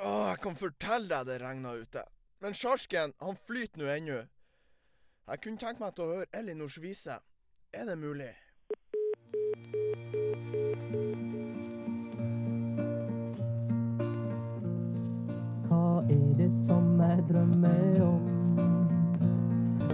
Å, 0.00 0.10
jeg 0.30 0.38
kan 0.44 0.49
fortelle 0.60 1.08
deg 1.08 1.26
det 1.28 1.40
regna 1.42 1.74
ute. 1.76 2.04
Men 2.40 2.54
sjarsken, 2.56 3.12
han 3.20 3.36
flyter 3.46 3.80
nå 3.80 3.88
ennå. 3.92 4.20
Jeg 5.30 5.40
kunne 5.44 5.60
tenkt 5.62 5.80
meg 5.82 5.94
til 5.94 6.06
å 6.06 6.14
høre 6.14 6.30
Elinors 6.34 6.78
vise. 6.82 7.20
Er 7.72 7.84
det 7.86 7.98
mulig? 8.00 8.32
Hva 15.68 15.84
er 16.10 16.24
det 16.40 16.50
som 16.64 16.96
jeg 16.98 17.28
drømmer 17.30 18.00
om? 18.08 18.24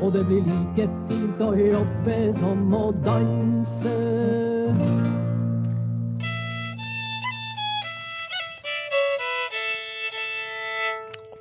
Og 0.01 0.13
det 0.15 0.25
blir 0.29 0.47
like 0.47 0.89
fint 1.11 1.43
å 1.43 1.53
jobbe 1.57 2.17
som 2.41 2.73
å 2.77 2.87
danse. 3.05 3.97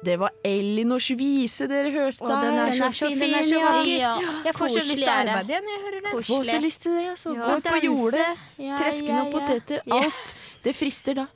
Det 0.06 0.18
var 0.22 0.34
Elinors 0.46 1.08
vise 1.18 1.68
dere 1.72 1.92
hørte. 1.94 2.28
der. 2.28 2.44
den 2.46 2.60
er 2.66 2.76
så 2.78 2.92
fin, 2.94 3.18
den 3.20 3.34
er 3.40 3.48
så 3.48 3.62
vakker. 3.64 3.94
Ja. 4.00 4.16
Jeg 4.46 4.58
får 4.60 4.76
så 4.76 4.84
lyst 4.86 5.02
til 5.02 5.10
å 5.10 5.16
arbeide 5.22 5.56
igjen 5.56 5.66
når 5.70 5.76
jeg 5.78 5.86
hører 5.86 6.02
den. 6.02 6.12
Får 6.30 6.44
så 6.52 6.60
lyst 6.64 6.82
til 6.86 7.00
det, 7.00 7.08
altså. 7.14 7.34
Ja, 7.36 7.48
Gå 7.56 7.62
på 7.70 7.80
jordet, 7.88 8.28
Ja, 8.58 8.78
treskende 8.84 9.24
ja, 9.24 9.32
poteter. 9.34 9.82
Alt. 10.00 10.36
Det 10.66 10.76
frister 10.76 11.20
da. 11.24 11.28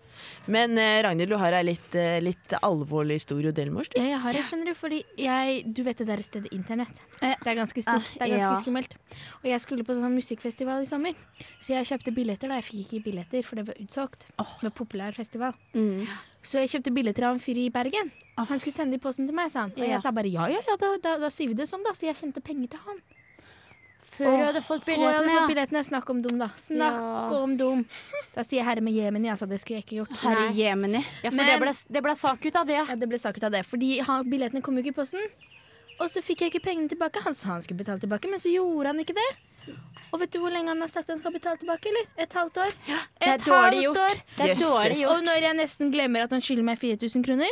Men 0.49 0.77
eh, 0.81 1.03
Ragnhild, 1.05 1.29
du 1.29 1.37
har 1.37 1.53
ei 1.53 1.61
litt, 1.67 1.93
eh, 1.97 2.17
litt 2.23 2.53
alvorlig 2.65 3.19
historie 3.19 3.51
å 3.51 3.55
dele 3.55 3.73
med 3.73 3.83
oss. 3.83 3.91
Ja, 3.93 4.05
jeg 4.07 4.21
har 4.23 4.33
det, 4.33 4.41
skjønner 4.49 4.71
du. 4.71 4.77
Fordi 4.79 5.01
jeg, 5.19 5.59
du 5.77 5.83
vet 5.85 6.01
det 6.01 6.07
der 6.09 6.23
stedet 6.25 6.49
internett. 6.55 7.03
Det 7.19 7.51
er 7.51 7.59
ganske 7.59 7.83
stort. 7.85 8.07
Ah, 8.07 8.15
Det 8.15 8.25
er 8.25 8.33
ganske 8.33 8.55
ja. 8.55 8.61
skummelt. 8.63 8.95
Og 9.43 9.45
jeg 9.51 9.61
skulle 9.65 9.85
på 9.85 9.97
sånn 9.97 10.15
musikkfestival 10.15 10.85
i 10.85 10.89
sommer. 10.89 11.19
Så 11.59 11.75
jeg 11.75 11.89
kjøpte 11.91 12.15
billetter. 12.15 12.49
da 12.49 12.57
Jeg 12.61 12.67
fikk 12.69 12.81
ikke 12.87 13.03
billetter, 13.11 13.45
for 13.45 13.61
det 13.61 13.67
var 13.69 13.83
utsolgt. 13.83 14.25
Var 14.39 14.73
populær 14.73 15.13
festival. 15.17 15.53
Mm. 15.77 16.07
Så 16.41 16.63
jeg 16.63 16.73
kjøpte 16.73 16.95
billetter 16.97 17.29
av 17.29 17.37
en 17.37 17.43
fyr 17.43 17.61
i 17.61 17.69
Bergen. 17.69 18.09
Han 18.45 18.59
skulle 18.59 18.73
sende 18.75 18.91
de 18.91 18.99
posten 18.99 19.25
til 19.27 19.35
meg, 19.35 19.51
sa 19.51 19.61
han. 19.61 19.71
Og 19.71 19.77
Ja. 19.79 19.95
jeg 19.95 20.01
sa 20.01 20.11
bare 20.11 20.27
ja, 20.31 20.47
ja, 20.47 20.59
ja, 20.67 20.75
da, 20.77 20.97
da, 21.03 21.17
da 21.17 21.29
sier 21.29 21.47
vi 21.47 21.53
det 21.53 21.67
sånn, 21.67 21.83
da. 21.83 21.91
Så 21.91 22.05
jeg 22.07 22.15
sendte 22.15 22.41
penger 22.41 22.67
til 22.69 22.79
han. 22.85 23.01
Før 24.09 24.31
jeg 24.37 24.45
hadde 24.47 24.61
fått 24.65 24.81
Og 24.81 24.87
jeg 24.89 24.97
hadde 24.97 25.19
billettene, 25.19 25.29
fått 25.29 25.39
ja. 25.39 25.47
billettene. 25.47 25.81
Snakk 25.85 26.09
om 26.09 26.21
dum, 26.21 26.37
da. 26.39 26.47
Snakk 26.57 26.95
Ja. 26.97 27.41
om 27.43 27.57
dum. 27.57 27.85
Da 28.35 28.41
sier 28.43 28.59
jeg 28.59 28.65
herre 28.65 28.81
med 28.81 28.93
Jemeni, 28.93 29.29
altså. 29.29 29.47
Det 29.47 29.59
skulle 29.59 29.77
jeg 29.79 29.85
ikke 29.85 29.97
gjort. 30.01 30.17
Herre 30.23 30.49
jemeni. 30.53 31.03
ja 31.23 31.29
for 31.29 31.35
Men- 31.37 31.45
det 31.45 31.59
ble, 31.61 31.71
det 31.93 32.03
ble 32.03 32.15
sak 32.15 32.45
ut 32.45 32.55
av 32.55 32.65
det. 32.65 32.73
Ja, 32.73 32.95
det 32.95 33.07
ble 33.09 33.19
sak 33.19 33.37
ut 33.37 33.43
av 33.43 33.51
det, 33.51 33.65
fordi 33.65 33.99
han, 34.01 34.25
billettene 34.29 34.61
kom 34.63 34.75
jo 34.77 34.81
ikke 34.83 34.95
i 34.95 34.99
posten. 35.03 35.21
Og 35.99 36.09
så 36.09 36.23
fikk 36.23 36.39
jeg 36.41 36.51
ikke 36.53 36.63
pengene 36.63 36.89
tilbake. 36.89 37.21
Han 37.23 37.33
sa 37.33 37.49
han 37.49 37.61
skulle 37.61 37.77
betale 37.77 37.99
tilbake, 37.99 38.29
men 38.29 38.39
så 38.39 38.49
gjorde 38.51 38.87
han 38.87 38.99
ikke 38.99 39.13
det. 39.13 39.75
Og 40.11 40.19
vet 40.21 40.31
du 40.31 40.39
hvor 40.39 40.49
lenge 40.49 40.69
han 40.69 40.79
har 40.81 40.87
sagt 40.87 41.07
han 41.09 41.19
skal 41.19 41.31
betale 41.31 41.57
tilbake, 41.59 41.85
eller? 41.85 42.05
Et 42.17 42.33
halvt 42.33 42.57
år? 42.57 42.71
Det 42.87 43.27
er 43.27 43.33
Et 43.35 43.41
dårlig 43.41 43.83
halvt 43.83 43.83
gjort. 43.83 43.97
år. 43.97 44.21
Det 44.37 44.49
er 44.49 44.55
dårlig 44.55 44.97
gjort. 45.03 45.11
Og 45.17 45.23
når 45.23 45.41
jeg 45.41 45.55
nesten 45.59 45.91
glemmer 45.93 46.23
at 46.23 46.31
han 46.31 46.41
skylder 46.41 46.63
meg 46.63 46.79
4000 46.79 47.23
kroner, 47.23 47.51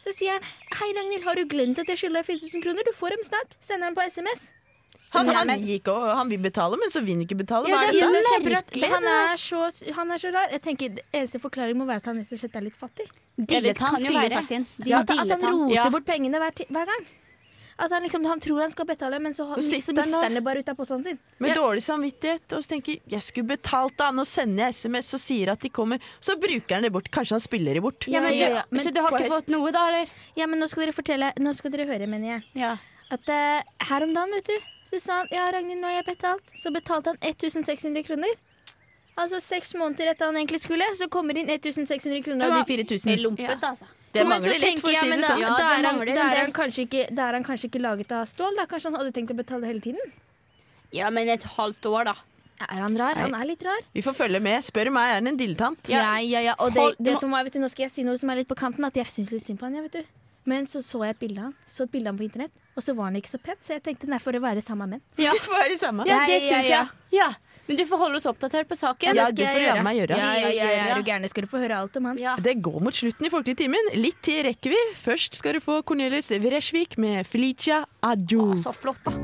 så 0.00 0.14
sier 0.16 0.36
han 0.38 0.46
Hei, 0.80 0.88
Ragnhild, 0.96 1.26
har 1.26 1.36
du 1.36 1.44
glemt 1.50 1.78
at 1.82 1.90
jeg 1.92 2.00
skylder 2.04 2.22
deg 2.22 2.30
4000 2.32 2.64
kroner? 2.64 2.88
Du 2.88 2.96
får 2.96 3.16
dem 3.16 3.26
snart. 3.26 3.54
Sender 3.64 3.90
han 3.90 3.98
på 3.98 4.06
SMS. 4.08 4.48
Han, 5.10 5.26
han, 5.34 5.50
gikk 5.66 5.88
og, 5.90 6.04
han 6.14 6.28
vil 6.30 6.38
betale, 6.38 6.76
men 6.78 6.92
så 6.94 7.00
vil 7.02 7.16
han 7.16 7.24
ikke 7.24 7.40
betale. 7.40 7.66
Ja, 7.66 7.80
Hva 7.80 7.86
det 7.90 7.98
det 7.98 8.02
er 8.30 8.66
det 8.70 8.82
er 8.86 8.92
Han 8.92 9.08
er, 9.10 9.40
så, 9.42 9.64
han 9.96 10.12
er 10.14 10.22
så 10.22 10.30
rar. 10.30 10.52
Jeg 10.54 10.62
tenker, 10.62 11.00
Eneste 11.10 11.40
forklaring 11.42 11.80
må 11.80 11.86
være 11.88 12.04
at 12.04 12.10
han 12.12 12.20
rett 12.22 12.30
og 12.36 12.42
slett 12.44 12.54
er 12.60 12.66
litt 12.68 12.78
fattig. 12.78 13.08
Dillet 13.34 13.80
han, 13.82 13.98
skulle 13.98 14.22
du 14.28 14.36
sagt 14.36 14.54
inn. 14.54 14.68
Ja, 14.86 15.00
at, 15.02 15.10
at 15.10 15.34
han 15.34 15.42
roter 15.48 15.74
Ja. 15.74 15.88
bort 15.90 16.06
pengene 16.06 16.38
hver, 16.38 16.54
hver 16.70 16.92
gang. 16.92 17.08
At 17.80 17.92
han, 17.94 18.02
liksom, 18.04 18.24
han 18.28 18.40
tror 18.40 18.60
han 18.60 18.72
skal 18.72 18.84
betale, 18.86 19.18
men 19.24 19.32
så, 19.34 19.46
Så 19.56 19.70
mister 19.72 20.22
han 20.22 20.34
det 20.36 20.42
bare 20.44 20.60
ut 20.60 20.68
av 20.68 20.76
posten 20.76 21.04
sin. 21.04 21.18
Med 21.40 21.54
dårlig 21.56 21.82
samvittighet. 21.82 22.44
Og 22.52 22.64
så 22.64 22.74
tenker 22.74 22.98
jeg 23.08 23.24
skulle 23.24 23.48
betalt 23.54 23.96
da. 23.96 24.10
Nå 24.12 24.26
sender 24.28 24.66
jeg 24.66 24.76
SMS 24.76 25.08
og 25.16 25.22
sier 25.22 25.52
at 25.54 25.64
de 25.64 25.70
kommer. 25.72 26.02
Så 26.20 26.36
bruker 26.40 26.76
han 26.76 26.84
det 26.84 26.92
bort. 26.92 27.08
Kanskje 27.14 27.38
han 27.38 27.44
spiller 27.44 27.78
det 27.78 27.84
bort. 27.84 28.04
Ja, 28.10 28.20
men, 28.20 28.36
Ja, 28.36 28.50
du, 28.50 28.58
ja, 28.58 28.64
men 28.68 28.84
så 28.84 28.92
du 28.92 29.00
har 29.00 29.16
ikke 29.16 29.32
fått 29.32 29.48
noe, 29.52 29.72
da, 29.72 29.86
eller? 29.88 30.12
Ja, 30.36 30.48
men 30.50 30.60
nå 30.60 30.68
skal 30.68 30.84
dere 30.86 30.96
fortelle 30.96 31.32
Nå 31.40 31.54
skal 31.56 31.72
dere 31.72 31.88
høre, 31.88 32.08
mener 32.10 32.34
jeg. 32.34 32.44
Ja. 32.60 32.74
At 33.10 33.32
uh, 33.32 33.72
her 33.88 34.06
om 34.06 34.12
dagen, 34.14 34.36
vet 34.36 34.52
du, 34.52 34.68
så 34.90 35.00
sa 35.00 35.22
han 35.22 35.32
ja, 35.32 35.48
Ragnhild, 35.54 35.80
nå 35.80 35.88
har 35.88 36.02
jeg 36.02 36.08
betalt. 36.10 36.52
Så 36.60 36.74
betalte 36.74 37.14
han 37.14 37.22
1600 37.32 38.04
kroner. 38.10 38.36
Altså 39.20 39.40
seks 39.42 39.72
måneder 39.76 40.12
etter 40.12 40.28
han 40.30 40.36
egentlig 40.36 40.60
skulle, 40.62 40.84
så 40.96 41.08
kommer 41.12 41.36
det 41.36 41.46
inn 41.46 41.54
1600 41.56 42.22
kroner 42.28 42.52
av 42.52 42.60
de 42.60 42.76
4000. 42.76 43.16
Lumpet, 43.24 43.64
altså. 43.64 43.88
Det 44.12 44.24
mangler 44.26 44.58
litt, 44.58 44.80
for 44.82 44.90
å 44.90 44.94
si 44.96 45.10
det 45.10 45.20
sånn. 45.24 45.40
Ja, 45.44 45.52
da, 45.54 45.68
er 45.76 45.86
han, 45.86 46.00
da, 46.00 46.02
er 46.02 46.16
da 46.16 47.26
er 47.28 47.36
han 47.38 47.44
kanskje 47.46 47.68
ikke 47.70 47.82
laget 47.82 48.10
av 48.16 48.26
stål. 48.26 48.56
Da. 48.58 48.66
Kanskje 48.70 48.90
han 48.90 48.98
hadde 48.98 49.12
tenkt 49.14 49.30
å 49.30 49.38
betale 49.38 49.68
hele 49.70 49.80
tiden. 49.84 50.12
ja, 50.90 51.10
men 51.14 51.28
et 51.28 51.44
halvt 51.56 51.86
år, 51.86 52.10
da. 52.10 52.16
Er 52.60 52.80
han 52.82 52.96
rar? 52.98 53.14
Nei. 53.16 53.22
Han 53.22 53.34
er 53.38 53.46
litt 53.48 53.62
rar. 53.64 53.78
Vi 53.94 54.02
får 54.04 54.16
følge 54.18 54.40
med. 54.44 54.60
Spør 54.66 54.90
meg, 54.92 55.12
er 55.14 55.20
han 55.22 55.30
en 55.30 55.38
dilletant? 55.38 55.78
Ja, 55.88 56.18
ja, 56.20 56.42
ja. 56.44 56.54
Og 56.60 56.74
det, 56.74 56.88
det 56.98 57.14
som 57.22 57.30
var, 57.32 57.46
vet 57.46 57.54
du, 57.56 57.60
nå 57.62 57.70
skal 57.72 57.86
jeg 57.86 57.92
si 57.94 58.04
noe 58.04 58.18
som 58.20 58.28
er 58.34 58.42
litt 58.42 58.50
på 58.50 58.58
kanten, 58.58 58.84
at 58.84 58.98
jeg 58.98 59.08
syns 59.08 59.30
litt 59.32 59.46
synd 59.46 59.60
på 59.62 59.64
han, 59.68 59.78
jeg, 59.78 59.86
vet 59.86 60.02
du. 60.02 60.18
Men 60.50 60.66
så 60.68 60.82
så 60.84 61.00
jeg 61.06 61.14
et 61.14 61.20
bilde 61.22 61.40
av 61.40 61.46
han, 61.50 61.54
så 61.68 61.86
et 61.86 61.92
bilde 61.94 62.10
av 62.10 62.16
han 62.16 62.20
på 62.20 62.26
internett, 62.26 62.52
og 62.76 62.84
så 62.84 62.94
var 62.98 63.08
han 63.10 63.16
ikke 63.20 63.32
så 63.32 63.40
pen, 63.44 63.56
så 63.64 63.74
jeg 63.76 63.82
tenkte 63.86 64.08
nei, 64.10 64.18
for 64.20 64.36
det 64.36 64.42
være 64.44 64.64
samme 64.64 64.86
menn. 64.90 65.02
Ja, 65.20 65.32
det 65.36 65.46
å 65.46 65.54
være 65.54 65.76
samme. 65.80 66.04
Ja, 66.08 66.18
Ja, 66.20 66.26
det 66.28 66.36
ja, 66.40 66.44
syns 66.50 66.68
ja. 66.68 66.82
jeg. 66.82 67.20
Ja. 67.20 67.30
Men 67.70 67.76
du 67.78 67.84
får 67.86 67.98
holde 68.02 68.18
oss 68.18 68.24
oppdatert 68.26 68.66
på 68.66 68.74
saken. 68.74 69.14
Ja, 69.14 69.28
det 69.30 69.46
får 69.46 69.60
du 69.60 69.62
gjøre. 69.62 69.82
meg 69.86 69.98
gjøre. 70.00 70.16
Ja, 70.18 70.30
ja, 70.34 70.48
ja, 70.50 70.70
ja, 70.74 70.86
er 70.90 70.98
du 70.98 71.06
gæren, 71.06 71.28
skal 71.30 71.46
du 71.46 71.50
få 71.52 71.60
høre 71.62 71.76
alt 71.78 71.94
om 72.00 72.08
han. 72.10 72.18
Ja. 72.18 72.34
Det 72.34 72.56
går 72.66 72.80
mot 72.82 72.98
slutten 72.98 73.28
i 73.28 73.30
Folkelig 73.30 73.60
timen. 73.62 73.92
Litt 73.94 74.18
til 74.26 74.42
rekker 74.48 74.74
vi. 74.74 74.80
Først 74.98 75.38
skal 75.38 75.54
du 75.54 75.62
få 75.62 75.78
Cornelis 75.86 76.32
Vresjvik 76.34 76.98
med 76.98 77.22
Felicia 77.30 77.84
Adjo. 78.02 78.56
Så 78.58 78.74
flott, 78.74 78.98
da. 79.06 79.14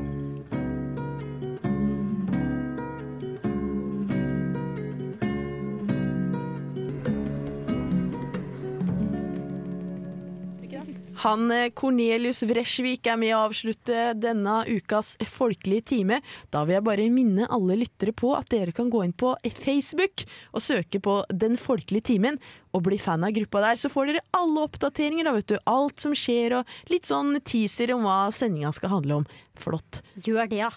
Han 11.23 11.51
eh, 11.51 11.69
Cornelius 11.73 12.43
Vresjvik 12.45 13.07
er 13.09 13.17
med 13.19 13.33
å 13.35 13.43
avslutte 13.47 14.11
denne 14.17 14.59
ukas 14.69 15.15
folkelige 15.29 15.87
time. 15.93 16.21
Da 16.53 16.63
vil 16.67 16.77
jeg 16.77 16.85
bare 16.85 17.09
minne 17.13 17.49
alle 17.53 17.79
lyttere 17.79 18.13
på 18.13 18.33
at 18.37 18.49
dere 18.53 18.75
kan 18.75 18.91
gå 18.93 19.03
inn 19.05 19.15
på 19.17 19.33
Facebook 19.47 20.25
og 20.51 20.63
søke 20.63 21.01
på 21.03 21.19
Den 21.33 21.57
folkelige 21.59 22.11
timen 22.13 22.39
og 22.75 22.85
bli 22.85 22.99
fan 23.01 23.25
av 23.25 23.33
gruppa 23.33 23.63
der. 23.65 23.81
Så 23.81 23.89
får 23.89 24.11
dere 24.11 24.25
alle 24.37 24.65
oppdateringer, 24.67 25.27
da, 25.27 25.35
vet 25.37 25.53
du. 25.53 25.57
Alt 25.65 26.03
som 26.03 26.13
skjer 26.17 26.59
og 26.59 26.75
litt 26.91 27.09
sånn 27.09 27.39
teaser 27.41 27.95
om 27.95 28.05
hva 28.05 28.27
sendinga 28.33 28.73
skal 28.75 28.97
handle 28.97 29.23
om. 29.23 29.31
Flott. 29.57 30.03
Gjør 30.21 30.51
det, 30.51 30.61
ja. 30.65 30.73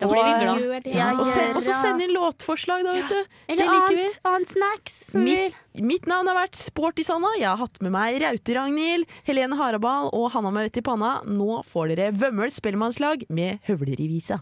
Da 0.00 0.08
blir 0.08 0.24
vi 0.24 0.32
glad. 0.40 0.60
Gjør 0.64 0.82
det. 0.86 0.94
Ja, 0.96 1.10
og 1.12 1.26
se- 1.28 1.48
og 1.54 1.62
så 1.62 1.74
send 1.76 2.00
inn 2.02 2.14
låtforslag, 2.16 2.82
da, 2.86 2.92
vet 2.96 3.08
du. 3.12 3.18
Eller 3.48 3.64
det 3.64 3.70
liker 3.76 3.96
vi. 4.00 4.06
annet, 4.32 4.48
snacks 4.54 4.98
som 5.12 5.24
Mitt, 5.24 5.54
mitt 5.76 6.06
navn 6.10 6.26
har 6.32 6.38
vært 6.40 6.56
Sporty 6.56 7.04
Sanna. 7.04 7.28
Jeg 7.38 7.46
har 7.52 7.60
hatt 7.60 7.80
med 7.84 7.92
meg 7.92 8.20
Raute-Ragnhild, 8.22 9.04
Helene 9.28 9.56
Harabal 9.60 10.08
og 10.12 10.30
Hanna 10.32 10.50
med 10.50 10.70
vett 10.70 10.80
i 10.80 10.86
panna. 10.86 11.20
Nå 11.28 11.62
får 11.68 11.94
dere 11.94 12.12
Vømmøl 12.16 12.50
spellemannslag 12.50 13.26
med 13.28 13.60
Høvler 13.68 14.00
i 14.00 14.08
visa. 14.08 14.40